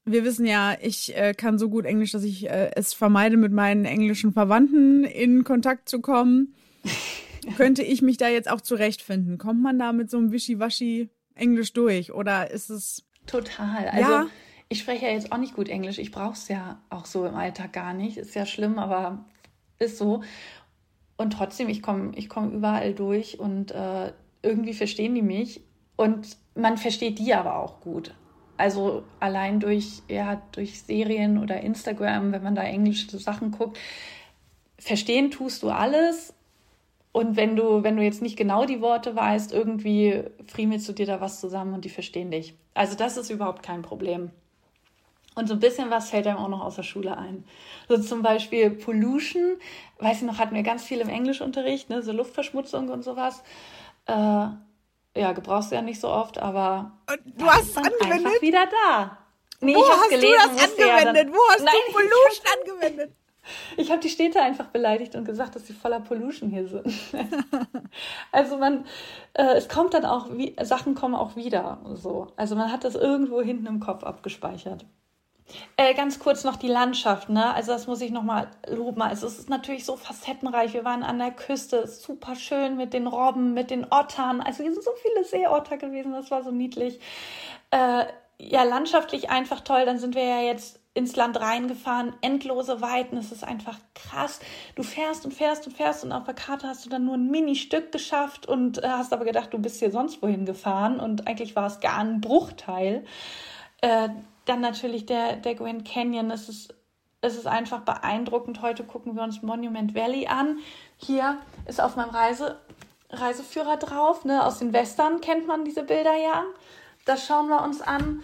Wir 0.04 0.24
wissen 0.24 0.46
ja, 0.46 0.76
ich 0.80 1.16
äh, 1.16 1.32
kann 1.32 1.58
so 1.58 1.68
gut 1.68 1.84
Englisch, 1.84 2.12
dass 2.12 2.24
ich 2.24 2.48
äh, 2.48 2.72
es 2.74 2.92
vermeide, 2.92 3.36
mit 3.36 3.52
meinen 3.52 3.84
englischen 3.84 4.32
Verwandten 4.32 5.04
in 5.04 5.44
Kontakt 5.44 5.88
zu 5.88 6.00
kommen. 6.00 6.54
Könnte 7.56 7.82
ich 7.82 8.02
mich 8.02 8.16
da 8.16 8.28
jetzt 8.28 8.50
auch 8.50 8.60
zurechtfinden? 8.60 9.38
Kommt 9.38 9.62
man 9.62 9.78
da 9.78 9.92
mit 9.92 10.10
so 10.10 10.18
einem 10.18 10.32
Wischiwaschi 10.32 11.08
Englisch 11.34 11.72
durch 11.72 12.12
oder 12.12 12.50
ist 12.50 12.70
es. 12.70 13.04
Total. 13.26 13.88
Also, 13.88 14.10
ja? 14.10 14.26
ich 14.68 14.80
spreche 14.80 15.06
ja 15.06 15.12
jetzt 15.12 15.32
auch 15.32 15.38
nicht 15.38 15.54
gut 15.54 15.68
Englisch. 15.68 15.98
Ich 15.98 16.10
brauche 16.10 16.34
es 16.34 16.48
ja 16.48 16.80
auch 16.90 17.06
so 17.06 17.26
im 17.26 17.34
Alltag 17.34 17.72
gar 17.72 17.94
nicht. 17.94 18.16
Ist 18.16 18.34
ja 18.34 18.46
schlimm, 18.46 18.78
aber 18.78 19.24
ist 19.78 19.98
so. 19.98 20.22
Und 21.16 21.32
trotzdem, 21.32 21.68
ich 21.68 21.82
komme 21.82 22.12
ich 22.16 22.28
komm 22.28 22.52
überall 22.52 22.94
durch 22.94 23.38
und 23.38 23.70
äh, 23.70 24.12
irgendwie 24.42 24.74
verstehen 24.74 25.14
die 25.14 25.22
mich. 25.22 25.62
Und 25.96 26.36
man 26.54 26.78
versteht 26.78 27.18
die 27.18 27.34
aber 27.34 27.56
auch 27.56 27.80
gut. 27.80 28.14
Also 28.56 29.02
allein 29.18 29.60
durch, 29.60 30.02
ja, 30.08 30.42
durch 30.52 30.82
Serien 30.82 31.38
oder 31.38 31.60
Instagram, 31.60 32.32
wenn 32.32 32.42
man 32.42 32.54
da 32.54 32.62
englische 32.62 33.18
Sachen 33.18 33.50
guckt, 33.50 33.78
verstehen 34.78 35.30
tust 35.30 35.62
du 35.62 35.70
alles. 35.70 36.34
Und 37.12 37.36
wenn 37.36 37.56
du, 37.56 37.82
wenn 37.82 37.96
du 37.96 38.02
jetzt 38.02 38.22
nicht 38.22 38.36
genau 38.36 38.64
die 38.64 38.80
Worte 38.80 39.14
weißt, 39.14 39.52
irgendwie 39.52 40.24
friemelst 40.46 40.88
du 40.88 40.92
dir 40.92 41.06
da 41.06 41.20
was 41.20 41.40
zusammen 41.40 41.74
und 41.74 41.84
die 41.84 41.90
verstehen 41.90 42.30
dich. 42.30 42.54
Also 42.74 42.96
das 42.96 43.16
ist 43.16 43.30
überhaupt 43.30 43.62
kein 43.62 43.82
Problem. 43.82 44.30
Und 45.34 45.48
so 45.48 45.54
ein 45.54 45.60
bisschen 45.60 45.90
was 45.90 46.10
fällt 46.10 46.26
einem 46.26 46.38
auch 46.38 46.48
noch 46.48 46.62
aus 46.62 46.76
der 46.76 46.82
Schule 46.82 47.16
ein. 47.16 47.44
So 47.88 47.98
zum 47.98 48.22
Beispiel 48.22 48.70
Pollution, 48.70 49.56
weiß 49.98 50.18
ich 50.18 50.26
noch, 50.26 50.38
hatten 50.38 50.54
wir 50.54 50.62
ganz 50.62 50.84
viel 50.84 51.00
im 51.00 51.08
Englischunterricht, 51.08 51.88
ne, 51.88 52.02
so 52.02 52.12
Luftverschmutzung 52.12 52.88
und 52.90 53.02
sowas. 53.02 53.42
Äh, 54.06 54.48
ja, 55.16 55.33
gebrauchst 55.33 55.70
du 55.70 55.75
ja 55.75 55.83
nicht 55.83 56.01
so 56.01 56.09
oft, 56.09 56.38
aber 56.38 56.92
du 57.25 57.46
hast 57.46 57.70
es 57.70 57.77
angewendet? 57.77 58.27
Einfach 58.27 58.42
wieder 58.42 58.66
da. 58.66 59.18
Nee, 59.61 59.77
Wo 59.77 59.88
hast 59.88 60.11
gelesen, 60.11 60.33
du 60.33 60.57
das 60.57 60.70
angewendet? 60.70 61.29
Ja 61.29 61.33
Wo 61.33 61.40
hast 61.51 61.64
Nein, 61.64 61.75
du 61.87 61.92
Pollution 61.92 62.46
angewendet? 62.59 63.12
Ich 63.77 63.90
habe 63.90 64.01
die 64.01 64.09
Städte 64.09 64.40
einfach 64.40 64.66
beleidigt 64.66 65.16
und 65.16 65.25
gesagt, 65.25 65.57
dass 65.57 65.66
sie 65.66 65.72
voller 65.72 65.98
Pollution 65.98 66.48
hier 66.48 66.68
sind. 66.68 66.87
also 68.33 68.57
man, 68.57 68.85
äh, 69.35 69.55
es 69.57 69.68
kommt 69.68 69.94
dann 69.94 70.05
auch, 70.05 70.29
wie, 70.31 70.55
Sachen 70.62 70.94
kommen 70.94 71.16
auch 71.16 71.35
wieder. 71.35 71.81
So. 71.94 72.29
Also 72.37 72.55
man 72.55 72.70
hat 72.70 72.85
das 72.85 72.94
irgendwo 72.94 73.42
hinten 73.42 73.66
im 73.66 73.81
Kopf 73.81 74.05
abgespeichert. 74.05 74.85
Äh, 75.76 75.94
ganz 75.94 76.18
kurz 76.18 76.44
noch 76.44 76.56
die 76.56 76.68
Landschaft, 76.68 77.28
ne? 77.28 77.54
Also 77.54 77.72
das 77.72 77.86
muss 77.86 78.00
ich 78.00 78.10
nochmal 78.10 78.48
loben. 78.68 79.02
Also 79.02 79.26
es 79.26 79.38
ist 79.38 79.50
natürlich 79.50 79.84
so 79.84 79.96
facettenreich. 79.96 80.74
Wir 80.74 80.84
waren 80.84 81.02
an 81.02 81.18
der 81.18 81.30
Küste, 81.30 81.86
super 81.86 82.36
schön 82.36 82.76
mit 82.76 82.92
den 82.92 83.06
Robben, 83.06 83.54
mit 83.54 83.70
den 83.70 83.86
Ottern. 83.90 84.40
Also 84.40 84.62
hier 84.62 84.72
sind 84.72 84.84
so 84.84 84.92
viele 85.02 85.24
Seeotter 85.24 85.76
gewesen, 85.76 86.12
das 86.12 86.30
war 86.30 86.42
so 86.42 86.50
niedlich. 86.50 87.00
Äh, 87.70 88.04
ja, 88.38 88.62
landschaftlich 88.64 89.30
einfach 89.30 89.60
toll. 89.60 89.84
Dann 89.84 89.98
sind 89.98 90.14
wir 90.14 90.24
ja 90.24 90.40
jetzt 90.40 90.80
ins 90.94 91.16
Land 91.16 91.40
reingefahren, 91.40 92.12
endlose 92.20 92.82
Weiten. 92.82 93.16
Es 93.16 93.32
ist 93.32 93.44
einfach 93.44 93.78
krass. 93.94 94.40
Du 94.74 94.82
fährst 94.82 95.24
und 95.24 95.32
fährst 95.32 95.66
und 95.66 95.74
fährst 95.74 96.04
und 96.04 96.12
auf 96.12 96.24
der 96.24 96.34
Karte 96.34 96.66
hast 96.66 96.84
du 96.84 96.90
dann 96.90 97.04
nur 97.04 97.14
ein 97.14 97.30
Mini-Stück 97.30 97.92
geschafft 97.92 98.46
und 98.46 98.82
äh, 98.82 98.88
hast 98.88 99.12
aber 99.12 99.24
gedacht, 99.24 99.54
du 99.54 99.58
bist 99.58 99.78
hier 99.78 99.90
sonst 99.90 100.20
wohin 100.22 100.44
gefahren 100.44 101.00
und 101.00 101.26
eigentlich 101.26 101.56
war 101.56 101.66
es 101.66 101.80
gar 101.80 101.98
ein 101.98 102.20
Bruchteil. 102.20 103.04
Äh, 103.80 104.10
dann 104.44 104.61
natürlich 104.61 105.07
der, 105.07 105.37
der 105.37 105.55
Grand 105.55 105.85
Canyon. 105.85 106.31
Es 106.31 106.48
ist, 106.48 106.74
es 107.20 107.37
ist 107.37 107.46
einfach 107.46 107.81
beeindruckend. 107.81 108.62
Heute 108.62 108.85
gucken 108.85 109.14
wir 109.16 109.22
uns 109.22 109.42
Monument 109.42 109.94
Valley 109.94 110.26
an. 110.26 110.59
Hier 110.96 111.38
ist 111.66 111.81
auf 111.81 111.96
meinem 111.96 112.11
Reise, 112.11 112.59
Reiseführer 113.11 113.76
drauf. 113.76 114.24
Ne? 114.24 114.44
Aus 114.44 114.59
den 114.59 114.72
Western 114.72 115.20
kennt 115.20 115.46
man 115.46 115.64
diese 115.64 115.83
Bilder 115.83 116.16
ja. 116.16 116.44
Das 117.05 117.26
schauen 117.26 117.48
wir 117.48 117.62
uns 117.62 117.81
an. 117.81 118.22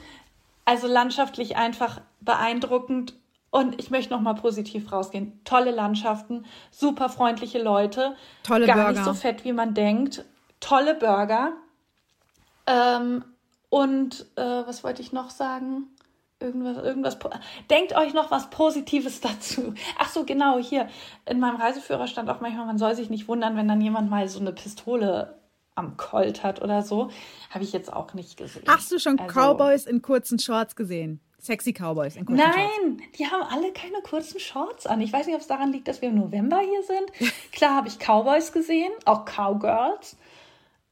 Also 0.65 0.87
landschaftlich 0.87 1.57
einfach 1.57 2.01
beeindruckend. 2.21 3.15
Und 3.51 3.81
ich 3.81 3.91
möchte 3.91 4.13
noch 4.13 4.21
mal 4.21 4.35
positiv 4.35 4.93
rausgehen. 4.93 5.41
Tolle 5.45 5.71
Landschaften, 5.71 6.45
super 6.71 7.09
freundliche 7.09 7.63
Leute, 7.63 8.15
tolle 8.43 8.67
gar 8.67 8.77
Burger. 8.77 8.91
nicht 8.91 9.05
so 9.05 9.15
fett 9.15 9.45
wie 9.45 9.55
man 9.55 9.73
denkt, 9.73 10.27
tolle 10.61 10.95
Burger. 10.95 11.53
Ähm, 12.67 13.25
und 13.71 14.27
äh, 14.37 14.43
was 14.43 14.85
wollte 14.85 15.01
ich 15.01 15.13
noch 15.13 15.31
sagen? 15.31 15.89
Irgendwas, 16.41 16.77
irgendwas. 16.79 17.19
Denkt 17.71 17.97
euch 17.97 18.15
noch 18.15 18.31
was 18.31 18.51
Positives 18.51 19.21
dazu. 19.23 19.75
Ach 19.99 20.09
so, 20.09 20.25
genau, 20.25 20.59
hier. 20.59 20.89
In 21.27 21.41
meinem 21.41 21.57
Reiseführer 21.57 22.07
stand 22.07 22.31
auch 22.31 22.41
manchmal, 22.41 22.67
man 22.67 22.79
soll 22.79 22.95
sich 22.95 23.11
nicht 23.11 23.29
wundern, 23.29 23.57
wenn 23.57 23.69
dann 23.69 23.81
jemand 23.81 24.11
mal 24.11 24.29
so 24.29 24.41
eine 24.41 24.53
Pistole 24.53 25.39
am 25.75 25.97
Colt 25.97 26.43
hat 26.43 26.61
oder 26.61 26.83
so. 26.83 27.11
Habe 27.51 27.65
ich 27.65 27.73
jetzt 27.73 27.93
auch 27.93 28.15
nicht 28.15 28.37
gesehen. 28.37 28.65
Hast 28.67 28.91
du 28.91 28.99
schon 28.99 29.19
also, 29.19 29.33
Cowboys 29.33 29.87
in 29.87 30.03
kurzen 30.03 30.39
Shorts 30.39 30.75
gesehen? 30.75 31.21
Sexy 31.41 31.73
Cowboys 31.73 32.17
in 32.17 32.27
kurzen 32.27 32.43
Nein, 32.43 32.53
Shorts. 32.53 32.79
Nein, 32.83 33.03
die 33.17 33.27
haben 33.27 33.43
alle 33.43 33.73
keine 33.73 34.03
kurzen 34.03 34.41
Shorts 34.41 34.87
an. 34.87 35.01
Ich 35.01 35.13
weiß 35.13 35.27
nicht, 35.27 35.37
ob 35.37 35.41
es 35.41 35.47
daran 35.47 35.73
liegt, 35.73 35.87
dass 35.87 36.03
wir 36.03 36.09
im 36.09 36.17
November 36.17 36.59
hier 36.59 36.83
sind. 36.83 37.33
Klar 37.53 37.77
habe 37.77 37.89
ich 37.89 37.99
Cowboys 37.99 38.53
gesehen, 38.53 38.91
auch 39.05 39.25
Cowgirls. 39.25 40.17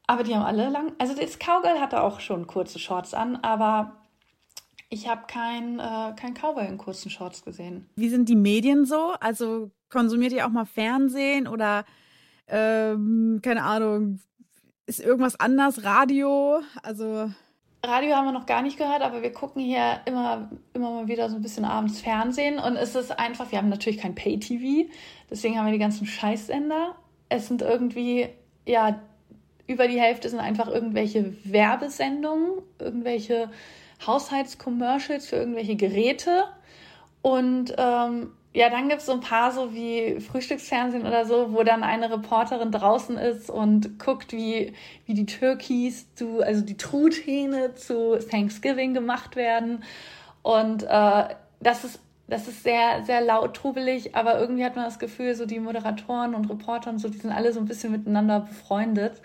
Aber 0.07 0.23
die 0.23 0.37
haben 0.37 0.45
alle 0.45 0.69
lang. 0.69 0.93
Also 0.99 1.15
das 1.17 1.39
Cowgirl 1.41 1.81
hatte 1.81 2.01
auch 2.01 2.21
schon 2.21 2.47
kurze 2.47 2.79
Shorts 2.79 3.13
an, 3.13 3.37
aber 3.43 3.97
ich 4.89 5.09
habe 5.09 5.23
kein, 5.27 5.79
äh, 5.79 6.15
kein 6.17 6.35
Cowboy 6.35 6.67
in 6.67 6.79
kurzen 6.79 7.11
Shorts 7.11 7.45
gesehen. 7.45 7.89
Wie 7.97 8.09
sind 8.09 8.29
die 8.29 8.37
Medien 8.37 8.85
so? 8.85 9.15
Also 9.21 9.71
konsumiert 9.89 10.33
ihr 10.33 10.47
auch 10.47 10.51
mal 10.51 10.67
Fernsehen 10.67 11.49
oder 11.49 11.85
ähm, 12.49 13.41
keine 13.43 13.63
Ahnung, 13.63 14.21
ist 14.87 15.01
irgendwas 15.01 15.39
anders? 15.39 15.85
Radio? 15.85 16.61
Also. 16.83 17.31
Radio 17.85 18.15
haben 18.15 18.27
wir 18.27 18.33
noch 18.33 18.47
gar 18.47 18.63
nicht 18.63 18.79
gehört, 18.79 19.03
aber 19.03 19.23
wir 19.23 19.33
gucken 19.33 19.63
hier 19.63 20.01
immer, 20.07 20.51
immer 20.73 20.91
mal 20.91 21.09
wieder 21.09 21.29
so 21.29 21.37
ein 21.37 21.43
bisschen 21.43 21.65
abends 21.65 22.01
Fernsehen 22.01 22.59
und 22.59 22.77
es 22.77 22.95
ist 22.95 23.17
einfach, 23.19 23.51
wir 23.51 23.59
haben 23.59 23.69
natürlich 23.69 23.99
kein 23.99 24.15
Pay-TV, 24.15 24.91
deswegen 25.31 25.59
haben 25.59 25.67
wir 25.67 25.73
die 25.73 25.79
ganzen 25.79 26.07
Scheißsender. 26.07 26.97
Es 27.29 27.49
sind 27.49 27.63
irgendwie, 27.63 28.29
ja, 28.67 29.01
über 29.67 29.89
die 29.89 30.01
Hälfte 30.01 30.29
sind 30.29 30.39
einfach 30.41 30.69
irgendwelche 30.69 31.37
Werbesendungen, 31.45 32.63
irgendwelche 32.79 33.51
Haushaltscommercials 34.05 35.29
für 35.29 35.37
irgendwelche 35.37 35.77
Geräte. 35.77 36.45
Und 37.23 37.75
ähm, 37.79 38.33
ja, 38.53 38.71
dann 38.71 38.89
gibt 38.89 39.01
es 39.01 39.07
so 39.07 39.13
ein 39.13 39.21
paar 39.21 39.53
so 39.53 39.75
wie 39.75 40.19
Frühstücksfernsehen 40.21 41.07
oder 41.07 41.27
so, 41.27 41.53
wo 41.53 41.63
dann 41.63 41.83
eine 41.83 42.11
Reporterin 42.11 42.73
draußen 42.73 43.19
ist 43.19 43.51
und 43.51 43.99
guckt, 43.99 44.33
wie, 44.33 44.73
wie 45.05 45.15
die 45.15 45.27
Turkeys 45.27 46.13
zu, 46.15 46.41
also 46.41 46.63
die 46.63 46.77
Truthähne 46.77 47.75
zu 47.75 48.19
Thanksgiving 48.19 48.95
gemacht 48.95 49.37
werden. 49.37 49.85
Und 50.43 50.85
äh, 50.85 51.35
das 51.61 51.85
ist 51.85 52.01
das 52.29 52.49
ist 52.49 52.65
sehr, 52.65 53.05
sehr 53.05 53.21
laut, 53.21 53.55
trubelig, 53.55 54.17
aber 54.17 54.41
irgendwie 54.41 54.65
hat 54.65 54.75
man 54.75 54.85
das 54.85 54.99
Gefühl, 54.99 55.35
so 55.35 55.47
die 55.47 55.61
Moderatoren 55.61 56.35
und 56.35 56.51
Reporter 56.51 56.91
und 56.91 56.99
so, 56.99 57.09
die 57.09 57.19
sind 57.19 57.31
alle 57.31 57.53
so 57.53 57.61
ein 57.61 57.67
bisschen 57.67 57.93
miteinander 57.93 58.41
befreundet. 58.41 59.21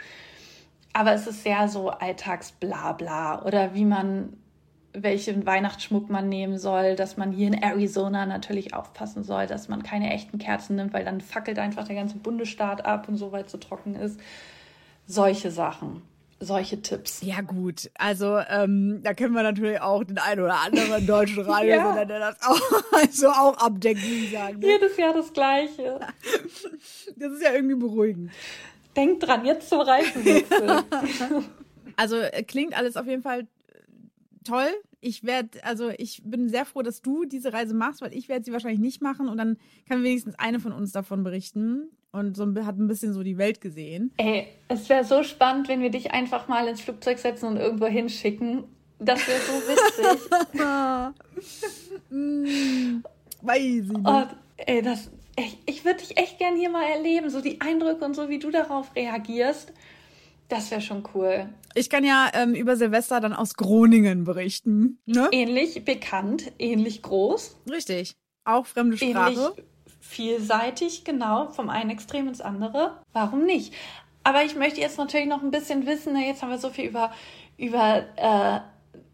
Aber 0.94 1.14
es 1.14 1.26
ist 1.26 1.44
sehr 1.44 1.68
so 1.68 1.90
Alltagsblabla 1.90 3.44
oder 3.44 3.74
wie 3.74 3.86
man 3.86 4.34
welchen 4.94 5.46
Weihnachtsschmuck 5.46 6.10
man 6.10 6.28
nehmen 6.28 6.58
soll, 6.58 6.96
dass 6.96 7.18
man 7.18 7.32
hier 7.32 7.48
in 7.48 7.54
Arizona 7.54 8.26
natürlich 8.26 8.74
aufpassen 8.74 9.24
soll, 9.24 9.48
dass 9.48 9.70
man 9.70 9.84
keine 9.84 10.12
echten 10.14 10.38
Kerzen 10.38 10.76
nimmt, 10.76 10.94
weil 10.94 11.06
dann 11.06 11.22
fackelt 11.22 11.60
einfach 11.60 11.86
der 11.86 11.96
ganze 11.96 12.18
Bundesstaat 12.18 12.86
ab 12.86 13.08
und 13.08 13.18
so 13.18 13.32
weit 13.32 13.50
zu 13.50 13.58
so 13.58 13.68
trocken 13.68 13.96
ist. 13.96 14.20
Solche 15.08 15.52
Sachen, 15.52 16.02
solche 16.40 16.82
Tipps. 16.82 17.22
Ja 17.22 17.42
gut, 17.42 17.90
also 17.96 18.38
ähm, 18.50 19.02
da 19.04 19.14
kennen 19.14 19.34
wir 19.34 19.44
natürlich 19.44 19.80
auch 19.80 20.04
den 20.04 20.18
einen 20.18 20.42
oder 20.42 20.60
anderen 20.60 21.08
deutschen 21.08 21.40
Radiosender, 21.46 22.00
ja. 22.00 22.06
der 22.06 22.20
das 22.20 22.42
auch, 22.42 22.60
also 22.92 23.30
auch 23.30 23.58
abdeckt, 23.58 24.02
wie 24.02 24.26
ich 24.26 24.32
sagen. 24.32 24.60
Ne? 24.60 24.68
Jedes 24.68 24.98
Jahr 24.98 25.14
das 25.14 25.32
Gleiche. 25.34 26.00
Das 27.16 27.34
ist 27.34 27.44
ja 27.44 27.54
irgendwie 27.54 27.76
beruhigend. 27.76 28.32
Denkt 28.96 29.28
dran, 29.28 29.46
jetzt 29.46 29.70
zum 29.70 29.82
Reifenwechsel. 29.82 30.84
also 31.96 32.18
äh, 32.18 32.44
klingt 32.44 32.76
alles 32.76 32.98
auf 32.98 33.06
jeden 33.06 33.22
Fall 33.22 33.48
toll. 34.44 34.70
Ich 35.00 35.24
werde, 35.24 35.64
also 35.64 35.90
ich 35.98 36.22
bin 36.24 36.50
sehr 36.50 36.66
froh, 36.66 36.82
dass 36.82 37.02
du 37.02 37.26
diese 37.26 37.54
Reise 37.54 37.74
machst, 37.74 38.02
weil 38.02 38.14
ich 38.14 38.30
werde 38.30 38.46
sie 38.46 38.52
wahrscheinlich 38.52 38.80
nicht 38.80 39.02
machen 39.02 39.30
und 39.30 39.38
dann 39.38 39.58
kann 39.88 40.04
wenigstens 40.04 40.36
eine 40.38 40.60
von 40.60 40.72
uns 40.72 40.92
davon 40.92 41.24
berichten 41.24 41.90
und 42.12 42.36
so 42.36 42.46
hat 42.66 42.78
ein 42.78 42.88
bisschen 42.88 43.14
so 43.14 43.24
die 43.24 43.38
Welt 43.38 43.62
gesehen. 43.62 44.12
Ey, 44.18 44.48
es 44.68 44.90
wäre 44.90 45.04
so 45.04 45.24
spannend, 45.24 45.70
wenn 45.70 45.82
wir 45.82 45.90
dich 45.90 46.12
einfach 46.12 46.48
mal 46.48 46.68
ins 46.68 46.82
Flugzeug 46.82 47.20
setzen 47.20 47.46
und 47.46 47.58
irgendwo 47.58 47.88
hinschicken. 47.88 48.66
Das 49.00 49.28
wäre 49.28 49.40
so 49.40 49.54
witzig. 49.68 50.30
hm, 52.10 53.04
weiß 53.42 53.62
ich 53.62 53.88
nicht. 53.88 54.00
Oh, 54.06 54.24
ey, 54.58 54.82
das, 54.82 55.10
ich, 55.38 55.58
ich 55.66 55.86
würde 55.86 56.00
dich 56.00 56.18
echt 56.18 56.38
gern 56.38 56.56
hier 56.56 56.70
mal 56.70 56.84
erleben, 56.84 57.30
so 57.30 57.42
die 57.42 57.62
Eindrücke 57.62 58.04
und 58.06 58.16
so, 58.16 58.30
wie 58.30 58.40
du 58.40 58.52
darauf 58.52 58.96
reagierst. 58.96 59.74
Das 60.50 60.70
wäre 60.70 60.82
schon 60.82 61.04
cool. 61.16 61.48
Ich 61.76 61.90
kann 61.90 62.04
ja 62.04 62.30
ähm, 62.34 62.54
über 62.54 62.76
Silvester 62.76 63.20
dann 63.20 63.34
aus 63.34 63.56
Groningen 63.56 64.24
berichten. 64.24 65.00
Ne? 65.06 65.30
Ähnlich 65.32 65.84
bekannt, 65.86 66.52
ähnlich 66.60 67.02
groß. 67.02 67.58
Richtig. 67.70 68.16
Auch 68.44 68.66
fremde 68.66 68.98
Sprache. 68.98 69.32
Ähnlich 69.32 69.66
vielseitig, 70.02 71.04
genau, 71.04 71.48
vom 71.48 71.70
einen 71.70 71.90
Extrem 71.90 72.28
ins 72.28 72.42
andere. 72.42 73.02
Warum 73.14 73.46
nicht? 73.46 73.74
Aber 74.24 74.44
ich 74.44 74.56
möchte 74.56 74.82
jetzt 74.82 74.98
natürlich 74.98 75.28
noch 75.28 75.42
ein 75.42 75.52
bisschen 75.52 75.86
wissen, 75.86 76.14
ne, 76.14 76.28
jetzt 76.28 76.42
haben 76.42 76.50
wir 76.50 76.58
so 76.58 76.70
viel 76.70 76.86
über, 76.86 77.12
über 77.58 78.04
äh, 78.18 78.60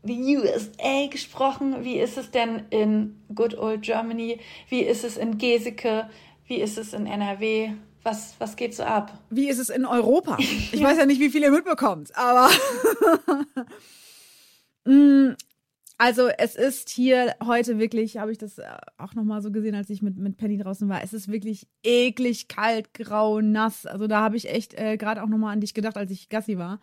die 0.03 0.37
USA 0.37 1.07
gesprochen. 1.09 1.83
Wie 1.83 1.97
ist 1.97 2.17
es 2.17 2.31
denn 2.31 2.65
in 2.71 3.21
Good 3.33 3.57
Old 3.57 3.83
Germany? 3.83 4.39
Wie 4.69 4.81
ist 4.81 5.03
es 5.03 5.17
in 5.17 5.37
Geseke? 5.37 6.09
Wie 6.47 6.57
ist 6.57 6.77
es 6.77 6.93
in 6.93 7.05
NRW? 7.05 7.71
Was, 8.07 8.35
was 8.39 8.55
geht 8.55 8.73
so 8.73 8.83
ab? 8.83 9.11
Wie 9.29 9.49
ist 9.49 9.59
es 9.59 9.69
in 9.69 9.85
Europa? 9.85 10.37
Ich 10.71 10.81
weiß 10.81 10.97
ja 10.97 11.05
nicht, 11.05 11.19
wie 11.19 11.29
viel 11.29 11.41
ihr 11.41 11.51
mitbekommt, 11.51 12.15
aber. 12.15 12.49
Mm, 14.85 15.33
also 15.97 16.29
es 16.29 16.55
ist 16.55 16.87
hier 16.87 17.35
heute 17.45 17.77
wirklich, 17.77 18.19
habe 18.19 18.31
ich 18.31 18.37
das 18.37 18.57
äh, 18.57 18.63
auch 18.97 19.15
nochmal 19.15 19.41
so 19.41 19.51
gesehen, 19.51 19.75
als 19.75 19.89
ich 19.89 20.01
mit, 20.01 20.15
mit 20.15 20.37
Penny 20.37 20.57
draußen 20.57 20.87
war, 20.87 21.03
es 21.03 21.11
ist 21.11 21.29
wirklich 21.29 21.67
eklig, 21.83 22.47
kalt, 22.47 22.93
grau, 22.93 23.41
nass. 23.41 23.85
Also 23.85 24.07
da 24.07 24.21
habe 24.21 24.37
ich 24.37 24.47
echt 24.49 24.75
äh, 24.75 24.95
gerade 24.95 25.21
auch 25.21 25.27
nochmal 25.27 25.51
an 25.51 25.59
dich 25.59 25.73
gedacht, 25.73 25.97
als 25.97 26.09
ich 26.09 26.29
Gassi 26.29 26.57
war 26.57 26.79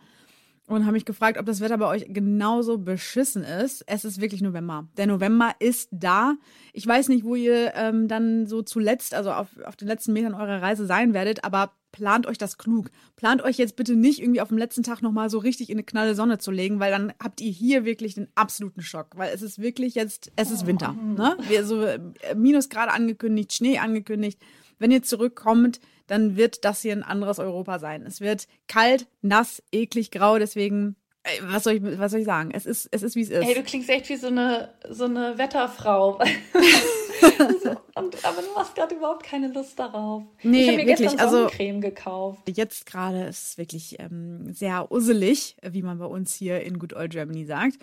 und 0.67 0.83
habe 0.83 0.93
mich 0.93 1.05
gefragt, 1.05 1.37
ob 1.37 1.45
das 1.45 1.61
Wetter 1.61 1.77
bei 1.77 1.87
euch 1.87 2.07
genauso 2.09 2.77
beschissen 2.77 3.43
ist. 3.43 3.83
Es 3.87 4.03
ist 4.03 4.19
wirklich 4.19 4.41
November. 4.41 4.87
Der 4.97 5.07
November 5.07 5.53
ist 5.59 5.89
da. 5.91 6.35
Ich 6.73 6.87
weiß 6.87 7.09
nicht, 7.09 7.23
wo 7.23 7.35
ihr 7.35 7.73
ähm, 7.75 8.07
dann 8.07 8.47
so 8.47 8.63
zuletzt, 8.63 9.13
also 9.13 9.31
auf, 9.31 9.49
auf 9.63 9.75
den 9.75 9.87
letzten 9.87 10.13
Metern 10.13 10.33
eurer 10.33 10.61
Reise 10.61 10.85
sein 10.85 11.13
werdet, 11.13 11.43
aber 11.43 11.73
plant 11.91 12.25
euch 12.25 12.37
das 12.37 12.57
klug. 12.57 12.89
Plant 13.15 13.41
euch 13.43 13.57
jetzt 13.57 13.75
bitte 13.75 13.95
nicht 13.95 14.21
irgendwie 14.21 14.41
auf 14.41 14.49
dem 14.49 14.57
letzten 14.57 14.83
Tag 14.83 15.01
nochmal 15.01 15.29
so 15.29 15.37
richtig 15.37 15.69
in 15.69 15.75
eine 15.75 15.83
knalle 15.83 16.15
Sonne 16.15 16.39
zu 16.39 16.51
legen, 16.51 16.79
weil 16.79 16.91
dann 16.91 17.13
habt 17.23 17.41
ihr 17.41 17.51
hier 17.51 17.85
wirklich 17.85 18.15
den 18.15 18.27
absoluten 18.35 18.81
Schock. 18.81 19.11
Weil 19.15 19.33
es 19.33 19.41
ist 19.41 19.59
wirklich 19.59 19.95
jetzt, 19.95 20.31
es 20.35 20.51
ist 20.51 20.65
Winter. 20.65 20.93
Ne? 20.93 21.37
Wir 21.47 21.63
so 21.63 21.83
äh, 21.83 21.99
Minusgrade 22.35 22.91
angekündigt, 22.91 23.53
Schnee 23.53 23.77
angekündigt. 23.77 24.41
Wenn 24.77 24.91
ihr 24.91 25.03
zurückkommt, 25.03 25.79
dann 26.07 26.35
wird 26.35 26.65
das 26.65 26.81
hier 26.81 26.93
ein 26.93 27.03
anderes 27.03 27.39
Europa 27.39 27.79
sein. 27.79 28.03
Es 28.05 28.21
wird 28.21 28.47
kalt, 28.67 29.07
nass, 29.21 29.63
eklig, 29.71 30.11
grau, 30.11 30.37
deswegen 30.39 30.95
was 31.41 31.63
soll 31.63 31.73
ich, 31.73 31.99
was 31.99 32.11
soll 32.11 32.21
ich 32.21 32.25
sagen? 32.25 32.51
Es 32.51 32.65
ist, 32.65 32.87
es 32.91 33.03
ist 33.03 33.15
wie 33.15 33.21
es 33.21 33.29
ist. 33.29 33.47
Ey, 33.47 33.55
du 33.55 33.63
klingst 33.63 33.89
echt 33.89 34.09
wie 34.09 34.15
so 34.15 34.27
eine, 34.27 34.69
so 34.89 35.05
eine 35.05 35.37
Wetterfrau. 35.37 36.19
und, 37.95 38.25
aber 38.25 38.41
du 38.41 38.55
hast 38.55 38.75
gerade 38.75 38.95
überhaupt 38.95 39.23
keine 39.23 39.47
Lust 39.47 39.79
darauf. 39.79 40.23
Nee, 40.43 40.61
ich 40.61 40.67
habe 40.67 40.77
mir 40.77 40.85
wirklich, 40.85 41.09
gestern 41.09 41.19
also 41.19 41.37
Sonnencreme 41.37 41.81
gekauft. 41.81 42.43
Jetzt 42.47 42.85
gerade 42.85 43.23
ist 43.25 43.49
es 43.49 43.57
wirklich 43.57 43.99
ähm, 43.99 44.53
sehr 44.53 44.91
usselig, 44.91 45.57
wie 45.63 45.81
man 45.81 45.97
bei 45.97 46.05
uns 46.05 46.35
hier 46.35 46.61
in 46.61 46.79
Good 46.79 46.93
Old 46.93 47.11
Germany 47.11 47.45
sagt. 47.45 47.79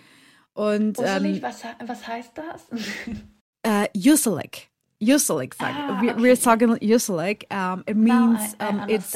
Und 0.53 0.97
Urselig, 0.99 1.37
ähm, 1.37 1.41
was, 1.41 1.63
was 1.85 2.07
heißt 2.07 2.31
das? 2.35 2.67
äh, 3.63 3.87
uselig. 3.97 4.69
Uselig, 5.01 5.55
sag 5.55 5.73
Ah, 5.75 5.99
okay. 5.99 6.13
We're 6.15 6.35
talking 6.35 6.77
uselig. 6.81 7.45
Um, 7.51 7.83
it 7.87 7.95
means 7.95 8.55
I, 8.59 8.65
I 8.65 8.67
um, 8.69 8.89
it's 8.89 9.15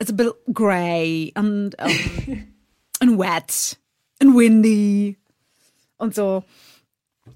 it's 0.00 0.10
a 0.10 0.14
bit 0.14 0.32
grey 0.52 1.32
and 1.36 1.74
um, 1.78 1.90
and 3.00 3.18
wet 3.18 3.76
and 4.20 4.34
windy 4.34 5.16
und 5.98 6.14
so. 6.14 6.44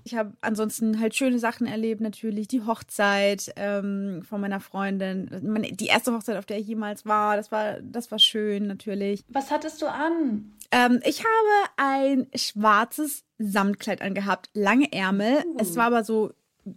Ich 0.04 0.14
habe 0.14 0.32
ansonsten 0.40 1.00
halt 1.00 1.14
schöne 1.14 1.38
Sachen 1.38 1.66
erlebt, 1.66 2.00
natürlich 2.00 2.48
die 2.48 2.62
Hochzeit 2.64 3.52
ähm, 3.56 4.22
von 4.22 4.40
meiner 4.40 4.60
Freundin, 4.60 5.28
meine, 5.42 5.72
die 5.72 5.86
erste 5.86 6.12
Hochzeit, 6.12 6.36
auf 6.36 6.46
der 6.46 6.58
ich 6.58 6.66
jemals 6.68 7.06
war. 7.06 7.36
Das 7.36 7.50
war, 7.50 7.80
das 7.80 8.10
war 8.10 8.18
schön, 8.18 8.66
natürlich. 8.66 9.24
Was 9.28 9.50
hattest 9.50 9.82
du 9.82 9.86
an? 9.86 10.52
Ähm, 10.70 11.00
ich 11.04 11.20
habe 11.20 11.70
ein 11.76 12.26
schwarzes 12.34 13.24
Samtkleid 13.38 14.00
angehabt, 14.00 14.48
lange 14.54 14.92
Ärmel. 14.92 15.44
Es 15.58 15.74
war 15.76 15.86
aber 15.86 16.04
so 16.04 16.32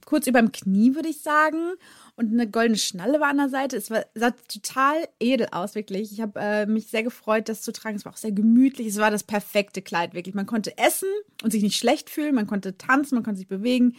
kurz 0.06 0.28
über 0.28 0.39
dem 0.39 0.52
Knie, 0.52 0.96
würde 0.96 1.10
ich 1.10 1.22
sagen. 1.22 1.74
Und 2.15 2.32
eine 2.32 2.50
goldene 2.50 2.78
Schnalle 2.78 3.19
war 3.19 3.30
an 3.30 3.38
der 3.38 3.50
Seite. 3.50 3.78
Es 3.78 3.89
war, 3.89 4.06
sah 4.13 4.32
total 4.48 5.08
edel 5.19 5.48
aus, 5.52 5.76
wirklich. 5.76 6.12
Ich 6.12 6.22
habe 6.22 6.39
äh, 6.39 6.65
mich 6.65 6.88
sehr 6.88 7.04
gefreut, 7.04 7.50
das 7.50 7.62
zu 7.62 7.72
tragen. 7.72 7.96
Es 7.96 8.06
war 8.06 8.13
auch 8.13 8.17
sehr 8.17 8.32
gemütlich. 8.32 8.88
Es 8.88 8.98
war 8.98 9.12
das 9.12 9.24
perfekte 9.24 9.82
Kleid, 9.82 10.13
wirklich. 10.13 10.36
Man 10.36 10.46
konnte 10.46 10.78
essen 10.78 11.10
und 11.43 11.52
sich 11.52 11.63
nicht 11.63 11.78
schlecht 11.78 12.10
fühlen. 12.10 12.36
Man 12.36 12.48
konnte 12.48 12.78
tanzen, 12.78 13.15
man 13.15 13.24
konnte 13.24 13.39
sich 13.39 13.48
bewegen. 13.48 13.96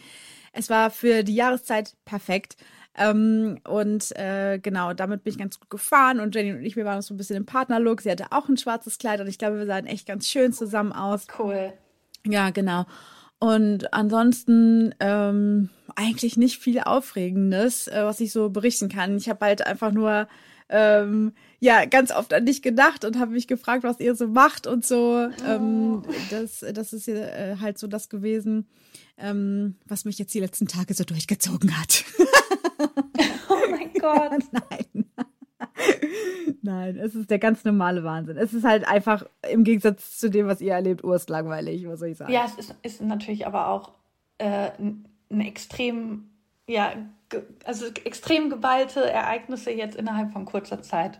Es 0.53 0.69
war 0.69 0.89
für 0.91 1.23
die 1.23 1.35
Jahreszeit 1.35 1.95
perfekt. 2.05 2.55
Ähm, 2.97 3.59
und 3.67 4.15
äh, 4.17 4.57
genau, 4.59 4.93
damit 4.93 5.23
bin 5.23 5.31
ich 5.31 5.39
ganz 5.39 5.59
gut 5.59 5.69
gefahren. 5.69 6.19
Und 6.21 6.33
Jenny 6.33 6.53
und 6.53 6.63
ich, 6.63 6.77
wir 6.77 6.85
waren 6.85 7.01
so 7.01 7.13
ein 7.13 7.17
bisschen 7.17 7.35
im 7.35 7.45
Partnerlook. 7.45 8.01
Sie 8.01 8.09
hatte 8.09 8.31
auch 8.31 8.47
ein 8.47 8.57
schwarzes 8.57 8.97
Kleid 8.97 9.19
und 9.19 9.27
ich 9.27 9.37
glaube, 9.37 9.59
wir 9.59 9.65
sahen 9.65 9.85
echt 9.85 10.07
ganz 10.07 10.29
schön 10.29 10.53
zusammen 10.53 10.93
aus. 10.93 11.27
Cool. 11.37 11.73
Ja, 12.25 12.49
genau. 12.51 12.85
Und 13.39 13.93
ansonsten 13.93 14.95
ähm, 14.99 15.69
eigentlich 15.95 16.37
nicht 16.37 16.61
viel 16.61 16.79
Aufregendes, 16.79 17.87
äh, 17.87 18.03
was 18.03 18.19
ich 18.19 18.31
so 18.31 18.49
berichten 18.49 18.89
kann. 18.89 19.17
Ich 19.17 19.29
habe 19.29 19.45
halt 19.45 19.65
einfach 19.65 19.91
nur 19.91 20.27
ähm, 20.69 21.33
ja 21.59 21.85
ganz 21.85 22.11
oft 22.11 22.33
an 22.33 22.45
dich 22.45 22.61
gedacht 22.61 23.05
und 23.05 23.19
habe 23.19 23.31
mich 23.31 23.47
gefragt, 23.47 23.83
was 23.83 23.99
ihr 23.99 24.15
so 24.15 24.27
macht 24.27 24.67
und 24.67 24.85
so. 24.85 25.29
Ähm, 25.47 26.03
das, 26.31 26.65
das 26.73 26.93
ist 26.93 27.07
ja, 27.07 27.15
äh, 27.15 27.57
halt 27.59 27.77
so 27.77 27.87
das 27.87 28.09
gewesen, 28.09 28.67
ähm, 29.17 29.75
was 29.85 30.05
mich 30.05 30.17
jetzt 30.17 30.33
die 30.33 30.39
letzten 30.39 30.67
Tage 30.67 30.93
so 30.93 31.03
durchgezogen 31.03 31.79
hat. 31.79 32.03
Oh 33.47 33.69
mein 33.69 33.93
Gott. 33.93 34.43
Nein. 34.51 35.04
Nein, 36.61 36.97
es 36.97 37.15
ist 37.15 37.29
der 37.29 37.39
ganz 37.39 37.63
normale 37.63 38.03
Wahnsinn. 38.03 38.37
Es 38.37 38.53
ist 38.53 38.63
halt 38.63 38.87
einfach 38.87 39.25
im 39.49 39.63
Gegensatz 39.63 40.17
zu 40.19 40.29
dem, 40.29 40.47
was 40.47 40.61
ihr 40.61 40.73
erlebt, 40.73 41.03
urstlangweilig, 41.03 41.87
was 41.87 41.99
soll 41.99 42.09
ich 42.09 42.17
sagen? 42.17 42.31
Ja, 42.31 42.45
es 42.45 42.55
ist, 42.55 42.75
ist 42.83 43.01
natürlich 43.01 43.45
aber 43.47 43.69
auch 43.69 43.91
äh, 44.37 44.71
ein 44.79 45.41
extrem, 45.41 46.29
ja, 46.67 46.93
also 47.63 47.87
extrem 48.03 48.49
geballte 48.49 49.09
Ereignisse 49.09 49.71
jetzt 49.71 49.95
innerhalb 49.95 50.31
von 50.31 50.45
kurzer 50.45 50.81
Zeit 50.81 51.19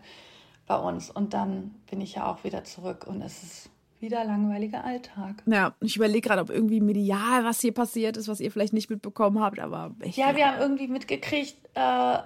bei 0.66 0.76
uns. 0.76 1.10
Und 1.10 1.34
dann 1.34 1.74
bin 1.90 2.00
ich 2.00 2.14
ja 2.14 2.26
auch 2.26 2.44
wieder 2.44 2.64
zurück 2.64 3.06
und 3.06 3.22
es 3.22 3.42
ist 3.42 3.70
wieder 4.00 4.24
langweiliger 4.24 4.84
Alltag. 4.84 5.42
Ja, 5.46 5.74
ich 5.80 5.96
überlege 5.96 6.28
gerade, 6.28 6.42
ob 6.42 6.50
irgendwie 6.50 6.80
medial 6.80 7.44
was 7.44 7.60
hier 7.60 7.72
passiert 7.72 8.16
ist, 8.16 8.28
was 8.28 8.40
ihr 8.40 8.50
vielleicht 8.50 8.72
nicht 8.72 8.90
mitbekommen 8.90 9.40
habt, 9.40 9.58
aber 9.58 9.94
ich, 10.02 10.16
Ja, 10.16 10.36
wir 10.36 10.46
haben 10.46 10.60
irgendwie 10.60 10.88
mitgekriegt, 10.88 11.56
äh, 11.74 12.18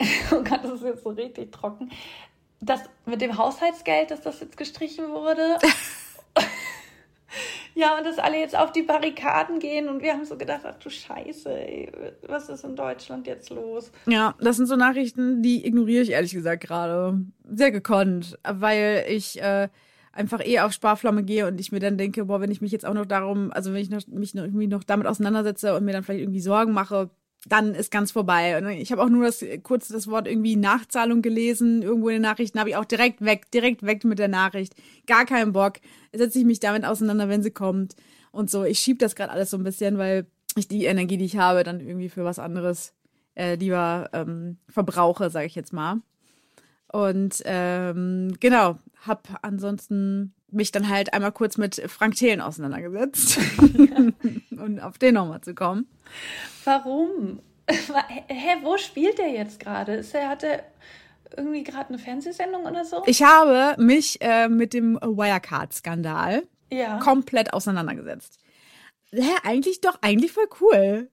oh 0.32 0.42
Gott, 0.42 0.60
das 0.62 0.72
ist 0.72 0.84
jetzt 0.84 1.02
so 1.02 1.10
richtig 1.10 1.52
trocken, 1.52 1.90
dass 2.60 2.80
mit 3.06 3.20
dem 3.20 3.38
Haushaltsgeld, 3.38 4.10
dass 4.10 4.22
das 4.22 4.40
jetzt 4.40 4.56
gestrichen 4.56 5.10
wurde. 5.10 5.58
ja, 7.74 7.96
und 7.96 8.04
dass 8.04 8.18
alle 8.18 8.38
jetzt 8.38 8.56
auf 8.56 8.72
die 8.72 8.82
Barrikaden 8.82 9.58
gehen 9.58 9.88
und 9.88 10.02
wir 10.02 10.12
haben 10.12 10.24
so 10.24 10.36
gedacht, 10.36 10.62
ach 10.64 10.78
du 10.78 10.90
Scheiße, 10.90 11.50
ey, 11.50 11.90
was 12.26 12.48
ist 12.48 12.64
in 12.64 12.76
Deutschland 12.76 13.26
jetzt 13.26 13.50
los? 13.50 13.92
Ja, 14.06 14.34
das 14.40 14.56
sind 14.56 14.66
so 14.66 14.76
Nachrichten, 14.76 15.42
die 15.42 15.66
ignoriere 15.66 16.02
ich 16.02 16.10
ehrlich 16.10 16.32
gesagt 16.32 16.64
gerade. 16.64 17.20
Sehr 17.44 17.70
gekonnt, 17.70 18.38
weil 18.44 19.04
ich 19.08 19.40
äh, 19.40 19.68
einfach 20.12 20.44
eh 20.44 20.60
auf 20.60 20.72
Sparflamme 20.72 21.22
gehe 21.22 21.46
und 21.46 21.60
ich 21.60 21.70
mir 21.70 21.80
dann 21.80 21.96
denke, 21.96 22.24
boah, 22.24 22.40
wenn 22.40 22.50
ich 22.50 22.60
mich 22.60 22.72
jetzt 22.72 22.84
auch 22.84 22.94
noch 22.94 23.06
darum, 23.06 23.52
also 23.52 23.72
wenn 23.72 23.80
ich 23.80 23.90
noch, 23.90 24.04
mich 24.08 24.34
noch 24.34 24.42
irgendwie 24.42 24.66
noch 24.66 24.82
damit 24.82 25.06
auseinandersetze 25.06 25.76
und 25.76 25.84
mir 25.84 25.92
dann 25.92 26.02
vielleicht 26.02 26.22
irgendwie 26.22 26.40
Sorgen 26.40 26.72
mache, 26.72 27.10
dann 27.48 27.74
ist 27.74 27.90
ganz 27.90 28.12
vorbei. 28.12 28.58
Und 28.58 28.68
ich 28.68 28.92
habe 28.92 29.02
auch 29.02 29.08
nur 29.08 29.24
das 29.24 29.44
kurz 29.62 29.88
das 29.88 30.08
Wort 30.08 30.26
irgendwie 30.26 30.56
Nachzahlung 30.56 31.22
gelesen, 31.22 31.82
irgendwo 31.82 32.08
in 32.08 32.16
den 32.16 32.22
Nachrichten 32.22 32.58
habe 32.58 32.70
ich 32.70 32.76
auch 32.76 32.84
direkt 32.84 33.24
weg, 33.24 33.50
direkt 33.50 33.84
weg 33.84 34.04
mit 34.04 34.18
der 34.18 34.28
Nachricht. 34.28 34.74
Gar 35.06 35.26
keinen 35.26 35.52
Bock. 35.52 35.74
Setze 36.12 36.38
ich 36.38 36.44
mich 36.44 36.60
damit 36.60 36.84
auseinander, 36.84 37.28
wenn 37.28 37.42
sie 37.42 37.50
kommt 37.50 37.96
und 38.30 38.50
so. 38.50 38.64
Ich 38.64 38.78
schiebe 38.78 38.98
das 38.98 39.14
gerade 39.14 39.32
alles 39.32 39.50
so 39.50 39.56
ein 39.56 39.64
bisschen, 39.64 39.98
weil 39.98 40.26
ich 40.56 40.68
die 40.68 40.84
Energie, 40.84 41.16
die 41.16 41.24
ich 41.24 41.36
habe, 41.36 41.64
dann 41.64 41.80
irgendwie 41.80 42.08
für 42.08 42.24
was 42.24 42.38
anderes 42.38 42.94
äh, 43.34 43.54
lieber 43.54 44.10
ähm, 44.12 44.58
verbrauche, 44.68 45.30
sage 45.30 45.46
ich 45.46 45.54
jetzt 45.54 45.72
mal. 45.72 46.00
Und 46.90 47.42
ähm, 47.44 48.34
genau, 48.40 48.78
hab 49.06 49.28
ansonsten 49.42 50.34
mich 50.50 50.72
dann 50.72 50.88
halt 50.88 51.12
einmal 51.12 51.32
kurz 51.32 51.56
mit 51.56 51.82
Frank 51.88 52.16
Thelen 52.16 52.40
auseinandergesetzt. 52.40 53.38
und 54.50 54.80
auf 54.80 54.98
den 54.98 55.14
nochmal 55.14 55.40
zu 55.40 55.54
kommen. 55.54 55.86
Warum? 56.64 57.40
Hä, 57.68 58.56
wo 58.62 58.76
spielt 58.78 59.18
der 59.18 59.30
jetzt 59.30 59.60
gerade? 59.60 59.94
Ist 59.94 60.14
er, 60.14 60.28
hat 60.28 60.42
er 60.42 60.64
irgendwie 61.36 61.62
gerade 61.62 61.90
eine 61.90 61.98
Fernsehsendung 61.98 62.64
oder 62.64 62.84
so? 62.84 63.02
Ich 63.06 63.22
habe 63.22 63.80
mich 63.82 64.20
äh, 64.20 64.48
mit 64.48 64.72
dem 64.72 64.96
Wirecard-Skandal 64.96 66.42
ja. 66.70 66.98
komplett 66.98 67.52
auseinandergesetzt. 67.52 68.38
Hä, 69.12 69.22
eigentlich 69.42 69.80
doch, 69.80 69.98
eigentlich 70.02 70.32
voll 70.32 70.48
cool. 70.60 71.10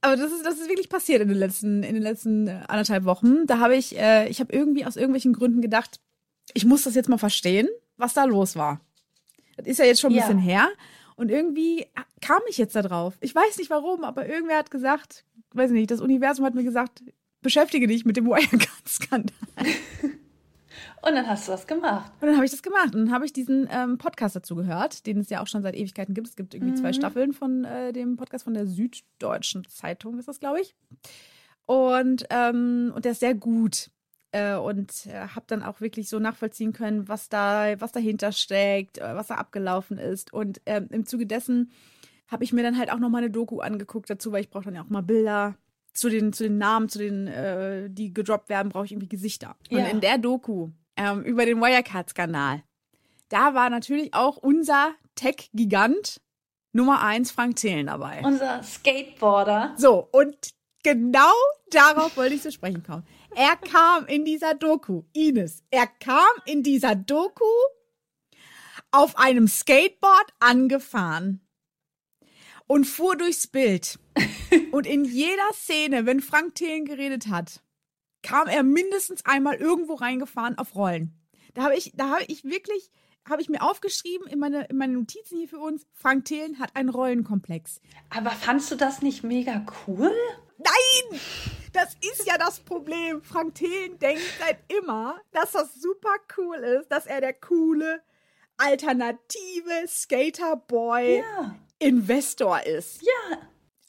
Aber 0.00 0.16
das 0.16 0.32
ist, 0.32 0.44
das 0.44 0.58
ist 0.58 0.68
wirklich 0.68 0.90
passiert 0.90 1.22
in 1.22 1.28
den 1.28 1.38
letzten, 1.38 1.82
in 1.82 1.94
den 1.94 2.02
letzten 2.02 2.46
äh, 2.46 2.60
anderthalb 2.68 3.04
Wochen. 3.04 3.46
Da 3.46 3.58
habe 3.58 3.74
ich, 3.76 3.98
äh, 3.98 4.28
ich 4.28 4.40
habe 4.40 4.52
irgendwie 4.52 4.84
aus 4.84 4.96
irgendwelchen 4.96 5.32
Gründen 5.32 5.62
gedacht, 5.62 6.00
ich 6.52 6.66
muss 6.66 6.82
das 6.82 6.94
jetzt 6.94 7.08
mal 7.08 7.16
verstehen, 7.16 7.68
was 7.96 8.14
da 8.14 8.24
los 8.24 8.56
war. 8.56 8.80
Das 9.56 9.66
ist 9.66 9.78
ja 9.78 9.84
jetzt 9.84 10.00
schon 10.00 10.12
ein 10.12 10.16
Ja. 10.16 10.22
bisschen 10.26 10.38
her. 10.38 10.68
Und 11.16 11.30
irgendwie 11.30 11.86
kam 12.20 12.40
ich 12.48 12.58
jetzt 12.58 12.74
da 12.74 12.82
drauf. 12.82 13.16
Ich 13.20 13.34
weiß 13.34 13.58
nicht 13.58 13.70
warum, 13.70 14.02
aber 14.04 14.26
irgendwer 14.28 14.58
hat 14.58 14.70
gesagt, 14.70 15.24
weiß 15.52 15.70
nicht, 15.70 15.90
das 15.90 16.00
Universum 16.00 16.44
hat 16.44 16.54
mir 16.54 16.64
gesagt, 16.64 17.02
beschäftige 17.40 17.86
dich 17.86 18.04
mit 18.04 18.16
dem 18.16 18.26
Wirecard-Skandal. 18.28 19.36
Und 21.02 21.14
dann 21.14 21.28
hast 21.28 21.46
du 21.46 21.52
das 21.52 21.66
gemacht. 21.66 22.10
Und 22.20 22.26
dann 22.28 22.36
habe 22.36 22.46
ich 22.46 22.50
das 22.50 22.62
gemacht. 22.62 22.94
Und 22.94 23.04
dann 23.06 23.12
habe 23.12 23.26
ich 23.26 23.32
diesen 23.32 23.68
ähm, 23.70 23.98
Podcast 23.98 24.34
dazu 24.34 24.54
gehört, 24.56 25.06
den 25.06 25.18
es 25.18 25.28
ja 25.30 25.40
auch 25.42 25.46
schon 25.46 25.62
seit 25.62 25.76
Ewigkeiten 25.76 26.14
gibt. 26.14 26.26
Es 26.28 26.34
gibt 26.36 26.54
irgendwie 26.54 26.74
zwei 26.74 26.92
Staffeln 26.94 27.32
von 27.32 27.64
äh, 27.64 27.92
dem 27.92 28.16
Podcast 28.16 28.44
von 28.44 28.54
der 28.54 28.66
Süddeutschen 28.66 29.64
Zeitung, 29.68 30.18
ist 30.18 30.28
das, 30.28 30.40
glaube 30.40 30.60
ich. 30.62 30.74
Und, 31.66 32.24
ähm, 32.30 32.92
und 32.94 33.04
der 33.04 33.12
ist 33.12 33.20
sehr 33.20 33.34
gut. 33.34 33.90
Äh, 34.34 34.56
und 34.56 35.06
äh, 35.06 35.28
habe 35.28 35.44
dann 35.46 35.62
auch 35.62 35.80
wirklich 35.80 36.08
so 36.08 36.18
nachvollziehen 36.18 36.72
können, 36.72 37.08
was 37.08 37.28
da, 37.28 37.80
was 37.80 37.92
dahinter 37.92 38.32
steckt, 38.32 38.98
äh, 38.98 39.14
was 39.14 39.28
da 39.28 39.36
abgelaufen 39.36 39.96
ist. 39.96 40.32
Und 40.32 40.60
ähm, 40.66 40.88
im 40.90 41.06
Zuge 41.06 41.26
dessen 41.26 41.70
habe 42.28 42.42
ich 42.42 42.52
mir 42.52 42.62
dann 42.64 42.76
halt 42.76 42.90
auch 42.90 42.98
noch 42.98 43.10
mal 43.10 43.18
eine 43.18 43.30
Doku 43.30 43.60
angeguckt 43.60 44.10
dazu, 44.10 44.32
weil 44.32 44.40
ich 44.40 44.50
brauche 44.50 44.64
dann 44.64 44.74
ja 44.74 44.82
auch 44.82 44.88
mal 44.88 45.02
Bilder 45.02 45.56
zu 45.92 46.08
den, 46.10 46.32
zu 46.32 46.42
den 46.42 46.58
Namen, 46.58 46.88
zu 46.88 46.98
den, 46.98 47.28
äh, 47.28 47.88
die 47.88 48.12
gedroppt 48.12 48.48
werden, 48.48 48.70
brauche 48.70 48.86
ich 48.86 48.92
irgendwie 48.92 49.08
Gesichter. 49.08 49.56
Und 49.70 49.78
Ja. 49.78 49.86
in 49.86 50.00
der 50.00 50.18
Doku 50.18 50.70
ähm, 50.96 51.22
über 51.22 51.46
den 51.46 51.60
Wirecard-Skandal, 51.60 52.62
da 53.28 53.54
war 53.54 53.70
natürlich 53.70 54.14
auch 54.14 54.36
unser 54.36 54.94
Tech-Gigant 55.14 56.20
Nummer 56.72 57.02
eins 57.02 57.30
Frank 57.30 57.54
Thelen 57.54 57.86
dabei. 57.86 58.20
Unser 58.24 58.60
Skateboarder. 58.64 59.74
So, 59.76 60.08
und 60.10 60.36
genau 60.82 61.32
darauf 61.70 62.16
wollte 62.16 62.34
ich 62.34 62.42
zu 62.42 62.50
sprechen 62.50 62.82
kommen. 62.82 63.04
Er 63.36 63.56
kam 63.56 64.06
in 64.06 64.24
dieser 64.24 64.54
Doku, 64.54 65.02
Ines, 65.12 65.64
er 65.70 65.88
kam 65.88 66.20
in 66.46 66.62
dieser 66.62 66.94
Doku 66.94 67.44
auf 68.92 69.18
einem 69.18 69.48
Skateboard 69.48 70.32
angefahren 70.38 71.40
und 72.68 72.84
fuhr 72.84 73.16
durchs 73.16 73.48
Bild. 73.48 73.98
Und 74.70 74.86
in 74.86 75.04
jeder 75.04 75.52
Szene, 75.52 76.06
wenn 76.06 76.20
Frank 76.20 76.54
Thelen 76.54 76.84
geredet 76.84 77.26
hat, 77.26 77.60
kam 78.22 78.46
er 78.46 78.62
mindestens 78.62 79.24
einmal 79.24 79.56
irgendwo 79.56 79.94
reingefahren 79.94 80.56
auf 80.56 80.76
Rollen. 80.76 81.12
Da 81.54 81.64
habe 81.64 81.76
ich, 81.76 81.92
da 81.96 82.10
habe 82.10 82.24
ich 82.28 82.44
wirklich, 82.44 82.92
habe 83.28 83.42
ich 83.42 83.48
mir 83.48 83.62
aufgeschrieben 83.62 84.28
in 84.28 84.38
meine, 84.38 84.66
in 84.66 84.76
meine 84.76 84.92
Notizen 84.92 85.38
hier 85.38 85.48
für 85.48 85.58
uns, 85.58 85.86
Frank 85.92 86.24
Thelen 86.26 86.60
hat 86.60 86.76
einen 86.76 86.88
Rollenkomplex. 86.88 87.80
Aber 88.10 88.30
fandst 88.30 88.70
du 88.70 88.76
das 88.76 89.02
nicht 89.02 89.24
mega 89.24 89.66
cool? 89.86 90.12
Nein! 90.58 91.20
Das 91.74 91.94
ist 92.00 92.24
ja 92.26 92.38
das 92.38 92.60
Problem. 92.60 93.20
Frank 93.22 93.56
Thelen 93.56 93.98
denkt 93.98 94.22
seit 94.38 94.58
immer, 94.72 95.20
dass 95.32 95.52
das 95.52 95.74
super 95.74 96.14
cool 96.38 96.56
ist, 96.56 96.88
dass 96.90 97.04
er 97.06 97.20
der 97.20 97.34
coole, 97.34 98.00
alternative 98.56 99.86
Skaterboy 99.86 101.18
Ja. 101.18 101.54
Investor 101.80 102.60
ist. 102.64 103.02
Ja. 103.02 103.38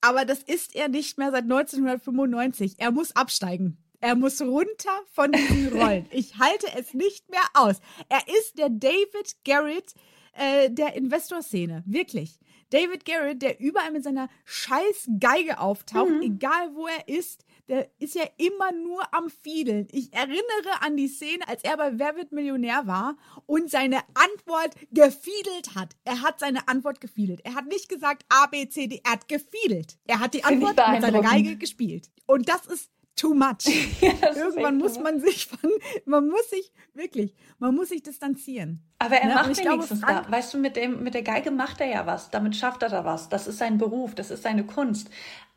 Aber 0.02 0.26
das 0.26 0.42
ist 0.44 0.76
er 0.76 0.88
nicht 0.90 1.18
mehr 1.18 1.32
seit 1.32 1.44
1995. 1.44 2.76
Er 2.80 2.92
muss 2.92 3.16
absteigen. 3.16 3.78
Er 4.02 4.16
muss 4.16 4.42
runter 4.42 5.02
von 5.14 5.32
diesen 5.32 5.70
Rollen. 5.80 6.08
Ich 6.12 6.38
halte 6.38 6.68
es 6.78 6.94
nicht 6.94 7.30
mehr 7.30 7.46
aus. 7.54 7.76
Er 8.10 8.22
ist 8.40 8.58
der 8.58 8.70
David 8.70 9.36
Garrett 9.46 9.94
äh, 10.34 10.70
der 10.70 10.96
Investorszene. 10.96 11.84
Wirklich. 11.86 12.40
David 12.72 13.06
Garrett, 13.06 13.42
der 13.42 13.60
überall 13.60 13.92
mit 13.92 14.04
seiner 14.04 14.28
scheiß 14.44 15.08
Geige 15.20 15.60
auftaucht, 15.60 16.12
egal 16.22 16.74
wo 16.74 16.88
er 16.88 17.08
ist, 17.08 17.45
der 17.68 17.90
ist 18.00 18.16
ja 18.16 18.24
immer 18.38 18.72
nur 18.72 19.02
am 19.14 19.30
Fiedeln. 19.30 19.88
Ich 19.92 20.14
erinnere 20.14 20.82
an 20.82 20.96
die 20.98 21.08
Szene, 21.08 21.48
als 21.48 21.64
er 21.64 21.78
bei 21.78 21.98
Wer 21.98 22.16
wird 22.16 22.32
Millionär 22.32 22.86
war 22.86 23.16
und 23.46 23.72
seine 23.72 23.98
Antwort 24.14 24.76
gefiedelt 24.92 25.76
hat. 25.76 25.96
Er 26.04 26.22
hat 26.22 26.40
seine 26.40 26.68
Antwort 26.68 27.02
gefiedelt. 27.02 27.42
Er 27.44 27.56
hat 27.56 27.66
nicht 27.68 27.90
gesagt 27.90 28.24
A, 28.30 28.46
B, 28.48 28.68
C, 28.70 28.88
D, 28.88 29.02
er 29.04 29.14
hat 29.14 29.28
gefiedelt. 29.28 29.98
Er 30.06 30.20
hat 30.20 30.34
die 30.34 30.44
Antwort 30.44 30.76
mit 30.92 31.02
seiner. 31.02 31.22
Geige 31.22 31.56
gespielt. 31.58 32.10
Und 32.28 32.50
das 32.50 32.66
ist 32.68 32.92
too 33.16 33.34
much. 33.34 33.66
ist 34.02 34.02
Irgendwann 34.38 34.78
muss 34.78 35.00
man 35.00 35.20
sich 35.20 35.48
von, 35.48 35.72
man 36.06 36.28
muss 36.28 36.50
sich, 36.50 36.72
wirklich, 36.94 37.34
man 37.60 37.74
muss 37.74 37.90
sich 37.90 38.04
distanzieren. 38.04 38.84
Aber 39.00 39.16
er 39.16 39.28
Ne? 39.30 39.34
macht 39.36 39.54
glaube, 39.54 39.70
wenigstens 39.78 40.02
Frank- 40.02 40.26
da. 40.28 40.32
Weißt 40.32 40.54
du, 40.54 40.58
mit, 40.58 40.76
dem, 40.76 41.02
mit 41.02 41.14
der 41.14 41.22
Geige 41.24 41.50
macht 41.52 41.80
er 41.82 41.88
ja 41.88 42.06
was. 42.06 42.30
Damit 42.30 42.56
schafft 42.56 42.84
er 42.84 42.90
da 42.90 43.06
was. 43.06 43.30
Das 43.30 43.48
ist 43.48 43.58
sein 43.58 43.78
Beruf, 43.78 44.14
das 44.16 44.32
ist 44.32 44.44
seine 44.44 44.66
Kunst. 44.66 45.10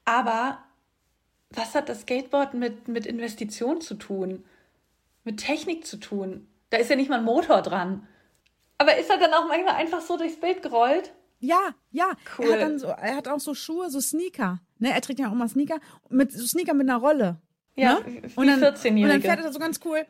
Aber 0.04 0.58
was 1.50 1.74
hat 1.74 1.88
das 1.88 2.02
Skateboard 2.02 2.54
mit, 2.54 2.88
mit 2.88 3.06
Investition 3.06 3.80
zu 3.80 3.94
tun? 3.94 4.44
Mit 5.24 5.38
Technik 5.38 5.86
zu 5.86 5.96
tun? 5.96 6.46
Da 6.70 6.78
ist 6.78 6.90
ja 6.90 6.96
nicht 6.96 7.08
mal 7.08 7.18
ein 7.18 7.24
Motor 7.24 7.62
dran. 7.62 8.06
Aber 8.76 8.96
ist 8.96 9.10
er 9.10 9.18
dann 9.18 9.32
auch 9.32 9.48
manchmal 9.48 9.74
einfach 9.74 10.00
so 10.00 10.16
durchs 10.16 10.38
Bild 10.38 10.62
gerollt? 10.62 11.12
Ja, 11.40 11.74
ja. 11.90 12.12
Cool. 12.36 12.46
Er 12.46 12.52
hat 12.52 12.60
dann 12.60 12.78
so, 12.78 12.88
er 12.88 13.16
hat 13.16 13.28
auch 13.28 13.40
so 13.40 13.54
Schuhe, 13.54 13.90
so 13.90 14.00
Sneaker. 14.00 14.60
Ne, 14.78 14.92
er 14.92 15.00
trägt 15.00 15.18
ja 15.18 15.28
auch 15.28 15.32
immer 15.32 15.48
Sneaker, 15.48 15.80
mit 16.08 16.32
so 16.32 16.46
Sneaker 16.46 16.74
mit 16.74 16.88
einer 16.88 16.98
Rolle. 16.98 17.40
Ja, 17.74 18.00
ne? 18.00 18.04
wie 18.06 18.20
und 18.34 18.46
dann, 18.46 18.60
14-Jährige. 18.60 19.02
Und 19.04 19.08
dann 19.08 19.22
fährt 19.22 19.38
er 19.38 19.44
da 19.44 19.52
so 19.52 19.58
ganz 19.58 19.80
cool, 19.84 20.04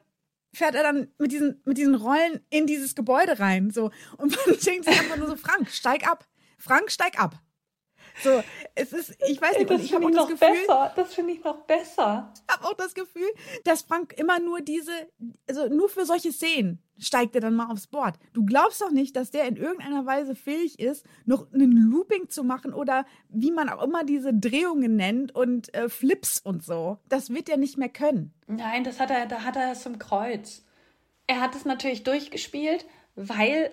fährt 0.52 0.74
er 0.74 0.82
dann 0.82 1.08
mit 1.18 1.32
diesen, 1.32 1.60
mit 1.64 1.78
diesen 1.78 1.94
Rollen 1.94 2.40
in 2.50 2.66
dieses 2.66 2.94
Gebäude 2.94 3.38
rein. 3.38 3.70
So. 3.70 3.90
Und 4.16 4.36
man 4.36 4.56
denkt 4.66 4.84
sich 4.86 4.98
einfach 4.98 5.16
nur 5.16 5.28
so, 5.28 5.36
Frank, 5.36 5.70
steig 5.70 6.06
ab. 6.06 6.26
Frank, 6.58 6.90
steig 6.90 7.20
ab. 7.20 7.36
So, 8.22 8.42
es 8.74 8.92
ist, 8.92 9.16
ich 9.28 9.40
weiß 9.40 9.58
nicht, 9.58 9.70
das 9.70 9.82
ich 9.82 9.94
habe 9.94 10.04
auch 10.04 10.10
ich 10.10 10.16
das 10.16 10.24
noch 10.24 10.30
Gefühl, 10.30 10.48
besser. 10.66 10.92
Das 10.96 11.14
finde 11.14 11.32
ich 11.32 11.44
noch 11.44 11.58
besser. 11.62 12.32
habe 12.50 12.64
auch 12.64 12.74
das 12.74 12.94
Gefühl, 12.94 13.28
dass 13.64 13.82
Frank 13.82 14.14
immer 14.16 14.40
nur 14.40 14.60
diese, 14.60 14.92
also 15.48 15.68
nur 15.68 15.88
für 15.88 16.04
solche 16.04 16.32
Szenen 16.32 16.82
steigt 16.98 17.34
er 17.34 17.40
dann 17.40 17.54
mal 17.54 17.70
aufs 17.70 17.86
Board. 17.86 18.16
Du 18.32 18.44
glaubst 18.44 18.80
doch 18.80 18.90
nicht, 18.90 19.14
dass 19.16 19.30
der 19.30 19.46
in 19.46 19.56
irgendeiner 19.56 20.04
Weise 20.04 20.34
fähig 20.34 20.78
ist, 20.80 21.06
noch 21.24 21.52
einen 21.52 21.72
Looping 21.72 22.28
zu 22.28 22.42
machen 22.44 22.74
oder 22.74 23.06
wie 23.28 23.52
man 23.52 23.68
auch 23.68 23.82
immer 23.82 24.04
diese 24.04 24.34
Drehungen 24.34 24.96
nennt 24.96 25.34
und 25.34 25.72
äh, 25.74 25.88
Flips 25.88 26.40
und 26.40 26.64
so. 26.64 26.98
Das 27.08 27.30
wird 27.30 27.48
er 27.48 27.56
nicht 27.56 27.78
mehr 27.78 27.88
können. 27.88 28.32
Nein, 28.46 28.84
das 28.84 28.98
hat 28.98 29.10
er, 29.10 29.26
da 29.26 29.44
hat 29.44 29.56
er 29.56 29.72
es 29.72 29.86
im 29.86 29.98
Kreuz. 29.98 30.64
Er 31.26 31.40
hat 31.40 31.54
es 31.54 31.64
natürlich 31.64 32.02
durchgespielt, 32.02 32.84
weil 33.14 33.70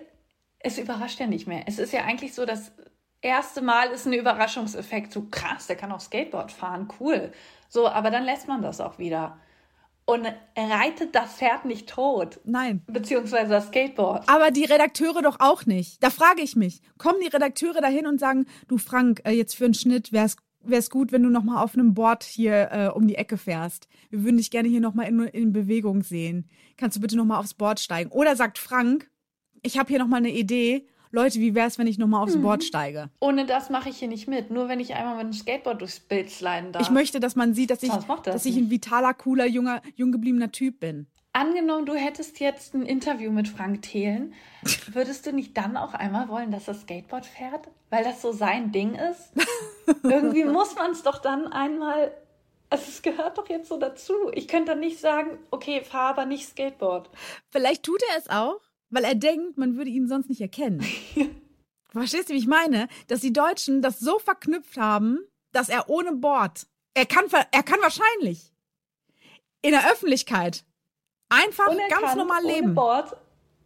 es 0.58 0.78
überrascht 0.78 1.20
ja 1.20 1.26
nicht 1.26 1.46
mehr. 1.46 1.64
Es 1.66 1.78
ist 1.78 1.92
ja 1.92 2.04
eigentlich 2.04 2.34
so, 2.34 2.44
das 2.44 2.72
erste 3.20 3.62
Mal 3.62 3.90
ist 3.90 4.06
ein 4.06 4.12
Überraschungseffekt. 4.12 5.12
So 5.12 5.26
krass, 5.30 5.66
der 5.66 5.76
kann 5.76 5.92
auch 5.92 6.00
Skateboard 6.00 6.52
fahren, 6.52 6.88
cool. 7.00 7.32
So, 7.68 7.88
aber 7.88 8.10
dann 8.10 8.24
lässt 8.24 8.48
man 8.48 8.62
das 8.62 8.80
auch 8.80 8.98
wieder. 8.98 9.38
Und 10.04 10.24
reitet 10.56 11.16
das 11.16 11.34
Pferd 11.34 11.64
nicht 11.64 11.88
tot. 11.88 12.38
Nein. 12.44 12.82
Beziehungsweise 12.86 13.50
das 13.50 13.66
Skateboard. 13.66 14.28
Aber 14.28 14.52
die 14.52 14.64
Redakteure 14.64 15.20
doch 15.20 15.40
auch 15.40 15.66
nicht. 15.66 16.00
Da 16.00 16.10
frage 16.10 16.42
ich 16.42 16.54
mich, 16.54 16.80
kommen 16.96 17.18
die 17.20 17.28
Redakteure 17.28 17.80
dahin 17.80 18.06
und 18.06 18.20
sagen, 18.20 18.46
du 18.68 18.78
Frank, 18.78 19.22
äh, 19.24 19.32
jetzt 19.32 19.56
für 19.56 19.64
einen 19.64 19.74
Schnitt 19.74 20.12
wär's 20.12 20.36
wär's 20.68 20.90
gut, 20.90 21.12
wenn 21.12 21.22
du 21.22 21.28
noch 21.28 21.44
mal 21.44 21.62
auf 21.62 21.74
einem 21.74 21.94
Board 21.94 22.24
hier 22.24 22.70
äh, 22.72 22.88
um 22.88 23.06
die 23.06 23.16
Ecke 23.16 23.38
fährst. 23.38 23.88
Wir 24.10 24.24
würden 24.24 24.36
dich 24.36 24.50
gerne 24.50 24.68
hier 24.68 24.80
noch 24.80 24.94
mal 24.94 25.04
in, 25.04 25.20
in 25.20 25.52
Bewegung 25.52 26.02
sehen. 26.02 26.48
Kannst 26.76 26.96
du 26.96 27.00
bitte 27.00 27.16
noch 27.16 27.24
mal 27.24 27.38
aufs 27.38 27.54
Board 27.54 27.80
steigen? 27.80 28.10
Oder 28.10 28.36
sagt 28.36 28.58
Frank, 28.58 29.10
ich 29.62 29.78
habe 29.78 29.88
hier 29.88 29.98
noch 29.98 30.08
mal 30.08 30.18
eine 30.18 30.32
Idee. 30.32 30.86
Leute, 31.10 31.38
wie 31.40 31.54
wär's, 31.54 31.78
wenn 31.78 31.86
ich 31.86 31.98
noch 31.98 32.06
mal 32.06 32.22
aufs 32.22 32.36
Board 32.40 32.64
steige? 32.64 33.10
Ohne 33.20 33.46
das 33.46 33.70
mache 33.70 33.88
ich 33.88 33.98
hier 33.98 34.08
nicht 34.08 34.28
mit. 34.28 34.50
Nur 34.50 34.68
wenn 34.68 34.80
ich 34.80 34.94
einmal 34.94 35.16
mit 35.16 35.24
dem 35.26 35.32
Skateboard 35.32 35.80
durchs 35.80 36.00
Bild 36.00 36.30
sliden 36.30 36.72
darf. 36.72 36.82
Ich 36.82 36.90
möchte, 36.90 37.20
dass 37.20 37.36
man 37.36 37.54
sieht, 37.54 37.70
dass 37.70 37.82
ich, 37.82 37.90
er 37.90 37.98
dass 37.98 38.22
das 38.22 38.46
ich 38.46 38.56
ein 38.56 38.70
vitaler, 38.70 39.14
cooler, 39.14 39.46
junger, 39.46 39.82
jung 39.94 40.12
gebliebener 40.12 40.52
Typ 40.52 40.80
bin. 40.80 41.06
Angenommen, 41.36 41.84
du 41.84 41.94
hättest 41.94 42.40
jetzt 42.40 42.72
ein 42.72 42.86
Interview 42.86 43.30
mit 43.30 43.46
Frank 43.46 43.82
Thelen, 43.82 44.32
würdest 44.86 45.26
du 45.26 45.32
nicht 45.32 45.54
dann 45.54 45.76
auch 45.76 45.92
einmal 45.92 46.30
wollen, 46.30 46.50
dass 46.50 46.64
das 46.64 46.80
Skateboard 46.80 47.26
fährt? 47.26 47.68
Weil 47.90 48.04
das 48.04 48.22
so 48.22 48.32
sein 48.32 48.72
Ding 48.72 48.94
ist? 48.94 49.32
Irgendwie 50.02 50.44
muss 50.44 50.74
man 50.76 50.92
es 50.92 51.02
doch 51.02 51.18
dann 51.18 51.52
einmal. 51.52 52.10
Also 52.70 52.84
es 52.88 53.02
gehört 53.02 53.36
doch 53.36 53.50
jetzt 53.50 53.68
so 53.68 53.76
dazu. 53.76 54.14
Ich 54.32 54.48
könnte 54.48 54.72
dann 54.72 54.80
nicht 54.80 54.98
sagen, 54.98 55.38
okay, 55.50 55.82
fahr 55.84 56.08
aber 56.08 56.24
nicht 56.24 56.48
Skateboard. 56.48 57.10
Vielleicht 57.50 57.82
tut 57.82 58.00
er 58.12 58.18
es 58.18 58.30
auch, 58.30 58.60
weil 58.96 59.04
er 59.04 59.14
denkt, 59.14 59.58
man 59.58 59.76
würde 59.76 59.90
ihn 59.90 60.08
sonst 60.08 60.30
nicht 60.30 60.40
erkennen. 60.40 60.82
Verstehst 61.90 62.30
du, 62.30 62.32
wie 62.32 62.38
ich 62.38 62.46
meine? 62.46 62.88
Dass 63.08 63.20
die 63.20 63.32
Deutschen 63.32 63.82
das 63.82 64.00
so 64.00 64.18
verknüpft 64.18 64.78
haben, 64.78 65.18
dass 65.52 65.68
er 65.68 65.90
ohne 65.90 66.12
Bord, 66.12 66.66
er 66.94 67.04
kann, 67.04 67.26
er 67.30 67.62
kann 67.62 67.78
wahrscheinlich 67.82 68.54
in 69.60 69.72
der 69.72 69.92
Öffentlichkeit 69.92 70.64
einfach 71.28 71.68
er 71.68 71.88
ganz 71.90 72.14
normal 72.14 72.42
ohne 72.42 72.54
leben. 72.54 72.74
Board. 72.74 73.14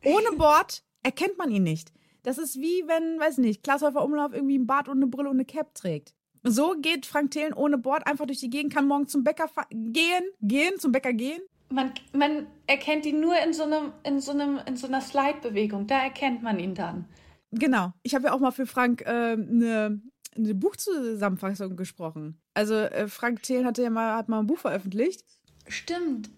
Ohne 0.04 0.32
Bord 0.36 0.82
erkennt 1.04 1.38
man 1.38 1.52
ihn 1.52 1.62
nicht. 1.62 1.92
Das 2.24 2.36
ist 2.36 2.56
wie 2.56 2.82
wenn, 2.88 3.20
weiß 3.20 3.38
nicht, 3.38 3.62
Klaas 3.62 3.82
Häufer 3.82 4.02
Umlauf 4.02 4.32
irgendwie 4.32 4.58
ein 4.58 4.66
Bart 4.66 4.88
und 4.88 4.96
eine 4.96 5.06
Brille 5.06 5.28
und 5.28 5.36
eine 5.36 5.44
Cap 5.44 5.76
trägt. 5.76 6.12
So 6.42 6.74
geht 6.76 7.06
Frank 7.06 7.30
Thelen 7.30 7.52
ohne 7.52 7.78
Bord 7.78 8.04
einfach 8.04 8.26
durch 8.26 8.40
die 8.40 8.50
Gegend, 8.50 8.74
kann 8.74 8.88
morgen 8.88 9.06
zum 9.06 9.22
Bäcker 9.22 9.48
gehen, 9.70 10.24
gehen, 10.40 10.80
zum 10.80 10.90
Bäcker 10.90 11.12
gehen. 11.12 11.40
Man, 11.72 11.92
man 12.12 12.46
erkennt 12.66 13.06
ihn 13.06 13.20
nur 13.20 13.34
in 13.44 13.52
so 13.52 13.62
einem, 13.62 13.92
in 14.02 14.20
so 14.20 14.32
einem, 14.32 14.60
in 14.66 14.76
so 14.76 14.86
einer 14.86 15.00
Slide-Bewegung. 15.00 15.86
Da 15.86 16.02
erkennt 16.02 16.42
man 16.42 16.58
ihn 16.58 16.74
dann. 16.74 17.06
Genau. 17.52 17.92
Ich 18.02 18.14
habe 18.14 18.26
ja 18.26 18.32
auch 18.32 18.40
mal 18.40 18.50
für 18.50 18.66
Frank 18.66 19.02
äh, 19.02 19.32
eine, 19.32 20.00
eine 20.36 20.54
Buchzusammenfassung 20.54 21.76
gesprochen. 21.76 22.40
Also 22.54 22.74
äh, 22.74 23.08
Frank 23.08 23.42
Thelen 23.42 23.66
hatte 23.66 23.82
ja 23.82 23.90
mal, 23.90 24.16
hat 24.16 24.28
mal 24.28 24.40
ein 24.40 24.46
Buch 24.46 24.58
veröffentlicht. 24.58 25.24
Stimmt. 25.68 26.30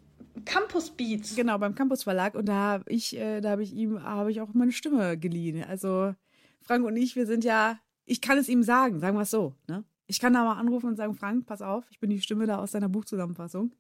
Campus 0.45 0.91
Beats. 0.91 1.37
Genau, 1.37 1.59
beim 1.59 1.75
Campus 1.75 2.03
Verlag. 2.03 2.35
Und 2.35 2.47
da 2.47 2.55
habe 2.55 2.85
ich, 2.91 3.17
äh, 3.17 3.41
da 3.41 3.51
habe 3.51 3.63
ich 3.63 3.75
ihm, 3.75 4.03
habe 4.03 4.31
ich 4.31 4.41
auch 4.41 4.55
meine 4.55 4.73
Stimme 4.73 5.19
geliehen. 5.19 5.65
Also 5.65 6.15
Frank 6.63 6.85
und 6.85 6.97
ich, 6.97 7.17
wir 7.17 7.27
sind 7.27 7.45
ja, 7.45 7.79
ich 8.05 8.21
kann 8.21 8.39
es 8.39 8.49
ihm 8.49 8.63
sagen, 8.63 8.99
sagen 9.01 9.17
wir 9.17 9.23
es 9.23 9.31
so. 9.31 9.55
Ne? 9.69 9.85
Ich 10.07 10.21
kann 10.21 10.33
da 10.33 10.45
mal 10.45 10.59
anrufen 10.59 10.89
und 10.89 10.97
sagen, 10.97 11.15
Frank, 11.15 11.47
pass 11.47 11.63
auf, 11.63 11.85
ich 11.91 12.01
bin 12.01 12.11
die 12.11 12.21
Stimme 12.21 12.47
da 12.47 12.59
aus 12.59 12.73
deiner 12.73 12.89
Buchzusammenfassung. 12.89 13.73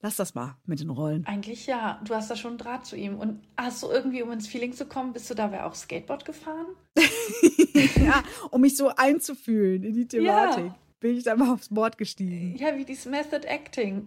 Lass 0.00 0.16
das 0.16 0.34
mal 0.34 0.56
mit 0.64 0.78
den 0.80 0.90
Rollen. 0.90 1.26
Eigentlich 1.26 1.66
ja. 1.66 2.00
Du 2.04 2.14
hast 2.14 2.30
da 2.30 2.36
schon 2.36 2.52
einen 2.52 2.58
Draht 2.58 2.86
zu 2.86 2.96
ihm. 2.96 3.16
Und 3.18 3.40
hast 3.56 3.82
du 3.82 3.88
irgendwie, 3.90 4.22
um 4.22 4.30
ins 4.30 4.46
Feeling 4.46 4.72
zu 4.72 4.86
kommen, 4.86 5.12
bist 5.12 5.28
du 5.28 5.34
dabei 5.34 5.64
auch 5.64 5.74
Skateboard 5.74 6.24
gefahren? 6.24 6.66
ja, 7.96 8.22
um 8.50 8.60
mich 8.60 8.76
so 8.76 8.90
einzufühlen 8.96 9.82
in 9.82 9.94
die 9.94 10.06
Thematik, 10.06 10.66
Ja. 10.66 10.76
bin 11.00 11.16
ich 11.16 11.24
dann 11.24 11.38
mal 11.38 11.52
aufs 11.52 11.68
Board 11.68 11.98
gestiegen. 11.98 12.56
Ja, 12.56 12.76
wie 12.76 12.84
dieses 12.84 13.06
Method 13.06 13.46
Acting. 13.46 14.06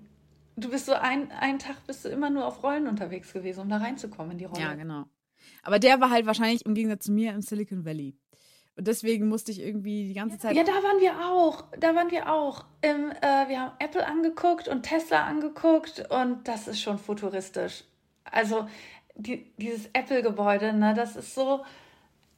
du 0.56 0.70
bist 0.70 0.86
so 0.86 0.94
ein, 0.94 1.32
einen 1.32 1.60
Tag 1.60 1.86
bist 1.88 2.06
du 2.06 2.10
immer 2.10 2.30
nur 2.30 2.46
auf 2.46 2.64
Rollen 2.64 2.88
unterwegs 2.88 3.34
gewesen, 3.34 3.62
um 3.62 3.70
da 3.70 3.78
reinzukommen 3.78 4.34
in 4.34 4.38
die 4.38 4.46
Rolle. 4.46 4.62
Ja, 4.62 4.74
genau. 4.76 5.06
Aber 5.64 5.80
der 5.80 6.00
war 6.00 6.10
halt 6.10 6.26
wahrscheinlich 6.26 6.66
im 6.66 6.74
Gegensatz 6.74 7.06
zu 7.06 7.12
mir 7.12 7.34
im 7.34 7.42
Silicon 7.42 7.84
Valley. 7.84 8.16
Und 8.78 8.88
deswegen 8.88 9.28
musste 9.28 9.52
ich 9.52 9.62
irgendwie 9.62 10.08
die 10.08 10.14
ganze 10.14 10.40
Zeit. 10.40 10.56
Ja, 10.56 10.64
da 10.64 10.72
waren 10.72 11.00
wir 11.00 11.26
auch. 11.26 11.66
Da 11.80 11.94
waren 11.94 12.10
wir 12.10 12.32
auch. 12.32 12.66
Im, 12.82 13.12
äh, 13.12 13.50
wir 13.50 13.60
haben 13.60 13.72
Apple 13.80 14.06
angeguckt 14.06 14.68
und 14.68 14.84
Tesla 14.84 15.26
angeguckt 15.26 16.06
und 16.10 16.48
das 16.48 16.68
ist 16.68 16.82
schon 16.82 16.98
futuristisch. 16.98 17.84
Also 18.24 18.68
die, 19.16 19.52
dieses 19.58 19.90
Apple-Gebäude, 19.94 20.74
ne, 20.74 20.94
das 20.94 21.16
ist 21.16 21.36
so. 21.36 21.64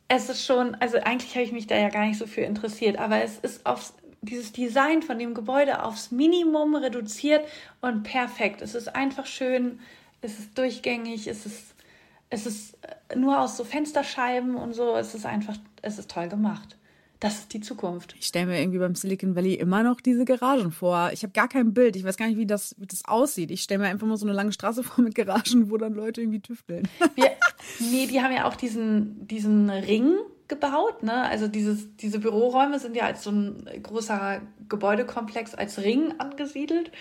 Es 0.07 0.29
ist 0.29 0.45
schon, 0.45 0.75
also 0.75 0.97
eigentlich 0.97 1.33
habe 1.35 1.43
ich 1.45 1.51
mich 1.51 1.67
da 1.67 1.77
ja 1.77 1.89
gar 1.89 2.05
nicht 2.05 2.17
so 2.17 2.27
für 2.27 2.41
interessiert, 2.41 2.97
aber 2.97 3.23
es 3.23 3.37
ist 3.39 3.65
aufs, 3.65 3.93
dieses 4.21 4.51
Design 4.51 5.01
von 5.01 5.17
dem 5.19 5.33
Gebäude 5.33 5.83
aufs 5.83 6.11
Minimum 6.11 6.75
reduziert 6.75 7.45
und 7.81 8.03
perfekt. 8.03 8.61
Es 8.61 8.75
ist 8.75 8.93
einfach 8.95 9.25
schön, 9.25 9.79
es 10.21 10.39
ist 10.39 10.57
durchgängig, 10.57 11.27
es 11.27 11.45
ist, 11.45 11.75
es 12.29 12.45
ist 12.45 12.77
nur 13.15 13.39
aus 13.39 13.57
so 13.57 13.63
Fensterscheiben 13.63 14.55
und 14.55 14.73
so. 14.73 14.95
Es 14.95 15.15
ist 15.15 15.25
einfach, 15.25 15.55
es 15.83 15.99
ist 15.99 16.09
toll 16.09 16.27
gemacht. 16.29 16.77
Das 17.19 17.35
ist 17.35 17.53
die 17.53 17.61
Zukunft. 17.61 18.15
Ich 18.19 18.25
stelle 18.25 18.47
mir 18.47 18.59
irgendwie 18.59 18.79
beim 18.79 18.95
Silicon 18.95 19.33
Valley 19.35 19.53
immer 19.53 19.81
noch 19.81 20.01
diese 20.01 20.25
Garagen 20.25 20.71
vor. 20.73 21.11
Ich 21.13 21.23
habe 21.23 21.31
gar 21.31 21.47
kein 21.47 21.73
Bild. 21.73 21.95
Ich 21.95 22.03
weiß 22.03 22.17
gar 22.17 22.27
nicht, 22.27 22.37
wie 22.37 22.45
das, 22.45 22.75
wie 22.77 22.85
das 22.85 23.05
aussieht. 23.05 23.49
Ich 23.49 23.63
stelle 23.63 23.79
mir 23.79 23.87
einfach 23.87 24.05
mal 24.07 24.17
so 24.17 24.25
eine 24.25 24.35
lange 24.35 24.51
Straße 24.51 24.83
vor 24.83 25.03
mit 25.03 25.15
Garagen, 25.15 25.69
wo 25.71 25.77
dann 25.77 25.93
Leute 25.93 26.19
irgendwie 26.19 26.41
tüfteln. 26.41 26.85
Wir, 27.15 27.31
nee, 27.79 28.07
die 28.07 28.21
haben 28.21 28.33
ja 28.33 28.45
auch 28.45 28.55
diesen, 28.55 29.25
diesen 29.25 29.69
Ring 29.69 30.15
gebaut. 30.49 31.03
Ne? 31.03 31.13
Also 31.13 31.47
dieses, 31.47 31.95
diese 31.95 32.19
Büroräume 32.19 32.79
sind 32.79 32.95
ja 32.95 33.05
als 33.05 33.23
so 33.23 33.31
ein 33.31 33.69
großer 33.81 34.41
Gebäudekomplex 34.67 35.55
als 35.55 35.79
Ring 35.79 36.15
angesiedelt. 36.17 36.91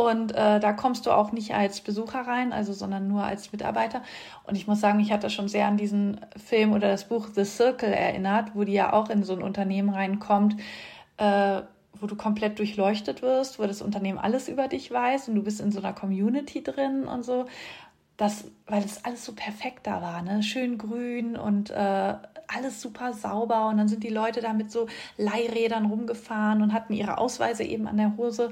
Und 0.00 0.32
äh, 0.32 0.58
da 0.60 0.72
kommst 0.72 1.04
du 1.04 1.10
auch 1.10 1.30
nicht 1.30 1.54
als 1.54 1.82
Besucher 1.82 2.20
rein, 2.20 2.54
also 2.54 2.72
sondern 2.72 3.06
nur 3.06 3.22
als 3.22 3.52
Mitarbeiter. 3.52 4.00
Und 4.44 4.56
ich 4.56 4.66
muss 4.66 4.80
sagen, 4.80 4.98
ich 4.98 5.12
hatte 5.12 5.28
schon 5.28 5.46
sehr 5.46 5.66
an 5.66 5.76
diesen 5.76 6.18
Film 6.42 6.72
oder 6.72 6.88
das 6.88 7.04
Buch 7.04 7.28
The 7.34 7.44
Circle 7.44 7.92
erinnert, 7.92 8.54
wo 8.54 8.64
die 8.64 8.72
ja 8.72 8.94
auch 8.94 9.10
in 9.10 9.24
so 9.24 9.34
ein 9.34 9.42
Unternehmen 9.42 9.90
reinkommt, 9.90 10.56
äh, 11.18 11.60
wo 12.00 12.06
du 12.06 12.16
komplett 12.16 12.58
durchleuchtet 12.58 13.20
wirst, 13.20 13.58
wo 13.58 13.66
das 13.66 13.82
Unternehmen 13.82 14.18
alles 14.18 14.48
über 14.48 14.68
dich 14.68 14.90
weiß 14.90 15.28
und 15.28 15.34
du 15.34 15.42
bist 15.42 15.60
in 15.60 15.70
so 15.70 15.80
einer 15.80 15.92
Community 15.92 16.62
drin 16.62 17.04
und 17.04 17.22
so. 17.22 17.44
Das, 18.16 18.46
weil 18.66 18.82
es 18.82 19.04
alles 19.04 19.26
so 19.26 19.34
perfekt 19.34 19.86
da 19.86 20.00
war, 20.00 20.22
ne? 20.22 20.42
Schön 20.42 20.78
grün 20.78 21.36
und 21.36 21.68
äh, 21.68 22.14
alles 22.46 22.80
super 22.80 23.12
sauber. 23.12 23.68
Und 23.68 23.76
dann 23.76 23.88
sind 23.88 24.02
die 24.02 24.08
Leute 24.08 24.40
da 24.40 24.54
mit 24.54 24.70
so 24.70 24.86
Leihrädern 25.18 25.84
rumgefahren 25.86 26.62
und 26.62 26.72
hatten 26.72 26.94
ihre 26.94 27.18
Ausweise 27.18 27.64
eben 27.64 27.86
an 27.86 27.98
der 27.98 28.16
Hose. 28.16 28.50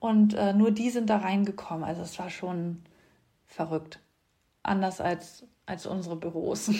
Und 0.00 0.34
äh, 0.34 0.52
nur 0.52 0.70
die 0.70 0.90
sind 0.90 1.10
da 1.10 1.18
reingekommen. 1.18 1.84
Also 1.84 2.02
es 2.02 2.18
war 2.18 2.30
schon 2.30 2.82
verrückt. 3.46 4.00
Anders 4.62 5.00
als, 5.00 5.46
als 5.66 5.86
unsere 5.86 6.16
Büros. 6.16 6.70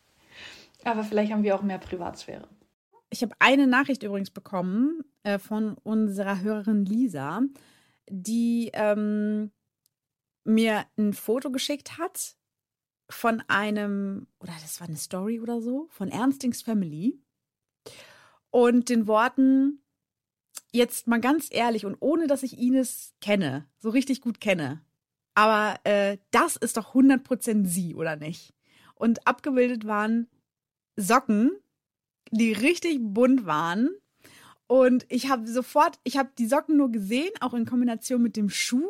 Aber 0.84 1.04
vielleicht 1.04 1.32
haben 1.32 1.44
wir 1.44 1.54
auch 1.54 1.62
mehr 1.62 1.78
Privatsphäre. 1.78 2.48
Ich 3.10 3.22
habe 3.22 3.34
eine 3.38 3.66
Nachricht 3.66 4.02
übrigens 4.02 4.30
bekommen 4.30 5.04
äh, 5.22 5.38
von 5.38 5.74
unserer 5.82 6.40
Hörerin 6.40 6.84
Lisa, 6.84 7.42
die 8.08 8.70
ähm, 8.72 9.52
mir 10.44 10.86
ein 10.96 11.12
Foto 11.12 11.50
geschickt 11.50 11.98
hat 11.98 12.36
von 13.10 13.42
einem, 13.48 14.26
oder 14.40 14.52
das 14.62 14.80
war 14.80 14.88
eine 14.88 14.96
Story 14.96 15.40
oder 15.40 15.60
so, 15.60 15.86
von 15.90 16.08
Ernstings 16.08 16.62
Family. 16.62 17.20
Und 18.50 18.88
den 18.88 19.06
Worten, 19.06 19.81
jetzt 20.72 21.06
mal 21.06 21.20
ganz 21.20 21.48
ehrlich 21.50 21.86
und 21.86 21.96
ohne 22.00 22.26
dass 22.26 22.42
ich 22.42 22.58
Ines 22.58 23.14
kenne, 23.20 23.66
so 23.78 23.90
richtig 23.90 24.20
gut 24.20 24.40
kenne, 24.40 24.82
aber 25.34 25.78
äh, 25.84 26.18
das 26.30 26.56
ist 26.56 26.76
doch 26.76 26.94
100% 26.94 27.66
sie, 27.66 27.94
oder 27.94 28.16
nicht? 28.16 28.54
Und 28.94 29.26
abgebildet 29.26 29.86
waren 29.86 30.28
Socken, 30.96 31.52
die 32.30 32.52
richtig 32.52 32.98
bunt 33.00 33.46
waren. 33.46 33.90
Und 34.66 35.06
ich 35.08 35.28
habe 35.28 35.46
sofort, 35.46 35.98
ich 36.04 36.16
habe 36.16 36.30
die 36.38 36.46
Socken 36.46 36.76
nur 36.76 36.90
gesehen, 36.90 37.30
auch 37.40 37.54
in 37.54 37.66
Kombination 37.66 38.22
mit 38.22 38.36
dem 38.36 38.48
Schuh, 38.48 38.88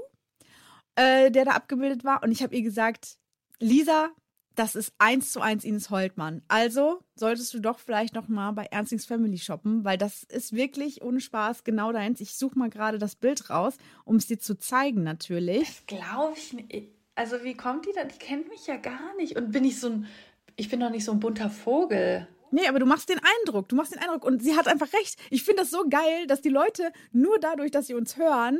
äh, 0.96 1.30
der 1.30 1.44
da 1.44 1.52
abgebildet 1.52 2.04
war. 2.04 2.22
Und 2.22 2.30
ich 2.30 2.42
habe 2.42 2.54
ihr 2.54 2.62
gesagt, 2.62 3.16
Lisa, 3.58 4.10
das 4.54 4.74
ist 4.74 4.92
eins 4.98 5.32
zu 5.32 5.40
eins 5.40 5.64
Ines 5.64 5.90
Holtmann. 5.90 6.42
Also 6.48 7.02
solltest 7.14 7.54
du 7.54 7.60
doch 7.60 7.78
vielleicht 7.78 8.14
noch 8.14 8.28
mal 8.28 8.52
bei 8.52 8.66
Ernstings 8.66 9.06
Family 9.06 9.38
shoppen, 9.38 9.84
weil 9.84 9.98
das 9.98 10.24
ist 10.24 10.52
wirklich 10.52 11.02
ohne 11.02 11.20
Spaß 11.20 11.64
genau 11.64 11.92
deins. 11.92 12.20
Ich 12.20 12.34
suche 12.34 12.58
mal 12.58 12.70
gerade 12.70 12.98
das 12.98 13.16
Bild 13.16 13.50
raus, 13.50 13.76
um 14.04 14.16
es 14.16 14.26
dir 14.26 14.38
zu 14.38 14.58
zeigen 14.58 15.02
natürlich. 15.02 15.68
Das 15.68 15.86
glaube 15.86 16.34
ich 16.36 16.52
nicht. 16.52 16.88
Also 17.14 17.44
wie 17.44 17.54
kommt 17.54 17.86
die 17.86 17.92
da? 17.94 18.04
Die 18.04 18.18
kennt 18.18 18.48
mich 18.48 18.66
ja 18.66 18.76
gar 18.76 19.14
nicht. 19.16 19.36
Und 19.36 19.52
bin 19.52 19.64
ich 19.64 19.78
so 19.78 19.88
ein, 19.88 20.06
ich 20.56 20.68
bin 20.68 20.80
doch 20.80 20.90
nicht 20.90 21.04
so 21.04 21.12
ein 21.12 21.20
bunter 21.20 21.50
Vogel. 21.50 22.26
Nee, 22.50 22.68
aber 22.68 22.78
du 22.78 22.86
machst 22.86 23.08
den 23.08 23.20
Eindruck, 23.40 23.68
du 23.70 23.76
machst 23.76 23.94
den 23.94 24.00
Eindruck 24.00 24.24
und 24.24 24.42
sie 24.42 24.56
hat 24.56 24.68
einfach 24.68 24.92
recht. 24.92 25.18
Ich 25.30 25.42
finde 25.42 25.62
das 25.62 25.70
so 25.70 25.88
geil, 25.88 26.26
dass 26.26 26.42
die 26.42 26.50
Leute 26.50 26.92
nur 27.10 27.38
dadurch, 27.38 27.70
dass 27.70 27.86
sie 27.86 27.94
uns 27.94 28.18
hören 28.18 28.58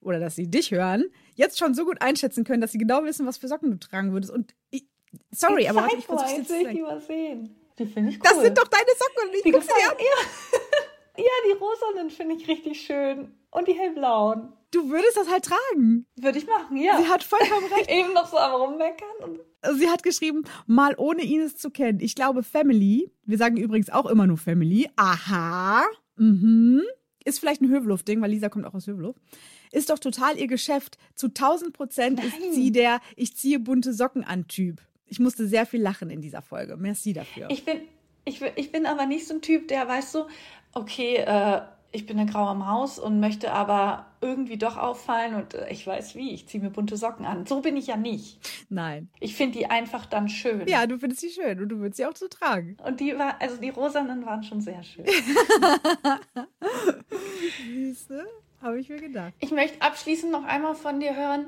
oder 0.00 0.20
dass 0.20 0.36
sie 0.36 0.48
dich 0.48 0.70
hören, 0.70 1.04
jetzt 1.34 1.58
schon 1.58 1.74
so 1.74 1.84
gut 1.84 2.00
einschätzen 2.00 2.44
können, 2.44 2.60
dass 2.60 2.72
sie 2.72 2.78
genau 2.78 3.04
wissen, 3.04 3.26
was 3.26 3.38
für 3.38 3.48
Socken 3.48 3.72
du 3.72 3.78
tragen 3.78 4.12
würdest. 4.12 4.32
Und 4.32 4.54
ich, 4.70 4.86
Sorry, 5.30 5.62
ich 5.62 5.70
aber 5.70 5.82
warte, 5.82 5.96
ich 5.96 6.06
versuche 6.06 6.30
jetzt 6.36 6.50
will 6.50 6.66
ich 6.66 6.68
die 6.68 6.82
mal 6.82 7.00
sehen. 7.00 7.56
Die 7.78 7.86
finde 7.86 8.10
ich 8.10 8.16
cool. 8.16 8.22
Das 8.24 8.42
sind 8.42 8.58
doch 8.58 8.68
deine 8.68 8.84
Socken. 8.86 9.34
Ich 9.34 9.42
die 9.42 9.50
guck 9.52 9.62
sie 9.62 9.70
an. 9.70 9.96
Ja. 9.98 10.64
ja, 11.24 11.30
die 11.46 11.58
rosanen 11.58 12.10
finde 12.10 12.34
ich 12.34 12.48
richtig 12.48 12.80
schön. 12.80 13.34
Und 13.50 13.68
die 13.68 13.72
hellblauen. 13.72 14.52
Du 14.70 14.90
würdest 14.90 15.16
das 15.16 15.30
halt 15.30 15.44
tragen. 15.44 16.06
Würde 16.16 16.38
ich 16.38 16.46
machen, 16.46 16.76
ja. 16.76 17.00
Sie 17.00 17.08
hat 17.08 17.22
vollkommen 17.24 17.66
recht. 17.72 17.90
Eben 17.90 18.12
noch 18.12 18.26
so 18.26 18.36
am 18.36 18.52
Rummeckern. 18.60 19.38
Sie 19.76 19.88
hat 19.88 20.02
geschrieben, 20.02 20.44
mal 20.66 20.94
ohne 20.98 21.22
Ines 21.22 21.56
zu 21.56 21.70
kennen. 21.70 22.00
Ich 22.00 22.14
glaube, 22.14 22.42
Family, 22.42 23.10
wir 23.24 23.38
sagen 23.38 23.56
übrigens 23.56 23.90
auch 23.90 24.06
immer 24.06 24.26
nur 24.26 24.36
Family. 24.36 24.90
Aha. 24.96 25.84
Mhm. 26.16 26.82
Ist 27.24 27.40
vielleicht 27.40 27.62
ein 27.62 27.70
Hövelhof-Ding, 27.70 28.20
weil 28.20 28.30
Lisa 28.30 28.48
kommt 28.48 28.66
auch 28.66 28.74
aus 28.74 28.86
Hövelhof. 28.86 29.16
Ist 29.72 29.90
doch 29.90 29.98
total 29.98 30.38
ihr 30.38 30.46
Geschäft. 30.46 30.98
Zu 31.14 31.28
1000 31.28 31.72
Prozent 31.72 32.24
ist 32.24 32.54
sie 32.54 32.70
der 32.70 33.00
Ich 33.16 33.36
ziehe 33.36 33.58
bunte 33.58 33.92
Socken 33.92 34.24
an 34.24 34.48
Typ. 34.48 34.80
Ich 35.08 35.18
musste 35.18 35.46
sehr 35.46 35.66
viel 35.66 35.80
lachen 35.80 36.10
in 36.10 36.20
dieser 36.20 36.42
Folge. 36.42 36.76
Merci 36.76 37.12
dafür. 37.12 37.48
Ich 37.50 37.64
bin, 37.64 37.80
ich, 38.24 38.42
ich 38.56 38.72
bin 38.72 38.86
aber 38.86 39.06
nicht 39.06 39.26
so 39.26 39.34
ein 39.34 39.42
Typ, 39.42 39.68
der 39.68 39.88
weiß 39.88 40.12
so, 40.12 40.26
okay, 40.72 41.16
äh, 41.16 41.62
ich 41.90 42.06
bin 42.06 42.18
eine 42.18 42.30
graue 42.30 42.54
Maus 42.54 42.98
und 42.98 43.18
möchte 43.18 43.52
aber 43.52 44.06
irgendwie 44.20 44.58
doch 44.58 44.76
auffallen 44.76 45.34
und 45.34 45.54
äh, 45.54 45.70
ich 45.70 45.86
weiß 45.86 46.14
wie, 46.16 46.34
ich 46.34 46.46
ziehe 46.46 46.62
mir 46.62 46.70
bunte 46.70 46.96
Socken 46.96 47.24
an. 47.24 47.46
So 47.46 47.62
bin 47.62 47.76
ich 47.76 47.86
ja 47.86 47.96
nicht. 47.96 48.38
Nein. 48.68 49.08
Ich 49.20 49.34
finde 49.34 49.58
die 49.58 49.66
einfach 49.66 50.04
dann 50.04 50.28
schön. 50.28 50.68
Ja, 50.68 50.86
du 50.86 50.98
findest 50.98 51.22
sie 51.22 51.30
schön 51.30 51.60
und 51.60 51.68
du 51.68 51.78
würdest 51.78 51.96
sie 51.96 52.06
auch 52.06 52.16
so 52.16 52.28
tragen. 52.28 52.76
Und 52.84 53.00
die 53.00 53.16
war, 53.16 53.40
also 53.40 53.56
die 53.56 53.70
rosanen 53.70 54.26
waren 54.26 54.42
schon 54.42 54.60
sehr 54.60 54.82
schön. 54.82 55.06
Siehste, 57.66 58.26
habe 58.60 58.78
ich 58.78 58.88
mir 58.88 59.00
gedacht. 59.00 59.32
Ich 59.40 59.50
möchte 59.50 59.80
abschließend 59.80 60.30
noch 60.30 60.44
einmal 60.44 60.74
von 60.74 61.00
dir 61.00 61.16
hören, 61.16 61.46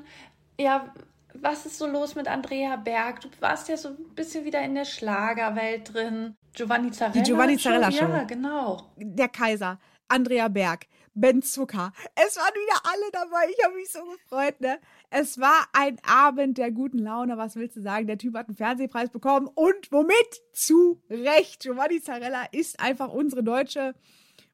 ja, 0.59 0.93
was 1.35 1.67
ist 1.67 1.79
so 1.79 1.87
los 1.87 2.15
mit 2.15 2.29
Andrea 2.29 2.77
Berg? 2.77 3.21
Du 3.21 3.29
warst 3.41 3.69
ja 3.69 3.77
so 3.77 3.89
ein 3.89 4.15
bisschen 4.15 4.45
wieder 4.45 4.61
in 4.63 4.75
der 4.75 4.85
Schlagerwelt 4.85 5.93
drin. 5.93 6.37
Giovanni 6.53 6.91
Zarella. 6.91 7.13
Die 7.13 7.23
Giovanni 7.23 7.57
Zarella 7.59 7.91
Show. 7.91 8.09
Ja, 8.09 8.25
genau. 8.25 8.93
Der 8.97 9.29
Kaiser, 9.29 9.79
Andrea 10.09 10.49
Berg, 10.49 10.87
Ben 11.15 11.43
Zucker. 11.43 11.93
Es 12.15 12.37
waren 12.37 12.55
wieder 12.55 12.81
alle 12.85 13.11
dabei. 13.13 13.51
Ich 13.57 13.65
habe 13.65 13.75
mich 13.75 13.91
so 13.91 14.01
gefreut, 14.05 14.61
ne? 14.61 14.79
Es 15.11 15.39
war 15.39 15.67
ein 15.73 15.99
Abend 16.05 16.59
der 16.59 16.71
guten 16.71 16.99
Laune. 16.99 17.37
Was 17.37 17.57
willst 17.57 17.77
du 17.77 17.81
sagen? 17.81 18.07
Der 18.07 18.19
Typ 18.19 18.37
hat 18.37 18.49
einen 18.49 18.57
Fernsehpreis 18.57 19.11
bekommen 19.11 19.49
und 19.55 19.93
womit? 19.93 20.43
Zu 20.53 21.03
Recht. 21.11 21.63
Giovanni 21.63 22.01
Zarella 22.01 22.47
ist 22.53 22.81
einfach 22.81 23.09
unsere 23.09 23.43
deutsche, 23.43 23.95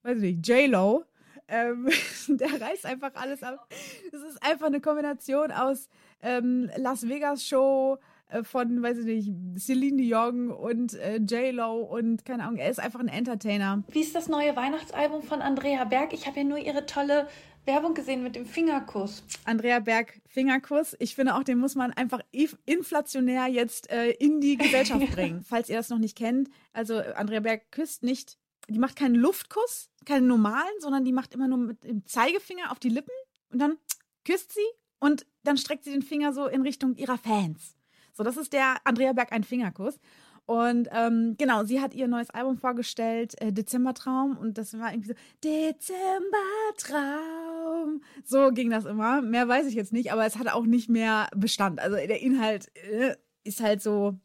weiß 0.03 0.19
ich 0.19 0.37
nicht, 0.37 0.49
J-Lo. 0.49 1.05
Ähm, 1.49 1.89
der 2.29 2.61
reißt 2.61 2.87
einfach 2.87 3.15
alles 3.15 3.43
ab. 3.43 3.69
Es 4.13 4.21
ist 4.23 4.43
einfach 4.43 4.67
eine 4.67 4.81
Kombination 4.81 5.53
aus 5.53 5.89
ähm, 6.23 6.71
Las 6.77 7.09
Vegas 7.09 7.45
Show 7.45 7.99
äh, 8.29 8.43
von, 8.43 8.83
weiß 8.83 8.99
ich 8.99 9.05
nicht, 9.05 9.61
Celine 9.61 9.97
Dion 9.97 10.51
und 10.51 10.95
äh, 10.95 11.17
J-Lo 11.17 11.81
und 11.83 12.25
keine 12.25 12.45
Ahnung, 12.45 12.59
er 12.59 12.71
ist 12.71 12.81
einfach 12.81 13.01
ein 13.01 13.09
Entertainer. 13.09 13.85
Wie 13.89 14.01
ist 14.01 14.15
das 14.15 14.29
neue 14.29 14.57
Weihnachtsalbum 14.57 15.23
von 15.23 15.43
Andrea 15.43 15.85
Berg? 15.85 16.13
Ich 16.13 16.27
habe 16.27 16.39
ja 16.39 16.45
nur 16.45 16.59
ihre 16.59 16.87
tolle 16.87 17.29
Werbung 17.67 17.95
gesehen 17.95 18.23
mit 18.23 18.37
dem 18.37 18.47
Fingerkuss. 18.47 19.23
Andrea 19.45 19.81
Berg, 19.81 20.21
Fingerkuss. 20.29 20.97
Ich 20.99 21.15
finde 21.15 21.35
auch, 21.35 21.43
den 21.43 21.59
muss 21.59 21.75
man 21.75 21.93
einfach 21.93 22.21
inflationär 22.65 23.47
jetzt 23.47 23.91
äh, 23.91 24.11
in 24.11 24.41
die 24.41 24.57
Gesellschaft 24.57 25.11
bringen. 25.15 25.43
Falls 25.43 25.69
ihr 25.69 25.77
das 25.77 25.89
noch 25.89 25.99
nicht 25.99 26.17
kennt. 26.17 26.49
Also 26.73 26.99
Andrea 26.99 27.41
Berg 27.41 27.71
küsst 27.73 28.03
nicht, 28.03 28.39
die 28.69 28.79
macht 28.79 28.97
keinen 28.97 29.15
Luftkuss, 29.15 29.91
keinen 30.05 30.27
normalen, 30.27 30.81
sondern 30.81 31.05
die 31.05 31.13
macht 31.13 31.35
immer 31.35 31.49
nur 31.49 31.59
mit 31.59 31.85
dem 31.85 32.05
Zeigefinger 32.07 32.71
auf 32.71 32.79
die 32.79 32.89
Lippen 32.89 33.15
und 33.51 33.61
dann 33.61 33.77
küsst 34.25 34.53
sie 34.53 34.67
und 34.99 35.27
dann 35.45 35.57
streckt 35.57 35.85
sie 35.85 35.93
den 35.93 36.03
Finger 36.03 36.33
so 36.33 36.47
in 36.47 36.63
Richtung 36.63 36.97
ihrer 36.97 37.19
Fans. 37.19 37.77
So, 38.13 38.25
das 38.25 38.37
ist 38.37 38.53
der 38.53 38.77
Andrea 38.85 39.13
Berg 39.13 39.33
ein 39.33 39.45
Fingerkuss. 39.45 40.01
Und 40.47 40.89
ähm, 40.93 41.35
genau, 41.39 41.65
sie 41.65 41.81
hat 41.81 41.93
ihr 41.93 42.07
neues 42.07 42.31
Album 42.31 42.57
vorgestellt, 42.57 43.35
äh, 43.41 43.53
Dezembertraum. 43.53 44.37
Und 44.37 44.59
das 44.59 44.79
war 44.79 44.93
irgendwie 44.93 45.09
so, 45.09 45.15
Dezembertraum. 45.43 48.01
So 48.25 48.53
ging 48.53 48.71
das 48.71 48.85
immer. 48.85 49.23
Mehr 49.23 49.49
weiß 49.49 49.67
ich 49.67 49.75
jetzt 49.75 49.93
nicht, 49.93 50.13
aber 50.13 50.25
es 50.25 50.39
hat 50.39 50.47
auch 50.49 50.65
nicht 50.65 50.89
mehr 50.89 51.29
Bestand. 51.35 51.81
Also 51.81 51.97
der 51.97 52.23
Inhalt 52.23 52.71
äh, 52.77 53.17
ist 53.43 53.61
halt 53.61 53.83
so, 53.83 54.21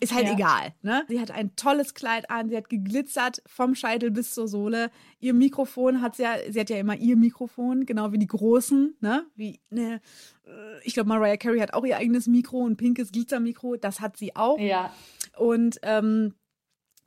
ist 0.00 0.14
halt 0.14 0.26
Ja. 0.26 0.32
egal. 0.34 0.74
Ne? 0.82 1.04
Sie 1.08 1.20
hat 1.20 1.30
ein 1.30 1.54
tolles 1.56 1.94
Kleid 1.94 2.30
an, 2.30 2.48
sie 2.48 2.56
hat 2.56 2.68
geglitzert 2.68 3.42
vom 3.46 3.74
Scheitel 3.74 4.10
bis 4.10 4.32
zur 4.34 4.48
Sohle. 4.48 4.90
Ihr 5.20 5.34
Mikrofon 5.34 6.00
hat 6.02 6.16
sie 6.16 6.22
ja, 6.22 6.34
sie 6.48 6.60
hat 6.60 6.70
ja 6.70 6.78
immer 6.78 6.96
ihr 6.96 7.16
Mikrofon, 7.16 7.86
genau 7.86 8.12
wie 8.12 8.18
die 8.18 8.26
Großen, 8.26 8.96
ne? 9.00 9.26
Wie, 9.34 9.60
ne, 9.70 10.00
äh, 10.46 10.50
ich 10.84 10.94
glaube, 10.94 11.08
Mariah 11.08 11.36
Carey 11.36 11.58
hat 11.60 11.74
auch 11.74 11.84
ihr 11.84 11.96
eigenes 11.96 12.26
Mikro, 12.26 12.66
ein 12.66 12.76
pinkes 12.76 13.12
Glitzermikro, 13.12 13.76
das 13.76 14.00
hat 14.00 14.16
sie 14.16 14.34
auch. 14.36 14.58
Ja. 14.58 14.92
Und 15.36 15.78
ähm, 15.82 16.34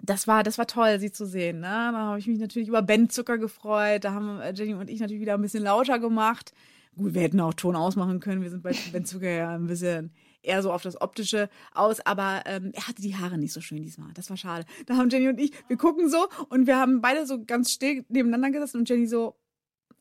das 0.04 0.28
war, 0.28 0.42
das 0.44 0.58
war 0.58 0.66
toll, 0.68 1.00
sie 1.00 1.12
zu 1.12 1.26
sehen. 1.26 1.58
Ne? 1.60 1.68
Da 1.68 1.94
habe 1.94 2.20
ich 2.20 2.26
mich 2.28 2.40
natürlich 2.40 2.68
über 2.68 2.82
Ben 2.82 3.10
Zucker 3.10 3.38
gefreut. 3.38 4.04
Da 4.04 4.14
haben 4.14 4.40
äh, 4.40 4.52
Jenny 4.54 4.74
und 4.74 4.90
ich 4.90 5.00
natürlich 5.00 5.22
wieder 5.22 5.36
ein 5.36 5.42
bisschen 5.42 5.64
lauter 5.64 6.00
gemacht. 6.00 6.54
Gut, 6.98 7.14
wir 7.14 7.22
hätten 7.22 7.40
auch 7.40 7.54
Ton 7.54 7.76
ausmachen 7.76 8.20
können. 8.20 8.42
Wir 8.42 8.50
sind 8.50 8.64
bei 8.64 8.74
Ben 8.92 9.06
Zucker 9.06 9.30
ja 9.30 9.54
ein 9.56 9.68
bisschen 9.68 10.12
eher 10.44 10.62
so 10.62 10.72
auf 10.72 10.82
das 10.82 11.00
Optische 11.02 11.50
aus, 11.74 12.00
aber 12.06 12.44
ähm, 12.46 12.72
er 12.74 12.88
hatte 12.88 13.02
die 13.02 13.16
Haare 13.16 13.38
nicht 13.38 13.54
so 13.54 13.62
schön 13.62 13.82
diesmal. 13.84 14.12
Das 14.14 14.30
war 14.30 14.38
schade. 14.38 14.66
Da 14.86 14.96
haben 14.98 15.10
Jenny 15.10 15.30
und 15.30 15.40
ich, 15.40 15.52
wir 15.68 15.78
gucken 15.78 16.10
so 16.10 16.28
und 16.50 16.68
wir 16.68 16.78
haben 16.78 17.02
beide 17.02 17.26
so 17.26 17.44
ganz 17.44 17.72
still 17.72 18.06
nebeneinander 18.10 18.52
gesessen 18.52 18.78
und 18.78 18.90
Jenny 18.90 19.08
so, 19.08 19.36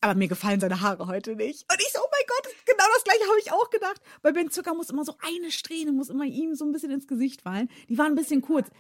aber 0.01 0.15
mir 0.15 0.29
gefallen 0.29 0.61
seine 0.61 0.81
Haare 0.81 1.07
heute 1.07 1.37
nicht. 1.37 1.71
Und 1.71 1.79
ich 1.79 1.93
so, 1.93 2.01
oh 2.01 2.09
mein 2.11 2.27
Gott, 2.27 2.55
genau 2.67 2.85
das 2.95 3.05
gleiche 3.05 3.25
habe 3.29 3.39
ich 3.39 3.53
auch 3.53 3.71
gedacht. 3.71 4.01
Bei 4.23 4.33
Ben 4.33 4.51
Zucker 4.51 4.75
muss 4.75 4.91
immer 4.91 5.05
so 5.05 5.15
eine 5.21 5.51
Strähne, 5.51 5.93
muss 5.93 6.09
immer 6.09 6.25
ihm 6.25 6.55
so 6.55 6.65
ein 6.65 6.73
bisschen 6.73 6.91
ins 6.91 7.07
Gesicht 7.07 7.43
fallen. 7.43 7.69
Die 7.89 7.99
waren 7.99 8.13
ein 8.13 8.15
bisschen 8.15 8.41
kurz. 8.41 8.71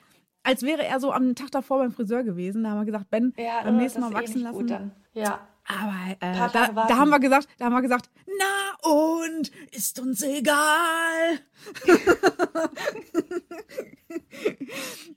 Als 0.42 0.62
wäre 0.62 0.84
er 0.84 1.00
so 1.00 1.12
am 1.12 1.34
Tag 1.34 1.50
davor 1.50 1.78
beim 1.78 1.92
Friseur 1.92 2.24
gewesen. 2.24 2.64
Da 2.64 2.70
haben 2.70 2.80
wir 2.80 2.86
gesagt, 2.86 3.10
Ben, 3.10 3.34
Ja, 3.36 3.62
beim 3.62 3.74
äh, 3.74 3.82
nächsten 3.82 4.00
Mal 4.00 4.12
eh 4.12 4.14
wachsen 4.14 4.40
lassen. 4.40 4.58
Gut 4.58 4.70
dann. 4.70 4.92
Ja. 5.12 5.46
Aber 5.70 6.16
äh, 6.20 6.48
da, 6.48 6.68
da 6.68 6.96
haben 6.96 7.10
wir 7.10 7.20
gesagt, 7.20 7.48
da 7.58 7.66
haben 7.66 7.74
wir 7.74 7.82
gesagt, 7.82 8.10
na 8.26 8.90
und 8.90 9.50
ist 9.70 10.00
uns 10.00 10.22
egal. 10.22 11.38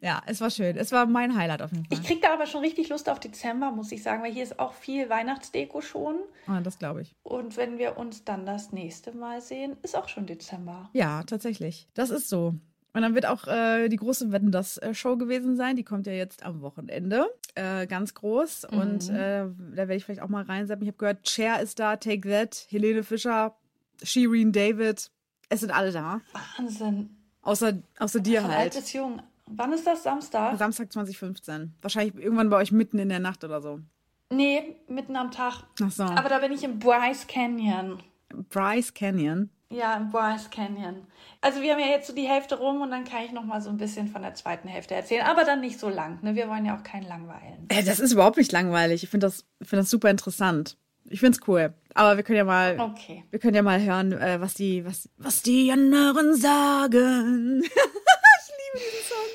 ja, 0.02 0.22
es 0.26 0.42
war 0.42 0.50
schön. 0.50 0.78
Es 0.78 0.92
war 0.92 1.06
mein 1.06 1.36
Highlight 1.36 1.62
auf 1.62 1.72
jeden 1.72 1.86
Fall. 1.86 1.98
Ich 1.98 2.06
krieg 2.06 2.22
da 2.22 2.34
aber 2.34 2.46
schon 2.46 2.62
richtig 2.62 2.90
Lust 2.90 3.10
auf 3.10 3.20
Dezember, 3.20 3.72
muss 3.72 3.92
ich 3.92 4.04
sagen, 4.04 4.24
weil 4.24 4.32
hier 4.32 4.44
ist 4.44 4.60
auch 4.60 4.74
viel 4.74 5.10
Weihnachtsdeko 5.10 5.82
schon. 5.82 6.16
Ah, 6.48 6.62
das 6.62 6.78
glaube 6.78 7.02
ich. 7.02 7.16
Und 7.24 7.58
wenn 7.58 7.78
wir 7.78 7.98
uns 7.98 8.24
dann 8.24 8.46
das 8.46 8.72
nächste 8.72 9.14
Mal 9.14 9.42
sehen, 9.42 9.78
ist 9.82 9.96
auch 9.96 10.10
schon 10.10 10.26
Dezember. 10.26 10.90
Ja, 10.94 11.24
tatsächlich. 11.24 11.88
Das 11.94 12.10
ist 12.10 12.30
so. 12.30 12.56
Und 12.94 13.02
dann 13.02 13.16
wird 13.16 13.26
auch 13.26 13.48
äh, 13.48 13.90
die 13.90 13.96
große 13.96 14.32
Wetten 14.32 14.52
das 14.52 14.78
äh, 14.78 14.94
Show 14.94 15.18
gewesen 15.18 15.56
sein. 15.56 15.76
Die 15.76 15.84
kommt 15.84 16.06
ja 16.06 16.14
jetzt 16.14 16.44
am 16.44 16.62
Wochenende. 16.62 17.26
Äh, 17.56 17.88
ganz 17.88 18.14
groß. 18.14 18.66
Und 18.66 19.10
äh, 19.10 19.46
da 19.46 19.76
werde 19.76 19.96
ich 19.96 20.06
vielleicht 20.06 20.22
auch 20.22 20.30
mal 20.30 20.44
reinsetzen. 20.44 20.84
Ich 20.84 20.90
habe 20.90 20.98
gehört, 20.98 21.28
Cher 21.28 21.60
ist 21.62 21.80
da, 21.80 21.96
Take 21.96 22.30
That, 22.30 22.68
Helene 22.70 23.04
Fischer, 23.04 23.56
Shireen 24.04 24.52
David. 24.52 25.10
Es 25.50 25.62
sind 25.62 25.72
alle 25.72 25.92
da. 25.92 26.22
Wahnsinn. 26.58 27.10
Außer, 27.42 27.74
außer 28.00 28.20
dir 28.20 28.42
Von 28.42 28.52
halt. 28.52 28.60
alt 28.60 28.76
bis 28.76 28.94
jung. 28.94 29.22
Wann 29.48 29.74
ist 29.74 29.86
das? 29.86 30.04
Samstag? 30.04 30.58
Samstag 30.58 30.92
2015. 30.94 31.74
Wahrscheinlich 31.82 32.16
irgendwann 32.16 32.50
bei 32.50 32.58
euch 32.58 32.72
mitten 32.72 33.00
in 33.00 33.10
der 33.10 33.20
Nacht 33.20 33.44
oder 33.44 33.62
so. 33.62 33.80
Nee, 34.30 34.78
mitten 34.88 35.16
am 35.16 35.32
Tag. 35.32 35.64
Ach 35.82 35.92
so. 35.92 36.04
Aber 36.04 36.30
da 36.30 36.40
bin 36.40 36.52
ich 36.52 36.64
im 36.64 36.80
Bryce 36.80 37.28
Canyon. 37.28 38.02
Bryce 38.50 38.94
Canyon. 38.94 39.50
Ja, 39.74 39.96
im 39.96 40.10
Bryce 40.12 40.50
Canyon. 40.52 41.08
Also 41.42 41.62
wir 41.62 41.72
haben 41.74 41.80
ja 41.80 41.88
jetzt 41.88 42.08
so 42.08 42.14
die 42.14 42.28
Hälfte 42.28 42.58
rum 42.60 42.82
und 42.82 42.92
dann 42.92 43.04
kann 43.06 43.24
ich 43.26 43.32
noch 43.32 43.44
mal 43.44 43.60
so 43.62 43.70
ein 43.70 43.78
bisschen 43.78 44.08
von 44.08 44.22
der 44.22 44.36
zweiten 44.36 44.68
Hälfte 44.68 44.94
erzählen. 44.94 45.26
Aber 45.26 45.44
dann 45.44 45.62
nicht 45.62 45.80
so 45.80 45.90
lang. 45.90 46.20
Ne? 46.22 46.36
Wir 46.36 46.48
wollen 46.48 46.66
ja 46.66 46.78
auch 46.78 46.84
keinen 46.84 47.08
langweilen. 47.08 47.66
Äh, 47.70 47.84
das 47.84 48.00
ist 48.00 48.12
überhaupt 48.12 48.38
nicht 48.38 48.52
langweilig. 48.52 49.04
Ich 49.04 49.10
finde 49.10 49.26
das, 49.28 49.46
find 49.62 49.82
das 49.82 49.90
super 49.90 50.10
interessant. 50.10 50.78
Ich 51.10 51.20
finde 51.20 51.38
es 51.38 51.48
cool. 51.48 51.74
Aber 51.96 52.16
wir 52.18 52.24
können 52.24 52.38
ja 52.38 52.44
mal, 52.44 52.80
Okay. 52.80 53.24
wir 53.30 53.40
können 53.40 53.56
ja 53.56 53.62
mal 53.62 53.82
hören, 53.82 54.14
äh, 54.14 54.40
was 54.40 54.54
die, 54.54 54.86
was, 54.86 55.10
was 55.18 55.42
die 55.42 55.72
anderen 55.72 56.36
sagen. 56.36 57.62
ich 57.64 57.70
liebe 57.70 58.80
diesen 58.80 59.04
Song. 59.10 59.28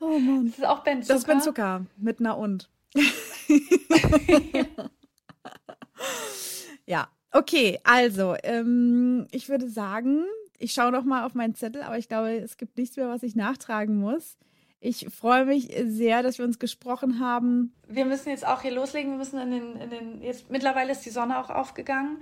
oh 0.00 0.18
Mann. 0.18 0.46
Das 0.46 0.58
ist 0.58 0.66
auch 0.66 0.84
Ben 0.84 1.02
Zucker. 1.02 1.14
Das 1.14 1.22
ist 1.22 1.26
Ben 1.26 1.40
Zucker 1.40 1.86
mit 1.96 2.20
einer 2.20 2.36
und. 2.38 2.70
ja, 6.86 7.08
okay, 7.32 7.78
also, 7.84 8.34
ähm, 8.42 9.26
ich 9.30 9.48
würde 9.48 9.68
sagen, 9.68 10.24
ich 10.58 10.72
schaue 10.72 10.92
noch 10.92 11.04
mal 11.04 11.24
auf 11.24 11.34
meinen 11.34 11.54
Zettel, 11.54 11.82
aber 11.82 11.98
ich 11.98 12.08
glaube, 12.08 12.36
es 12.36 12.56
gibt 12.56 12.78
nichts 12.78 12.96
mehr, 12.96 13.08
was 13.08 13.22
ich 13.22 13.36
nachtragen 13.36 13.96
muss. 13.96 14.36
Ich 14.80 15.08
freue 15.10 15.46
mich 15.46 15.74
sehr, 15.86 16.22
dass 16.22 16.38
wir 16.38 16.44
uns 16.44 16.58
gesprochen 16.58 17.18
haben. 17.18 17.74
Wir 17.88 18.04
müssen 18.04 18.28
jetzt 18.28 18.46
auch 18.46 18.62
hier 18.62 18.72
loslegen. 18.72 19.12
Wir 19.12 19.18
müssen 19.18 19.40
in 19.40 19.50
den, 19.50 19.76
in 19.76 19.90
den, 19.90 20.22
jetzt 20.22 20.50
mittlerweile 20.50 20.92
ist 20.92 21.04
die 21.04 21.10
Sonne 21.10 21.38
auch 21.38 21.50
aufgegangen. 21.50 22.18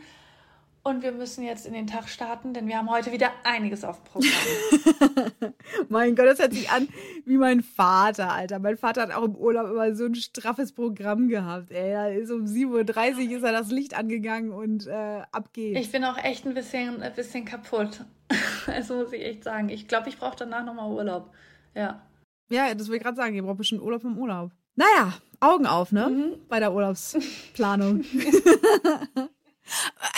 Und 0.86 1.02
wir 1.02 1.12
müssen 1.12 1.42
jetzt 1.42 1.64
in 1.64 1.72
den 1.72 1.86
Tag 1.86 2.10
starten, 2.10 2.52
denn 2.52 2.68
wir 2.68 2.76
haben 2.76 2.90
heute 2.90 3.10
wieder 3.10 3.30
einiges 3.42 3.84
auf 3.84 4.02
dem 4.02 4.04
Programm. 4.04 5.54
Mein 5.88 6.14
Gott, 6.14 6.26
das 6.26 6.38
hört 6.38 6.52
sich 6.52 6.70
an 6.70 6.88
wie 7.24 7.38
mein 7.38 7.62
Vater, 7.62 8.30
Alter. 8.30 8.58
Mein 8.58 8.76
Vater 8.76 9.00
hat 9.00 9.10
auch 9.10 9.24
im 9.24 9.34
Urlaub 9.34 9.70
immer 9.70 9.94
so 9.94 10.04
ein 10.04 10.14
straffes 10.14 10.72
Programm 10.72 11.28
gehabt. 11.28 11.70
Ey, 11.70 11.92
da 11.92 12.08
ist 12.08 12.30
um 12.30 12.44
7.30 12.44 13.30
Uhr 13.30 13.36
ist 13.38 13.42
er 13.42 13.52
das 13.52 13.70
Licht 13.70 13.96
angegangen 13.96 14.52
und 14.52 14.86
äh, 14.86 15.22
ab 15.32 15.54
geht's. 15.54 15.80
Ich 15.80 15.90
bin 15.90 16.04
auch 16.04 16.18
echt 16.18 16.46
ein 16.46 16.52
bisschen, 16.52 17.02
ein 17.02 17.14
bisschen 17.14 17.44
kaputt. 17.46 18.04
Also 18.66 18.96
muss 18.96 19.12
ich 19.12 19.22
echt 19.22 19.44
sagen. 19.44 19.68
Ich 19.68 19.88
glaube, 19.88 20.08
ich 20.08 20.18
brauche 20.18 20.36
danach 20.36 20.64
nochmal 20.64 20.90
Urlaub. 20.90 21.30
Ja. 21.74 22.02
Ja, 22.50 22.74
das 22.74 22.88
will 22.88 22.96
ich 22.96 23.02
gerade 23.02 23.16
sagen. 23.16 23.34
Ihr 23.34 23.42
braucht 23.42 23.58
bestimmt 23.58 23.82
Urlaub 23.82 24.00
vom 24.00 24.18
Urlaub. 24.18 24.52
Naja, 24.74 25.12
Augen 25.40 25.66
auf, 25.66 25.92
ne? 25.92 26.38
Bei 26.48 26.60
der 26.60 26.72
Urlaubsplanung. 26.72 28.04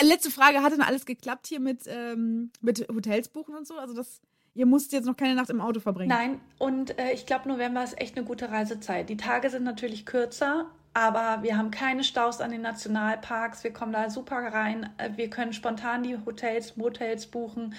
Letzte 0.01 0.31
Frage, 0.31 0.61
hat 0.61 0.73
denn 0.73 0.81
alles 0.81 1.05
geklappt 1.05 1.47
hier 1.47 1.59
mit, 1.59 1.81
ähm, 1.87 2.51
mit 2.61 2.87
Hotels 2.89 3.29
buchen 3.29 3.55
und 3.55 3.67
so? 3.67 3.75
Also 3.77 3.93
das, 3.93 4.21
ihr 4.53 4.65
musst 4.65 4.91
jetzt 4.91 5.05
noch 5.05 5.17
keine 5.17 5.35
Nacht 5.35 5.49
im 5.49 5.61
Auto 5.61 5.79
verbringen. 5.79 6.09
Nein, 6.09 6.41
und 6.57 6.97
äh, 6.99 7.11
ich 7.13 7.25
glaube, 7.25 7.47
November 7.47 7.83
ist 7.83 7.99
echt 7.99 8.17
eine 8.17 8.25
gute 8.25 8.51
Reisezeit. 8.51 9.09
Die 9.09 9.17
Tage 9.17 9.49
sind 9.49 9.63
natürlich 9.63 10.05
kürzer, 10.05 10.65
aber 10.93 11.43
wir 11.43 11.57
haben 11.57 11.71
keine 11.71 12.03
Staus 12.03 12.41
an 12.41 12.51
den 12.51 12.61
Nationalparks. 12.61 13.63
Wir 13.63 13.71
kommen 13.71 13.93
da 13.93 14.09
super 14.09 14.37
rein. 14.37 14.89
Äh, 14.97 15.11
Wir 15.15 15.29
können 15.29 15.53
spontan 15.53 16.03
die 16.03 16.17
Hotels, 16.25 16.75
Motels 16.75 17.27
buchen. 17.27 17.75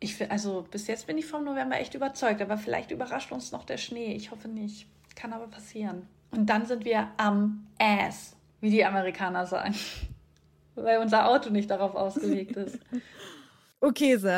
Ich, 0.00 0.30
also 0.30 0.66
bis 0.70 0.88
jetzt 0.88 1.06
bin 1.06 1.16
ich 1.16 1.26
vom 1.26 1.44
November 1.44 1.78
echt 1.78 1.94
überzeugt, 1.94 2.42
aber 2.42 2.58
vielleicht 2.58 2.90
überrascht 2.90 3.30
uns 3.30 3.52
noch 3.52 3.64
der 3.64 3.76
Schnee. 3.76 4.14
Ich 4.14 4.32
hoffe 4.32 4.48
nicht. 4.48 4.88
Kann 5.14 5.32
aber 5.32 5.46
passieren. 5.46 6.08
Und 6.32 6.46
dann 6.46 6.66
sind 6.66 6.84
wir 6.84 7.08
am 7.18 7.66
Ass, 7.78 8.34
wie 8.60 8.70
die 8.70 8.84
Amerikaner 8.84 9.46
sagen. 9.46 9.74
Weil 10.74 10.98
unser 10.98 11.28
Auto 11.28 11.50
nicht 11.50 11.70
darauf 11.70 11.94
ausgelegt 11.94 12.56
ist. 12.56 12.78
Okay, 13.84 14.16
so. 14.16 14.28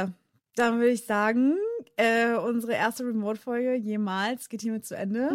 Dann 0.56 0.78
würde 0.78 0.92
ich 0.92 1.04
sagen, 1.04 1.58
äh, 1.98 2.32
unsere 2.32 2.72
erste 2.72 3.04
Remote-Folge 3.04 3.74
jemals 3.74 4.48
geht 4.48 4.62
hiermit 4.62 4.86
zu 4.86 4.96
Ende. 4.96 5.28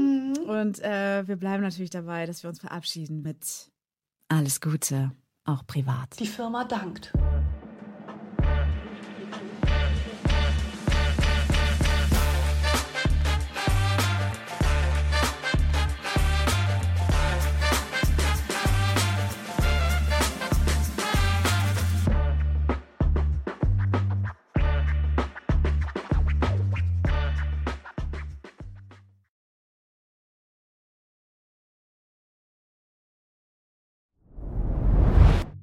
Und 0.48 0.80
äh, 0.80 1.28
wir 1.28 1.36
bleiben 1.36 1.62
natürlich 1.62 1.92
dabei, 1.92 2.26
dass 2.26 2.42
wir 2.42 2.50
uns 2.50 2.60
verabschieden 2.60 3.22
mit 3.22 3.70
alles 4.30 4.62
Gute, 4.62 5.12
auch 5.46 5.64
privat. 5.68 6.20
Die 6.20 6.26
Firma 6.26 6.64
dankt. 6.64 7.14